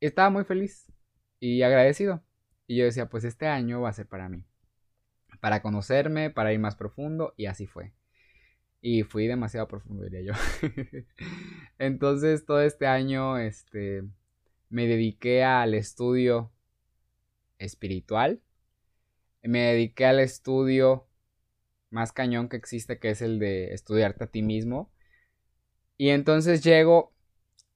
Estaba 0.00 0.30
muy 0.30 0.44
feliz 0.44 0.86
y 1.40 1.62
agradecido. 1.62 2.22
Y 2.68 2.76
yo 2.76 2.84
decía, 2.84 3.08
pues 3.08 3.24
este 3.24 3.48
año 3.48 3.80
va 3.80 3.88
a 3.90 3.92
ser 3.92 4.06
para 4.06 4.28
mí 4.28 4.46
para 5.44 5.60
conocerme, 5.60 6.30
para 6.30 6.54
ir 6.54 6.58
más 6.58 6.74
profundo 6.74 7.34
y 7.36 7.44
así 7.44 7.66
fue. 7.66 7.92
Y 8.80 9.02
fui 9.02 9.26
demasiado 9.26 9.68
profundo, 9.68 10.04
diría 10.04 10.22
yo. 10.22 10.32
Entonces 11.78 12.46
todo 12.46 12.62
este 12.62 12.86
año 12.86 13.36
este, 13.36 14.04
me 14.70 14.86
dediqué 14.86 15.44
al 15.44 15.74
estudio 15.74 16.50
espiritual. 17.58 18.40
Me 19.42 19.60
dediqué 19.60 20.06
al 20.06 20.20
estudio 20.20 21.06
más 21.90 22.12
cañón 22.12 22.48
que 22.48 22.56
existe, 22.56 22.98
que 22.98 23.10
es 23.10 23.20
el 23.20 23.38
de 23.38 23.74
estudiarte 23.74 24.24
a 24.24 24.28
ti 24.28 24.40
mismo. 24.40 24.93
Y 25.96 26.08
entonces 26.10 26.62
llego 26.62 27.12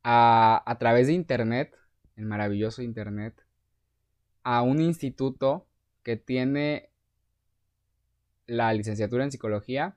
a, 0.02 0.62
a 0.66 0.78
través 0.78 1.06
de 1.06 1.12
Internet, 1.12 1.74
el 2.16 2.26
maravilloso 2.26 2.82
Internet, 2.82 3.34
a 4.42 4.62
un 4.62 4.80
instituto 4.80 5.66
que 6.02 6.16
tiene 6.16 6.90
la 8.46 8.72
licenciatura 8.72 9.24
en 9.24 9.30
psicología 9.30 9.96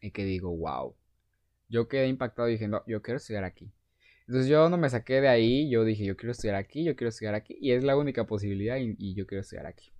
y 0.00 0.12
que 0.12 0.24
digo, 0.24 0.56
wow, 0.56 0.94
yo 1.68 1.88
quedé 1.88 2.06
impactado 2.08 2.48
diciendo, 2.48 2.84
yo 2.86 3.02
quiero 3.02 3.16
estudiar 3.16 3.44
aquí. 3.44 3.72
Entonces 4.26 4.48
yo 4.48 4.68
no 4.68 4.78
me 4.78 4.88
saqué 4.88 5.20
de 5.20 5.28
ahí, 5.28 5.68
yo 5.68 5.84
dije, 5.84 6.04
yo 6.04 6.16
quiero 6.16 6.32
estudiar 6.32 6.56
aquí, 6.56 6.84
yo 6.84 6.96
quiero 6.96 7.08
estudiar 7.08 7.34
aquí, 7.34 7.58
y 7.60 7.72
es 7.72 7.84
la 7.84 7.96
única 7.96 8.26
posibilidad 8.26 8.76
y, 8.78 9.14
yo 9.14 9.26
quiero 9.26 9.42
estudiar 9.42 9.66
aquí. 9.66 9.92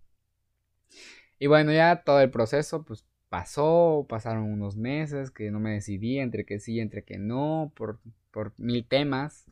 Y 1.38 1.46
bueno, 1.46 1.72
ya 1.72 2.02
todo 2.04 2.20
el 2.20 2.30
proceso 2.30 2.84
pues 2.84 3.04
pasó, 3.34 4.06
pasaron 4.08 4.44
unos 4.44 4.76
meses 4.76 5.32
que 5.32 5.50
no 5.50 5.58
me 5.58 5.72
decidí 5.72 6.20
entre 6.20 6.46
que 6.46 6.60
sí, 6.60 6.78
entre 6.78 7.02
que 7.02 7.18
no, 7.18 7.72
por, 7.74 7.98
por 8.30 8.52
mil 8.58 8.86
temas. 8.86 9.50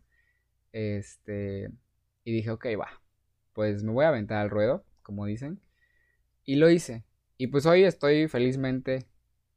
Este, 0.71 1.69
y 2.23 2.33
dije, 2.33 2.53
ok, 2.53 2.65
va, 2.81 3.03
pues 3.53 3.83
me 3.83 3.91
voy 3.91 4.05
a 4.05 4.11
aventar 4.11 4.39
al 4.39 4.51
ruedo, 4.51 4.85
como 5.03 5.27
dicen. 5.27 5.61
Y 6.45 6.55
lo 6.57 6.71
hice. 6.71 7.03
Y 7.39 7.49
pues 7.49 7.67
hoy 7.67 7.83
estoy 7.83 8.29
felizmente 8.29 9.05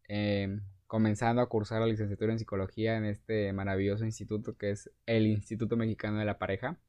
em, 0.08 0.64
comenzando 0.88 1.44
a 1.44 1.48
cursar 1.48 1.82
la 1.82 1.86
licenciatura 1.86 2.32
en 2.32 2.40
psicología 2.40 2.98
en 2.98 3.06
este 3.06 3.54
maravilloso 3.54 4.06
instituto 4.06 4.58
que 4.58 4.72
es 4.72 4.90
el 5.06 5.28
Instituto 5.28 5.78
Mexicano 5.78 6.18
de 6.18 6.26
la 6.26 6.40
Pareja. 6.40 6.80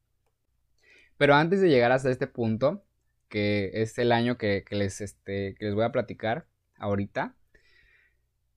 Pero 1.17 1.35
antes 1.35 1.61
de 1.61 1.69
llegar 1.69 1.91
hasta 1.91 2.09
este 2.09 2.25
punto, 2.25 2.83
que 3.29 3.69
es 3.75 3.95
el 3.99 4.11
año 4.11 4.39
que, 4.39 4.65
les, 4.71 5.01
este, 5.01 5.53
que 5.53 5.65
les 5.65 5.75
voy 5.75 5.83
a 5.85 5.91
platicar 5.91 6.47
ahorita, 6.77 7.35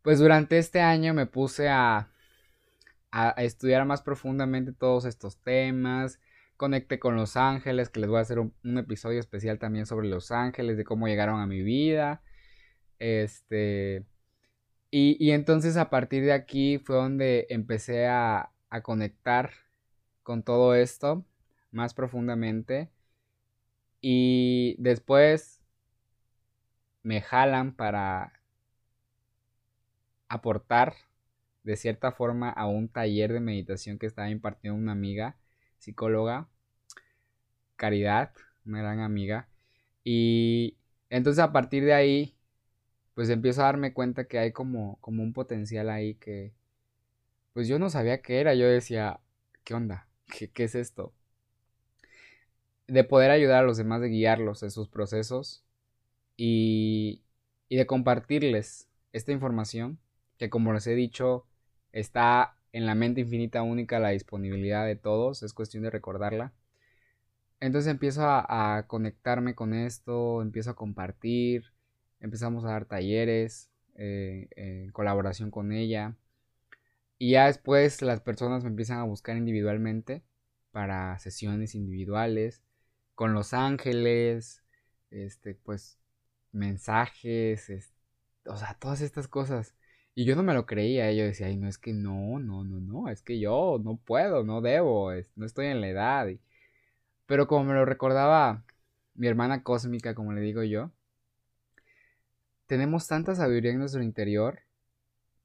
pues 0.02 0.18
durante 0.18 0.58
este 0.58 0.80
año 0.80 1.14
me 1.14 1.26
puse 1.26 1.68
a, 1.68 2.10
a, 3.10 3.30
estudiar 3.42 3.84
más 3.84 4.02
profundamente 4.02 4.72
todos 4.72 5.04
estos 5.04 5.38
temas, 5.38 6.20
conecté 6.56 6.98
con 6.98 7.16
Los 7.16 7.36
Ángeles, 7.36 7.90
que 7.90 8.00
les 8.00 8.08
voy 8.08 8.18
a 8.18 8.22
hacer 8.22 8.38
un, 8.38 8.54
episodio 8.78 9.20
especial 9.20 9.58
también 9.58 9.86
sobre 9.86 10.08
Los 10.08 10.30
Ángeles, 10.30 10.76
de 10.76 10.84
cómo 10.84 11.08
llegaron 11.08 11.40
a 11.40 11.46
mi 11.46 11.62
vida, 11.62 12.22
este. 12.98 14.04
Y, 14.90 15.30
entonces 15.30 15.76
a 15.76 15.88
partir 15.90 16.24
de 16.24 16.32
aquí 16.32 16.78
fue 16.78 16.96
donde 16.96 17.46
empecé 17.50 18.06
a, 18.08 18.50
a 18.70 18.82
conectar 18.82 19.52
con 20.22 20.42
todo 20.42 20.74
esto 20.74 21.24
más 21.70 21.94
profundamente. 21.94 22.90
Y 24.00 24.76
después 24.78 25.59
me 27.02 27.20
jalan 27.20 27.74
para 27.74 28.32
aportar 30.28 30.94
de 31.64 31.76
cierta 31.76 32.12
forma 32.12 32.50
a 32.50 32.66
un 32.66 32.88
taller 32.88 33.32
de 33.32 33.40
meditación 33.40 33.98
que 33.98 34.06
estaba 34.06 34.30
impartiendo 34.30 34.78
una 34.78 34.92
amiga 34.92 35.36
psicóloga, 35.78 36.48
Caridad, 37.76 38.32
una 38.66 38.82
gran 38.82 39.00
amiga. 39.00 39.48
Y 40.04 40.76
entonces 41.08 41.42
a 41.42 41.52
partir 41.52 41.84
de 41.84 41.94
ahí 41.94 42.36
pues 43.14 43.28
empiezo 43.30 43.62
a 43.62 43.66
darme 43.66 43.92
cuenta 43.92 44.24
que 44.24 44.38
hay 44.38 44.52
como, 44.52 44.98
como 45.00 45.22
un 45.22 45.32
potencial 45.32 45.90
ahí 45.90 46.14
que, 46.14 46.54
pues 47.52 47.68
yo 47.68 47.78
no 47.78 47.90
sabía 47.90 48.22
qué 48.22 48.40
era, 48.40 48.54
yo 48.54 48.66
decía, 48.66 49.20
¿qué 49.64 49.74
onda? 49.74 50.08
¿Qué, 50.26 50.50
qué 50.50 50.64
es 50.64 50.74
esto? 50.74 51.12
De 52.86 53.04
poder 53.04 53.30
ayudar 53.30 53.62
a 53.62 53.66
los 53.66 53.76
demás, 53.76 54.00
de 54.00 54.08
guiarlos 54.08 54.62
en 54.62 54.70
sus 54.70 54.88
procesos 54.88 55.64
y, 56.42 57.22
de 57.68 57.86
compartirles 57.86 58.88
esta 59.12 59.30
información 59.30 59.98
que 60.38 60.48
como 60.48 60.72
les 60.72 60.86
he 60.86 60.94
dicho 60.94 61.46
está 61.92 62.56
en 62.72 62.86
la 62.86 62.94
mente 62.94 63.20
infinita 63.20 63.62
única 63.62 63.98
la 63.98 64.10
disponibilidad 64.10 64.86
de 64.86 64.96
todos, 64.96 65.42
es 65.42 65.52
cuestión 65.52 65.82
de 65.82 65.90
recordarla. 65.90 66.54
Entonces 67.60 67.90
empiezo 67.90 68.24
a, 68.24 68.78
a 68.78 68.86
conectarme 68.86 69.54
con 69.54 69.74
esto, 69.74 70.40
empiezo 70.40 70.70
a 70.70 70.76
compartir, 70.76 71.74
empezamos 72.20 72.64
a 72.64 72.68
dar 72.68 72.86
talleres 72.86 73.70
eh, 73.96 74.48
en 74.56 74.92
colaboración 74.92 75.50
con 75.50 75.72
ella. 75.72 76.16
Y 77.18 77.32
ya 77.32 77.46
después 77.46 78.00
las 78.00 78.22
personas 78.22 78.64
me 78.64 78.70
empiezan 78.70 78.98
a 78.98 79.04
buscar 79.04 79.36
individualmente 79.36 80.22
para 80.70 81.18
sesiones 81.18 81.74
individuales 81.74 82.62
con 83.14 83.34
Los 83.34 83.52
Ángeles. 83.52 84.64
Este, 85.10 85.54
pues 85.54 85.99
mensajes, 86.52 87.70
o 88.46 88.56
sea, 88.56 88.76
todas 88.80 89.00
estas 89.00 89.28
cosas. 89.28 89.74
Y 90.14 90.24
yo 90.24 90.36
no 90.36 90.42
me 90.42 90.54
lo 90.54 90.66
creía, 90.66 91.12
yo 91.12 91.24
decía, 91.24 91.46
ay, 91.46 91.56
no, 91.56 91.68
es 91.68 91.78
que 91.78 91.92
no, 91.92 92.38
no, 92.40 92.64
no, 92.64 92.80
no, 92.80 93.08
es 93.08 93.22
que 93.22 93.38
yo 93.40 93.78
no 93.82 93.96
puedo, 93.96 94.44
no 94.44 94.60
debo, 94.60 95.12
no 95.36 95.46
estoy 95.46 95.66
en 95.66 95.80
la 95.80 95.88
edad. 95.88 96.28
Pero 97.26 97.46
como 97.46 97.64
me 97.64 97.74
lo 97.74 97.84
recordaba 97.84 98.64
mi 99.14 99.28
hermana 99.28 99.62
cósmica, 99.62 100.14
como 100.14 100.32
le 100.32 100.40
digo 100.40 100.62
yo, 100.62 100.90
tenemos 102.66 103.06
tanta 103.08 103.34
sabiduría 103.34 103.72
en 103.72 103.78
nuestro 103.78 104.02
interior, 104.02 104.60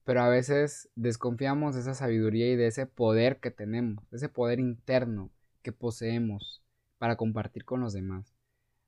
pero 0.03 0.21
a 0.21 0.29
veces 0.29 0.89
desconfiamos 0.95 1.75
de 1.75 1.81
esa 1.81 1.95
sabiduría 1.95 2.51
y 2.51 2.55
de 2.55 2.67
ese 2.67 2.85
poder 2.85 3.39
que 3.39 3.51
tenemos, 3.51 4.05
ese 4.13 4.29
poder 4.29 4.59
interno 4.59 5.31
que 5.63 5.71
poseemos 5.71 6.63
para 6.99 7.15
compartir 7.15 7.65
con 7.65 7.81
los 7.81 7.93
demás, 7.93 8.34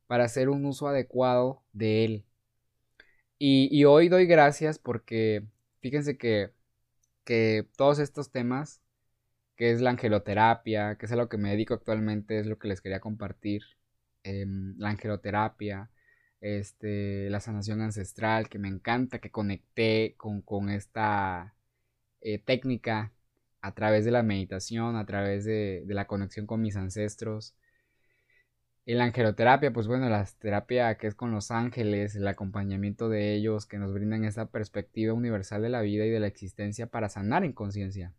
para 0.08 0.26
hacer 0.26 0.49
un 0.49 0.66
uso 0.66 0.88
adecuado 0.88 1.64
de 1.74 2.05
él. 2.05 2.26
Y, 3.39 3.86
hoy 3.86 4.10
doy 4.10 4.26
gracias 4.26 4.80
porque 4.80 5.45
fíjense 5.82 6.18
que, 6.18 6.51
que 7.26 7.68
todos 7.78 7.99
estos 7.99 8.32
temas, 8.32 8.82
que 9.58 9.72
es 9.72 9.82
la 9.82 9.91
angeloterapia, 9.91 10.97
que 10.97 11.08
es 11.08 11.12
a 11.12 11.16
lo 11.18 11.30
que 11.30 11.38
me 11.38 11.51
dedico 11.51 11.74
actualmente, 11.76 12.39
es 12.39 12.47
lo 12.47 12.60
que 12.60 12.68
les 12.70 12.82
quería 12.82 12.99
compartir. 13.01 13.64
Em, 14.24 14.76
la 14.78 14.89
angeloterapia, 14.89 15.89
este, 16.41 17.30
la 17.30 17.39
sanación 17.39 17.82
ancestral, 17.82 18.49
que 18.49 18.60
me 18.60 18.68
encanta, 18.70 19.20
que 19.20 19.32
conecté 19.32 20.16
con, 20.18 20.41
con 20.41 20.70
esta 20.70 21.55
eh, 22.22 22.39
técnica 22.39 23.14
a 23.62 23.74
través 23.76 24.05
de 24.05 24.12
la 24.12 24.24
meditación, 24.24 24.95
a 24.97 25.05
través 25.05 25.45
de, 25.45 25.84
de, 25.86 25.93
la 25.93 26.08
conexión 26.08 26.45
con 26.47 26.62
mis 26.62 26.76
ancestros. 26.76 27.55
Y 28.88 28.93
la 28.93 29.03
angeloterapia, 29.03 29.73
pues 29.73 29.85
bueno, 29.88 30.07
la 30.07 30.25
terapia 30.39 30.97
que 30.97 31.07
es 31.07 31.15
con 31.15 31.31
los 31.31 31.51
ángeles, 31.51 32.15
el 32.15 32.25
acompañamiento 32.25 33.09
de 33.09 33.33
ellos, 33.35 33.65
que 33.65 33.77
nos 33.79 33.93
brindan 33.93 34.23
esa 34.23 34.49
perspectiva 34.49 35.13
universal 35.13 35.61
de 35.61 35.67
la 35.67 35.81
vida 35.81 36.05
y 36.05 36.09
de 36.09 36.21
la 36.21 36.27
existencia 36.27 36.88
para 36.88 37.09
sanar 37.09 37.43
en 37.43 37.51
conciencia. 37.51 38.13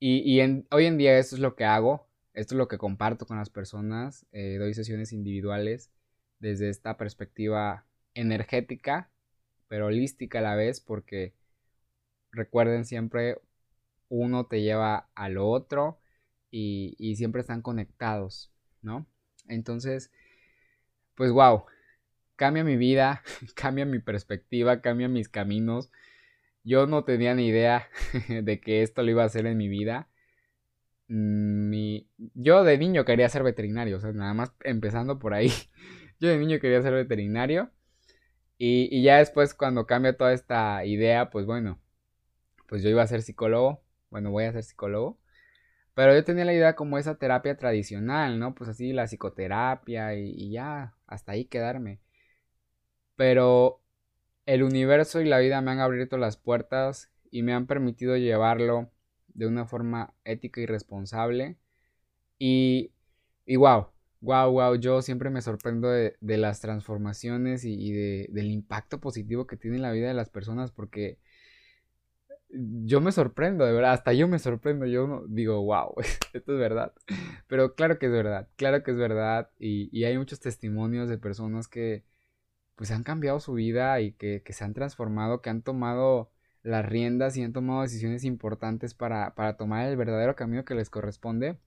Y, 0.00 0.40
hoy 0.72 0.86
en 0.86 0.98
día 0.98 1.16
esto 1.16 1.36
es 1.36 1.40
lo 1.40 1.54
que 1.54 1.64
hago, 1.64 2.08
esto 2.34 2.54
es 2.54 2.58
lo 2.58 2.66
que 2.66 2.76
comparto 2.76 3.24
con 3.24 3.36
las 3.38 3.50
personas, 3.50 4.26
eh, 4.32 4.56
doy 4.58 4.74
sesiones 4.74 5.12
individuales 5.12 5.92
desde 6.40 6.68
esta 6.68 6.96
perspectiva 6.96 7.86
energética, 8.14 9.12
pero 9.68 9.86
holística 9.86 10.40
a 10.40 10.42
la 10.42 10.56
vez, 10.56 10.80
porque 10.80 11.34
recuerden 12.32 12.84
siempre, 12.84 13.40
uno 14.08 14.46
te 14.46 14.62
lleva 14.62 15.08
al 15.14 15.38
otro 15.38 16.00
y 16.50 17.14
siempre 17.16 17.42
están 17.42 17.62
conectados, 17.62 18.52
¿no? 18.82 19.06
Entonces, 19.50 20.10
pues 21.14 21.32
wow, 21.32 21.64
cambia 22.36 22.64
mi 22.64 22.76
vida, 22.76 23.22
cambia 23.54 23.84
mi 23.84 23.98
perspectiva, 23.98 24.80
cambia 24.80 25.08
mis 25.08 25.28
caminos. 25.28 25.90
Yo 26.64 26.86
no 26.86 27.04
tenía 27.04 27.34
ni 27.34 27.46
idea 27.46 27.88
de 28.28 28.60
que 28.60 28.82
esto 28.82 29.02
lo 29.02 29.10
iba 29.10 29.22
a 29.22 29.26
hacer 29.26 29.46
en 29.46 29.58
mi 29.58 29.68
vida. 29.68 30.08
Mi... 31.08 32.08
Yo 32.34 32.64
de 32.64 32.78
niño 32.78 33.04
quería 33.04 33.28
ser 33.28 33.42
veterinario, 33.42 33.96
o 33.96 34.00
sea, 34.00 34.12
nada 34.12 34.32
más 34.34 34.52
empezando 34.64 35.18
por 35.18 35.34
ahí. 35.34 35.52
Yo 36.20 36.28
de 36.28 36.38
niño 36.38 36.60
quería 36.60 36.82
ser 36.82 36.94
veterinario. 36.94 37.70
Y, 38.58 38.88
y 38.90 39.02
ya 39.02 39.18
después 39.18 39.54
cuando 39.54 39.86
cambia 39.86 40.16
toda 40.16 40.34
esta 40.34 40.84
idea, 40.84 41.30
pues 41.30 41.46
bueno, 41.46 41.80
pues 42.68 42.82
yo 42.82 42.88
iba 42.88 43.02
a 43.02 43.06
ser 43.06 43.22
psicólogo. 43.22 43.82
Bueno, 44.10 44.30
voy 44.30 44.44
a 44.44 44.52
ser 44.52 44.62
psicólogo. 44.62 45.19
Pero 46.00 46.14
yo 46.14 46.24
tenía 46.24 46.46
la 46.46 46.54
idea 46.54 46.76
como 46.76 46.96
esa 46.96 47.16
terapia 47.16 47.58
tradicional, 47.58 48.38
¿no? 48.38 48.54
Pues 48.54 48.70
así 48.70 48.94
la 48.94 49.06
psicoterapia 49.06 50.14
y, 50.14 50.50
ya, 50.50 50.94
hasta 51.06 51.32
ahí 51.32 51.44
quedarme. 51.44 52.00
Pero 53.16 53.82
el 54.46 54.62
universo 54.62 55.20
y 55.20 55.26
la 55.26 55.38
vida 55.40 55.60
me 55.60 55.72
han 55.72 55.80
abierto 55.80 56.16
las 56.16 56.38
puertas 56.38 57.10
y 57.30 57.42
me 57.42 57.52
han 57.52 57.66
permitido 57.66 58.16
llevarlo 58.16 58.90
de 59.28 59.46
una 59.46 59.66
forma 59.66 60.14
ética 60.24 60.62
y 60.62 60.66
responsable. 60.66 61.58
Y, 62.38 62.92
y 63.44 63.56
wow, 63.56 63.88
wow, 64.22 64.50
wow, 64.52 64.76
yo 64.76 65.02
siempre 65.02 65.28
me 65.28 65.42
sorprendo 65.42 65.90
de, 65.90 66.16
las 66.22 66.60
transformaciones 66.60 67.66
y, 67.66 67.74
y 67.74 67.92
de, 67.92 68.28
del 68.30 68.50
impacto 68.50 69.00
positivo 69.02 69.46
que 69.46 69.58
tiene 69.58 69.76
en 69.76 69.82
la 69.82 69.92
vida 69.92 70.08
de 70.08 70.14
las 70.14 70.30
personas 70.30 70.72
porque 70.72 71.18
yo 72.52 73.00
me 73.00 73.12
sorprendo, 73.12 73.64
de 73.64 73.72
verdad, 73.72 73.92
hasta 73.92 74.12
yo 74.12 74.28
me 74.28 74.38
sorprendo, 74.38 74.86
yo 74.86 75.24
digo, 75.28 75.62
wow, 75.62 75.94
esto 76.32 76.52
es 76.52 76.58
verdad. 76.58 76.92
Pero 77.46 77.74
claro 77.74 77.98
que 77.98 78.06
es 78.06 78.12
verdad, 78.12 78.48
claro 78.56 78.82
que 78.82 78.90
es 78.92 78.96
verdad. 78.96 79.50
Y, 79.58 80.04
hay 80.04 80.18
muchos 80.18 80.40
testimonios 80.40 81.08
de 81.08 81.18
personas 81.18 81.68
que 81.68 82.04
pues 82.76 82.90
han 82.90 83.02
cambiado 83.04 83.40
su 83.40 83.54
vida 83.54 84.00
y 84.00 84.12
que, 84.12 84.42
se 84.48 84.64
han 84.64 84.74
transformado, 84.74 85.42
que 85.42 85.50
han 85.50 85.62
tomado 85.62 86.30
las 86.62 86.84
riendas 86.86 87.36
y 87.36 87.42
han 87.42 87.52
tomado 87.52 87.82
decisiones 87.82 88.24
importantes 88.24 88.94
para, 88.94 89.34
para 89.34 89.56
tomar 89.56 89.86
el 89.88 89.96
verdadero 89.96 90.36
camino 90.36 90.64
que 90.64 90.74
les 90.74 90.90
corresponde, 90.90 91.58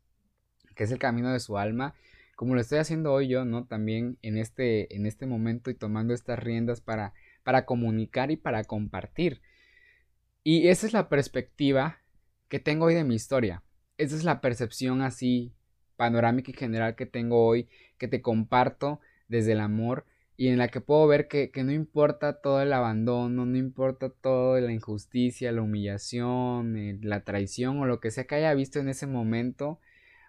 que 0.76 0.84
es 0.86 0.92
el 0.92 1.00
camino 1.00 1.32
de 1.32 1.40
su 1.40 1.58
alma, 1.58 1.94
como 2.36 2.56
lo 2.56 2.62
estoy 2.62 2.80
haciendo 2.80 3.14
hoy 3.14 3.28
yo, 3.28 3.46
¿no? 3.46 3.66
También 3.66 4.18
en 4.22 4.38
este, 4.38 4.96
en 4.96 5.06
este 5.06 5.28
momento 5.28 5.70
y 5.70 5.76
tomando 5.76 6.14
estas 6.14 6.40
riendas 6.40 6.82
para, 6.82 7.14
para 7.44 7.66
comunicar 7.66 8.32
y 8.32 8.38
para 8.38 8.64
compartir. 8.64 9.42
Y 10.44 10.68
esa 10.68 10.86
es 10.86 10.94
la 10.94 11.08
perspectiva 11.08 12.00
que 12.50 12.60
tengo 12.60 12.86
hoy 12.86 12.96
de 12.96 13.04
mi 13.04 13.16
historia. 13.16 13.64
Esa 13.98 14.16
es 14.16 14.24
la 14.24 14.42
percepción 14.42 15.02
así 15.02 15.54
panorámica 15.96 16.52
y 16.52 16.54
general 16.54 16.96
que 16.96 17.06
tengo 17.06 17.46
hoy, 17.46 17.70
que 17.98 18.08
te 18.08 18.22
comparto 18.22 19.00
desde 19.28 19.54
el 19.54 19.62
amor 19.62 20.06
y 20.36 20.50
en 20.50 20.58
la 20.58 20.68
que 20.68 20.82
puedo 20.82 21.08
ver 21.08 21.28
que, 21.28 21.52
no 21.64 21.72
importa 21.72 22.42
todo 22.42 22.62
el 22.62 22.74
abandono, 22.74 23.46
no 23.46 23.58
importa 23.58 24.10
toda 24.10 24.60
la 24.60 24.74
injusticia, 24.74 25.52
la 25.52 25.62
humillación, 25.62 26.76
eh, 26.76 27.00
la 27.02 27.24
traición 27.24 27.80
o 27.80 27.86
lo 27.86 28.00
que 28.00 28.12
sea 28.12 28.26
que 28.26 28.36
haya 28.36 28.54
visto 28.54 28.80
en 28.80 28.90
ese 28.90 29.08
momento, 29.08 29.80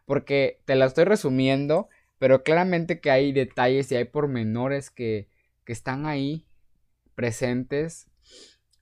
porque 0.05 0.61
te 0.67 0.77
la 0.77 0.87
estoy 0.87 1.05
resumiendo, 1.05 1.89
pero 2.19 2.45
claramente 2.45 3.01
que 3.01 3.11
hay 3.11 3.33
detalles 3.33 3.91
y 3.91 3.97
hay 3.97 4.05
pormenores 4.05 4.91
que, 4.91 5.29
que 5.65 5.73
están 5.73 6.07
ahí 6.07 6.47
presentes 7.15 8.09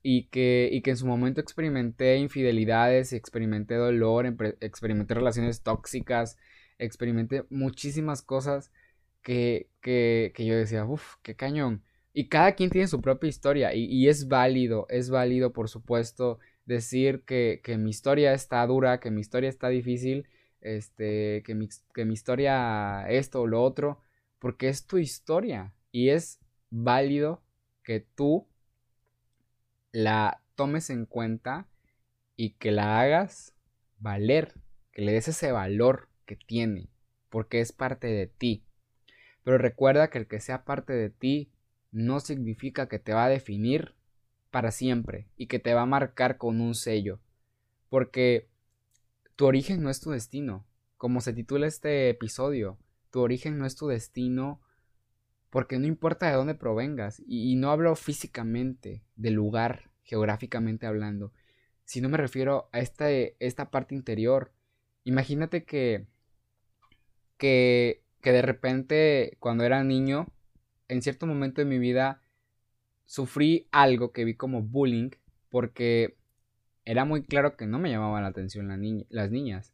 y 0.03 0.27
que, 0.27 0.69
y 0.71 0.81
que 0.81 0.91
en 0.91 0.97
su 0.97 1.07
momento 1.07 1.41
experimenté 1.41 2.17
infidelidades, 2.17 3.13
experimenté 3.13 3.75
dolor, 3.75 4.27
experimenté 4.59 5.13
relaciones 5.13 5.63
tóxicas, 5.63 6.37
experimenté 6.77 7.45
muchísimas 7.49 8.21
cosas 8.21 8.71
que, 9.23 9.69
que, 9.81 10.33
que 10.35 10.45
yo 10.45 10.55
decía, 10.55 10.85
uff, 10.85 11.15
qué 11.23 11.35
cañón. 11.35 11.83
Y 12.13 12.27
cada 12.27 12.53
quien 12.53 12.69
tiene 12.69 12.87
su 12.87 13.01
propia 13.01 13.29
historia 13.29 13.73
y, 13.73 13.85
y 13.85 14.09
es 14.09 14.27
válido, 14.27 14.85
es 14.89 15.09
válido 15.09 15.53
por 15.53 15.69
supuesto 15.69 16.39
decir 16.65 17.23
que, 17.25 17.61
que, 17.63 17.77
mi 17.77 17.89
historia 17.89 18.33
está 18.33 18.65
dura, 18.67 18.99
que 18.99 19.09
mi 19.09 19.21
historia 19.21 19.49
está 19.49 19.69
difícil, 19.69 20.27
este, 20.61 21.43
que 21.43 21.55
mi, 21.55 21.69
que 21.93 22.05
mi 22.05 22.13
historia 22.13 23.05
esto 23.09 23.41
o 23.41 23.47
lo 23.47 23.63
otro, 23.63 24.01
porque 24.39 24.69
es 24.69 24.85
tu 24.85 24.97
historia 24.97 25.73
y 25.91 26.09
es 26.09 26.39
válido 26.69 27.41
que 27.83 28.01
tú 28.01 28.47
la 29.93 30.41
tomes 30.55 30.89
en 30.89 31.05
cuenta 31.05 31.67
y 32.35 32.55
que 32.55 32.71
la 32.71 32.99
hagas 32.99 33.53
valer, 33.99 34.55
que 34.91 35.03
le 35.03 35.13
des 35.13 35.29
ese 35.29 35.53
valor 35.53 36.09
que 36.25 36.35
tiene, 36.35 36.89
porque 37.29 37.61
es 37.61 37.71
parte 37.71 38.07
de 38.07 38.27
ti. 38.27 38.65
Pero 39.43 39.57
recuerda 39.57 40.09
que 40.09 40.17
el 40.17 40.27
que 40.27 40.41
sea 40.41 40.65
parte 40.65 40.93
de 40.93 41.09
ti 41.09 41.51
no 41.91 42.19
significa 42.19 42.89
que 42.89 42.99
te 42.99 43.13
va 43.13 43.25
a 43.25 43.29
definir 43.29 43.93
para 44.49 44.71
siempre 44.71 45.27
y 45.37 45.45
que 45.45 45.59
te 45.59 45.73
va 45.73 45.83
a 45.83 45.87
marcar 45.87 46.37
con 46.37 46.59
un 46.59 46.73
sello, 46.73 47.19
porque 47.89 48.49
tu 49.35 49.45
origen 49.45 49.83
no 49.83 49.89
es 49.89 50.01
tu 50.01 50.09
destino. 50.09 50.65
Como 50.97 51.21
se 51.21 51.33
titula 51.33 51.67
este 51.67 52.09
episodio, 52.09 52.79
tu 53.11 53.19
origen 53.19 53.59
no 53.59 53.67
es 53.67 53.75
tu 53.75 53.87
destino 53.87 54.59
porque 55.53 55.77
no 55.77 55.85
importa 55.85 56.27
de 56.27 56.33
dónde 56.33 56.55
provengas, 56.55 57.21
y, 57.27 57.55
no 57.57 57.69
hablo 57.69 57.95
físicamente 57.95 59.03
del 59.15 59.35
lugar, 59.35 59.91
geográficamente 60.01 60.87
hablando, 60.87 61.31
sino 61.85 62.09
me 62.09 62.17
refiero 62.17 62.69
a 62.71 62.79
esta, 62.79 63.11
esta 63.11 63.69
parte 63.69 63.93
interior. 63.93 64.51
Imagínate 65.03 65.63
que, 65.63 66.07
que, 67.37 68.01
que 68.19 68.31
de 68.31 68.41
repente 68.41 69.37
cuando 69.39 69.63
era 69.63 69.83
niño, 69.83 70.25
en 70.87 71.03
cierto 71.03 71.27
momento 71.27 71.61
de 71.61 71.65
mi 71.65 71.77
vida, 71.77 72.23
sufrí 73.05 73.67
algo 73.71 74.11
que 74.11 74.25
vi 74.25 74.33
como 74.33 74.63
bullying, 74.63 75.11
porque 75.49 76.17
era 76.83 77.05
muy 77.05 77.21
claro 77.21 77.57
que 77.57 77.67
no 77.67 77.77
me 77.77 77.91
llamaban 77.91 78.23
la 78.23 78.29
atención 78.29 78.69
las 79.09 79.29
niñas. 79.29 79.71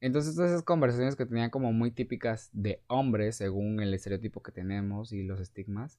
Entonces 0.00 0.34
todas 0.34 0.50
esas 0.50 0.62
conversaciones 0.62 1.16
que 1.16 1.26
tenían 1.26 1.50
como 1.50 1.72
muy 1.72 1.90
típicas 1.90 2.50
de 2.52 2.82
hombres, 2.88 3.36
según 3.36 3.80
el 3.80 3.92
estereotipo 3.94 4.42
que 4.42 4.52
tenemos 4.52 5.12
y 5.12 5.22
los 5.22 5.40
estigmas, 5.40 5.98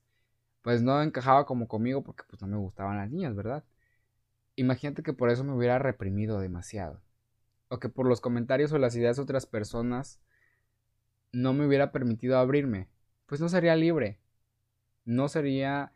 pues 0.62 0.82
no 0.84 1.02
encajaba 1.02 1.46
como 1.46 1.68
conmigo 1.68 2.04
porque 2.04 2.24
pues 2.30 2.42
no 2.42 2.48
me 2.48 2.58
gustaban 2.58 2.98
las 2.98 3.12
niñas, 3.12 3.36
¿verdad? 3.36 3.64
Imagínate 4.56 5.04
que 5.04 5.14
por 5.14 5.30
eso 5.30 5.44
me 5.44 5.54
hubiera 5.54 5.80
reprimido 5.80 6.40
demasiado. 6.40 7.02
O 7.70 7.80
que 7.80 7.90
por 7.90 8.08
los 8.08 8.22
comentarios 8.22 8.72
o 8.74 8.78
las 8.78 8.96
ideas 8.96 9.18
de 9.18 9.24
otras 9.24 9.46
personas 9.46 10.20
no 11.32 11.54
me 11.54 11.66
hubiera 11.66 11.92
permitido 11.92 12.38
abrirme. 12.38 12.88
Pues 13.26 13.42
no 13.42 13.50
sería 13.50 13.76
libre. 13.76 14.20
no 15.06 15.30
sería 15.30 15.94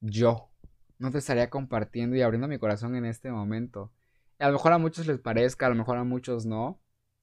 yo. 0.00 0.50
No 0.98 1.10
te 1.12 1.18
estaría 1.18 1.50
compartiendo 1.50 2.16
y 2.16 2.22
abriendo 2.22 2.48
mi 2.48 2.58
corazón 2.58 2.96
en 2.96 3.04
este 3.04 3.30
momento. 3.30 3.92
A 4.38 4.46
lo 4.48 4.54
mejor 4.54 4.72
a 4.72 4.78
muchos 4.78 5.06
les 5.06 5.18
parezca, 5.18 5.66
a 5.66 5.70
lo 5.70 5.76
mejor 5.76 5.98
a 5.98 6.04
muchos 6.04 6.46
no. 6.46 6.80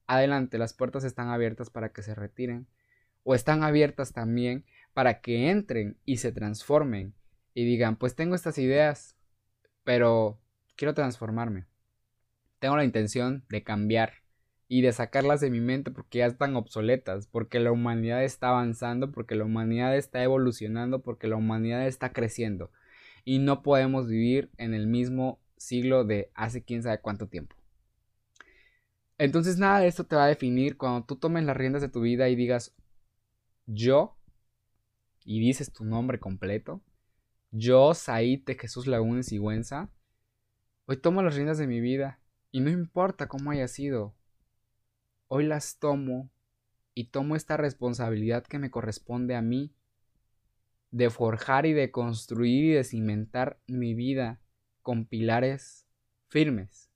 Adelante, 0.08 0.58
las 0.58 0.74
puertas 0.74 1.04
están 1.04 1.30
abiertas 1.30 1.70
para 1.70 1.90
que 1.90 2.02
se 2.02 2.16
retiren. 2.16 2.68
O 3.24 3.34
están 3.34 3.64
abiertas 3.64 4.14
también 4.14 4.66
para 4.94 5.22
que 5.22 5.50
entren 5.50 5.98
y 6.06 6.18
se 6.18 6.32
transformen. 6.32 7.14
Y 7.54 7.66
digan, 7.66 7.96
pues 7.96 8.16
tengo 8.16 8.36
estas 8.36 8.58
ideas, 8.58 9.16
pero 9.84 10.40
quiero 10.76 10.94
transformarme. 10.94 11.66
Tengo 12.60 12.78
la 12.78 12.86
intención 12.86 13.44
de 13.50 13.64
cambiar 13.64 14.14
y 14.68 14.82
de 14.82 14.92
sacarlas 14.94 15.42
de 15.42 15.50
mi 15.50 15.60
mente 15.60 15.92
porque 15.92 16.20
ya 16.20 16.26
están 16.26 16.56
obsoletas, 16.56 17.28
porque 17.28 17.60
la 17.60 17.72
humanidad 17.72 18.24
está 18.24 18.50
avanzando, 18.50 19.12
porque 19.12 19.36
la 19.36 19.46
humanidad 19.46 19.96
está 19.96 20.24
evolucionando, 20.24 21.02
porque 21.02 21.28
la 21.28 21.36
humanidad 21.36 21.86
está 21.88 22.14
creciendo. 22.14 22.72
Y 23.24 23.40
no 23.40 23.64
podemos 23.64 24.08
vivir 24.08 24.52
en 24.58 24.74
el 24.74 24.88
mismo 24.88 25.40
siglo 25.58 26.04
de 26.04 26.32
hace 26.36 26.64
quién 26.64 26.84
sabe 26.84 27.00
cuánto 27.00 27.28
tiempo. 27.28 27.56
Entonces 29.18 29.58
nada 29.58 29.80
de 29.80 29.88
esto 29.88 30.06
te 30.06 30.16
va 30.16 30.26
a 30.26 30.30
definir 30.30 30.78
cuando 30.78 31.06
tú 31.06 31.16
tomes 31.16 31.44
las 31.46 31.56
riendas 31.56 31.82
de 31.82 31.90
tu 31.90 32.02
vida 32.02 32.28
y 32.28 32.36
digas 32.36 32.76
yo 33.66 34.18
y 35.24 35.40
dices 35.40 35.72
tu 35.72 35.86
nombre 35.86 36.20
completo. 36.20 36.82
Yo, 37.52 37.94
Said 37.94 38.44
de 38.46 38.56
Jesús 38.56 38.88
Lagunes 38.88 39.32
y 39.32 39.38
Güenza, 39.38 39.90
hoy 40.86 40.98
tomo 40.98 41.24
las 41.24 41.36
riendas 41.36 41.58
de 41.58 41.68
mi 41.68 41.80
vida 41.80 42.20
y 42.52 42.60
no 42.60 42.70
importa 42.70 43.28
cómo 43.28 43.52
haya 43.52 43.68
sido, 43.68 44.14
hoy 45.28 45.46
las 45.46 45.80
tomo 45.80 46.30
y 46.94 47.06
tomo 47.06 47.36
esta 47.36 47.56
responsabilidad 47.56 48.44
que 48.44 48.60
me 48.60 48.72
corresponde 48.72 49.36
a 49.36 49.42
mí 49.42 49.74
de 50.92 51.10
forjar 51.10 51.66
y 51.66 51.74
de 51.74 51.92
construir 51.92 52.66
y 52.66 52.74
de 52.74 52.84
cimentar 52.84 53.60
mi 53.68 53.94
vida 53.94 54.40
con 54.82 55.06
pilares 55.06 55.86
firmes, 56.28 56.90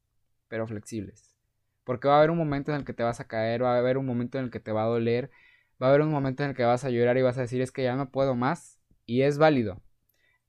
pero 0.47 0.67
flexibles. 0.67 1.28
Porque 1.89 2.07
va 2.07 2.13
a 2.13 2.17
haber 2.19 2.29
un 2.29 2.37
momento 2.37 2.71
en 2.71 2.77
el 2.77 2.85
que 2.85 2.93
te 2.93 3.01
vas 3.01 3.19
a 3.19 3.27
caer, 3.27 3.63
va 3.63 3.73
a 3.73 3.79
haber 3.79 3.97
un 3.97 4.05
momento 4.05 4.37
en 4.37 4.43
el 4.43 4.51
que 4.51 4.59
te 4.59 4.71
va 4.71 4.83
a 4.83 4.85
doler, 4.85 5.31
va 5.81 5.87
a 5.87 5.89
haber 5.89 6.01
un 6.01 6.11
momento 6.11 6.43
en 6.43 6.51
el 6.51 6.55
que 6.55 6.63
vas 6.63 6.85
a 6.85 6.91
llorar 6.91 7.17
y 7.17 7.23
vas 7.23 7.39
a 7.39 7.41
decir 7.41 7.61
es 7.61 7.71
que 7.71 7.81
ya 7.81 7.95
no 7.95 8.11
puedo 8.11 8.35
más. 8.35 8.79
Y 9.07 9.23
es 9.23 9.39
válido. 9.39 9.81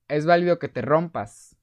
Es 0.07 0.27
válido 0.27 0.59
que 0.59 0.69
te 0.69 0.83
rompas. 0.83 1.57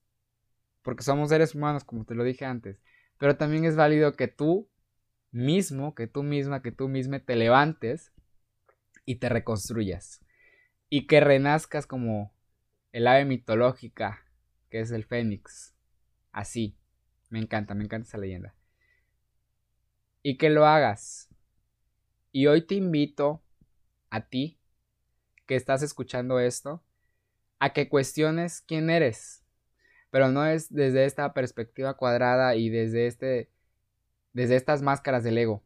Porque 0.81 1.03
somos 1.03 1.29
seres 1.29 1.53
humanos, 1.53 1.83
como 1.83 2.05
te 2.05 2.15
lo 2.15 2.23
dije 2.23 2.43
antes. 2.43 2.81
Pero 3.19 3.37
también 3.37 3.65
es 3.65 3.75
válido 3.75 4.13
que 4.13 4.27
tú 4.27 4.67
mismo, 5.29 5.93
que 5.93 6.07
tú 6.07 6.23
misma, 6.23 6.63
que 6.63 6.71
tú 6.71 6.87
misma 6.87 7.19
te 7.19 7.35
levantes 7.35 8.11
y 9.05 9.17
te 9.17 9.29
reconstruyas. 9.29 10.25
Y 10.89 11.05
que 11.05 11.19
renazcas 11.19 11.85
como 11.85 12.33
el 12.93 13.05
ave 13.05 13.25
mitológica 13.25 14.25
que 14.71 14.79
es 14.79 14.89
el 14.89 15.03
fénix. 15.03 15.75
Así. 16.31 16.75
Me 17.29 17.37
encanta, 17.37 17.75
me 17.75 17.83
encanta 17.83 18.07
esa 18.07 18.17
leyenda. 18.17 18.56
Y 20.27 20.35
que 20.35 20.49
lo 20.49 20.65
hagas. 20.65 21.29
Y 22.33 22.47
hoy 22.47 22.61
te 22.61 22.75
invito 22.75 23.41
a 24.09 24.27
ti, 24.27 24.59
que 25.45 25.55
estás 25.55 25.81
escuchando 25.83 26.41
esto, 26.41 26.83
a 27.59 27.71
que 27.71 27.87
cuestiones 27.87 28.59
quién 28.59 28.89
eres. 28.89 29.45
Pero 30.11 30.27
no 30.27 30.45
es 30.45 30.67
desde 30.67 31.05
esta 31.05 31.33
perspectiva 31.33 31.95
cuadrada 31.95 32.57
y 32.57 32.67
desde 32.67 33.07
este 33.07 33.49
desde 34.33 34.57
estas 34.57 34.81
máscaras 34.81 35.23
del 35.23 35.37
ego, 35.37 35.63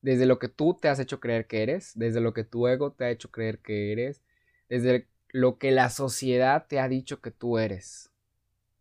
desde 0.00 0.24
lo 0.24 0.38
que 0.38 0.48
tú 0.48 0.74
te 0.74 0.88
has 0.88 0.98
hecho 0.98 1.20
creer 1.20 1.46
que 1.46 1.62
eres, 1.62 1.92
desde 1.94 2.22
lo 2.22 2.32
que 2.32 2.44
tu 2.44 2.68
ego 2.68 2.92
te 2.92 3.04
ha 3.04 3.10
hecho 3.10 3.30
creer 3.30 3.58
que 3.58 3.92
eres, 3.92 4.22
desde 4.70 5.06
lo 5.28 5.58
que 5.58 5.70
la 5.70 5.90
sociedad 5.90 6.66
te 6.66 6.80
ha 6.80 6.88
dicho 6.88 7.20
que 7.20 7.30
tú 7.30 7.58
eres. 7.58 8.10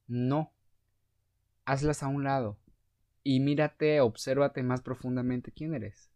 No. 0.08 0.54
Hazlas 1.66 2.02
a 2.02 2.08
un 2.08 2.24
lado 2.24 2.62
y 3.24 3.40
mírate, 3.40 4.02
obsérvate 4.02 4.64
más 4.64 4.82
profundamente 4.82 5.52
quién 5.52 5.74
eres. 5.74 6.10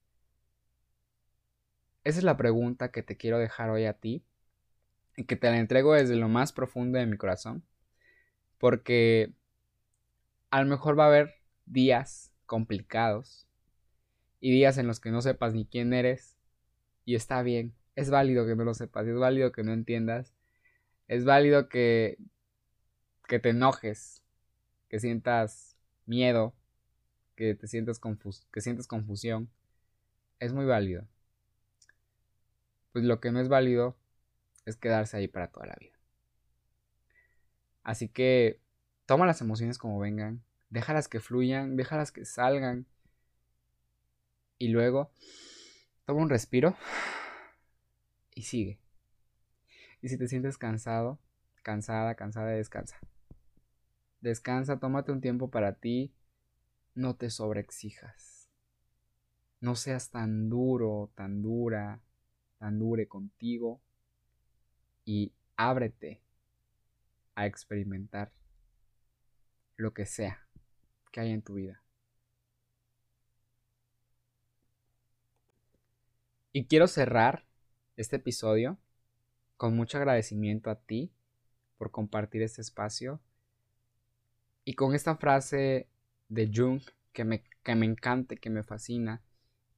Esa 2.03 2.20
es 2.20 2.24
la 2.24 2.38
pregunta 2.38 2.91
que 2.91 3.03
te 3.03 3.18
quiero 3.18 3.39
dejar 3.39 3.70
hoy 3.70 3.86
a 3.86 3.93
ti 3.93 4.24
y 5.18 5.26
que 5.26 5.36
te 5.36 5.49
la 5.49 5.58
entrego 5.58 5.93
desde 5.93 6.16
lo 6.16 6.30
más 6.30 6.53
profundo 6.53 6.99
de 6.99 7.06
mi 7.06 7.18
corazón, 7.18 7.64
porque 8.60 9.34
a 10.51 10.62
lo 10.62 10.68
mejor 10.68 10.97
va 10.97 11.06
a 11.06 11.08
haber 11.08 11.36
días 11.66 12.32
complicados 12.45 13.47
y 14.39 14.51
días 14.51 14.78
en 14.78 14.88
los 14.88 14.99
que 14.99 15.12
no 15.12 15.22
sepas 15.22 15.53
ni 15.53 15.66
quién 15.66 15.93
eres 15.93 16.38
y 17.06 17.16
está 17.16 17.41
bien, 17.41 17.74
es 17.95 18.10
válido 18.10 18.45
que 18.45 18.56
no 18.56 18.64
lo 18.64 18.74
sepas, 18.74 19.08
es 19.08 19.18
válido 19.18 19.51
que 19.51 19.64
no 19.64 19.74
entiendas, 19.74 20.34
es 21.08 21.26
válido 21.26 21.70
que 21.70 22.18
que 23.28 23.39
te 23.39 23.49
enojes, 23.49 24.22
que 24.89 24.99
sientas 24.99 25.76
miedo, 26.06 26.53
que 27.36 27.55
te 27.55 27.67
sientas 27.67 27.99
confus 27.99 28.47
que 28.51 28.61
sientas 28.61 28.88
confusión, 28.88 29.49
es 30.39 30.53
muy 30.53 30.65
válido. 30.65 31.07
Pues 32.91 33.05
lo 33.05 33.19
que 33.19 33.31
no 33.31 33.39
es 33.39 33.49
válido 33.49 33.97
es 34.65 34.77
quedarse 34.77 35.17
ahí 35.17 35.27
para 35.27 35.51
toda 35.51 35.67
la 35.67 35.75
vida. 35.79 35.95
Así 37.83 38.09
que 38.09 38.59
toma 39.05 39.25
las 39.25 39.41
emociones 39.41 39.77
como 39.77 39.99
vengan, 39.99 40.43
déjalas 40.69 41.07
que 41.07 41.19
fluyan, 41.19 41.75
déjalas 41.75 42.11
que 42.11 42.25
salgan. 42.25 42.86
Y 44.57 44.69
luego, 44.69 45.11
toma 46.05 46.21
un 46.21 46.29
respiro 46.29 46.75
y 48.33 48.43
sigue. 48.43 48.79
Y 50.01 50.09
si 50.09 50.17
te 50.17 50.27
sientes 50.27 50.57
cansado, 50.57 51.19
cansada, 51.63 52.15
cansada, 52.15 52.51
descansa. 52.51 52.97
Descansa, 54.21 54.79
tómate 54.79 55.11
un 55.11 55.21
tiempo 55.21 55.49
para 55.49 55.73
ti, 55.73 56.13
no 56.95 57.15
te 57.15 57.29
sobreexijas. 57.29 58.49
No 59.59 59.75
seas 59.75 60.09
tan 60.09 60.49
duro, 60.49 61.11
tan 61.15 61.41
dura, 61.41 62.01
tan 62.57 62.79
dure 62.79 63.07
contigo 63.07 63.81
y 65.03 65.33
ábrete 65.57 66.21
a 67.35 67.45
experimentar 67.45 68.31
lo 69.75 69.93
que 69.93 70.05
sea 70.05 70.47
que 71.11 71.19
hay 71.19 71.31
en 71.31 71.41
tu 71.41 71.55
vida. 71.55 71.81
Y 76.51 76.67
quiero 76.67 76.87
cerrar 76.87 77.45
este 77.97 78.15
episodio 78.15 78.77
con 79.57 79.75
mucho 79.75 79.97
agradecimiento 79.97 80.69
a 80.69 80.79
ti 80.79 81.11
por 81.77 81.91
compartir 81.91 82.41
este 82.41 82.61
espacio 82.61 83.21
y 84.63 84.73
con 84.75 84.95
esta 84.95 85.17
frase 85.17 85.89
de 86.28 86.51
Jung 86.53 86.82
que 87.13 87.23
me, 87.23 87.43
que 87.63 87.76
me 87.76 87.86
encanta, 87.86 88.36
que 88.36 88.49
me 88.49 88.63
fascina, 88.63 89.21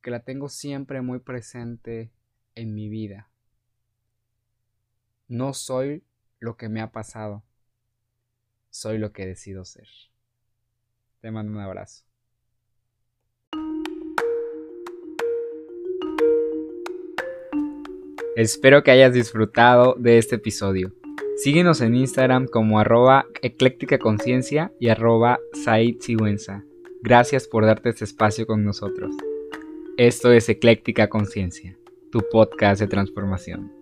que 0.02 0.12
la 0.12 0.24
tengo 0.24 0.50
siempre 0.50 1.02
muy 1.02 1.20
presente 1.20 2.12
en 2.56 2.74
mi 2.74 2.90
vida. 2.90 3.30
No 5.28 5.54
soy 5.54 6.04
lo 6.40 6.58
que 6.58 6.70
me 6.70 6.82
ha 6.82 6.92
pasado, 6.92 7.44
soy 8.70 8.98
lo 8.98 9.12
que 9.12 9.26
decido 9.26 9.66
ser. 9.66 9.88
Te 11.20 11.32
mando 11.32 11.52
un 11.52 11.60
abrazo. 11.60 12.06
Espero 18.36 18.84
que 18.84 18.92
hayas 18.92 19.14
disfrutado 19.14 19.96
de 19.96 20.20
este 20.20 20.36
episodio. 20.36 20.94
Síguenos 21.38 21.82
en 21.82 21.94
Instagram 21.94 22.48
como 22.48 22.80
arroba 22.80 23.28
ecléctica 23.44 24.00
conciencia 24.00 24.74
y 24.80 24.90
arroba 24.90 25.40
Said 25.54 25.98
Gracias 27.04 27.48
por 27.48 27.64
darte 27.64 27.90
este 27.90 28.06
espacio 28.06 28.48
con 28.48 28.66
nosotros. 28.66 29.16
Esto 29.98 30.32
es 30.32 30.50
Ecléctica 30.50 31.10
Conciencia, 31.10 31.78
tu 32.12 32.22
podcast 32.32 32.82
de 32.82 32.88
transformación. 32.88 33.77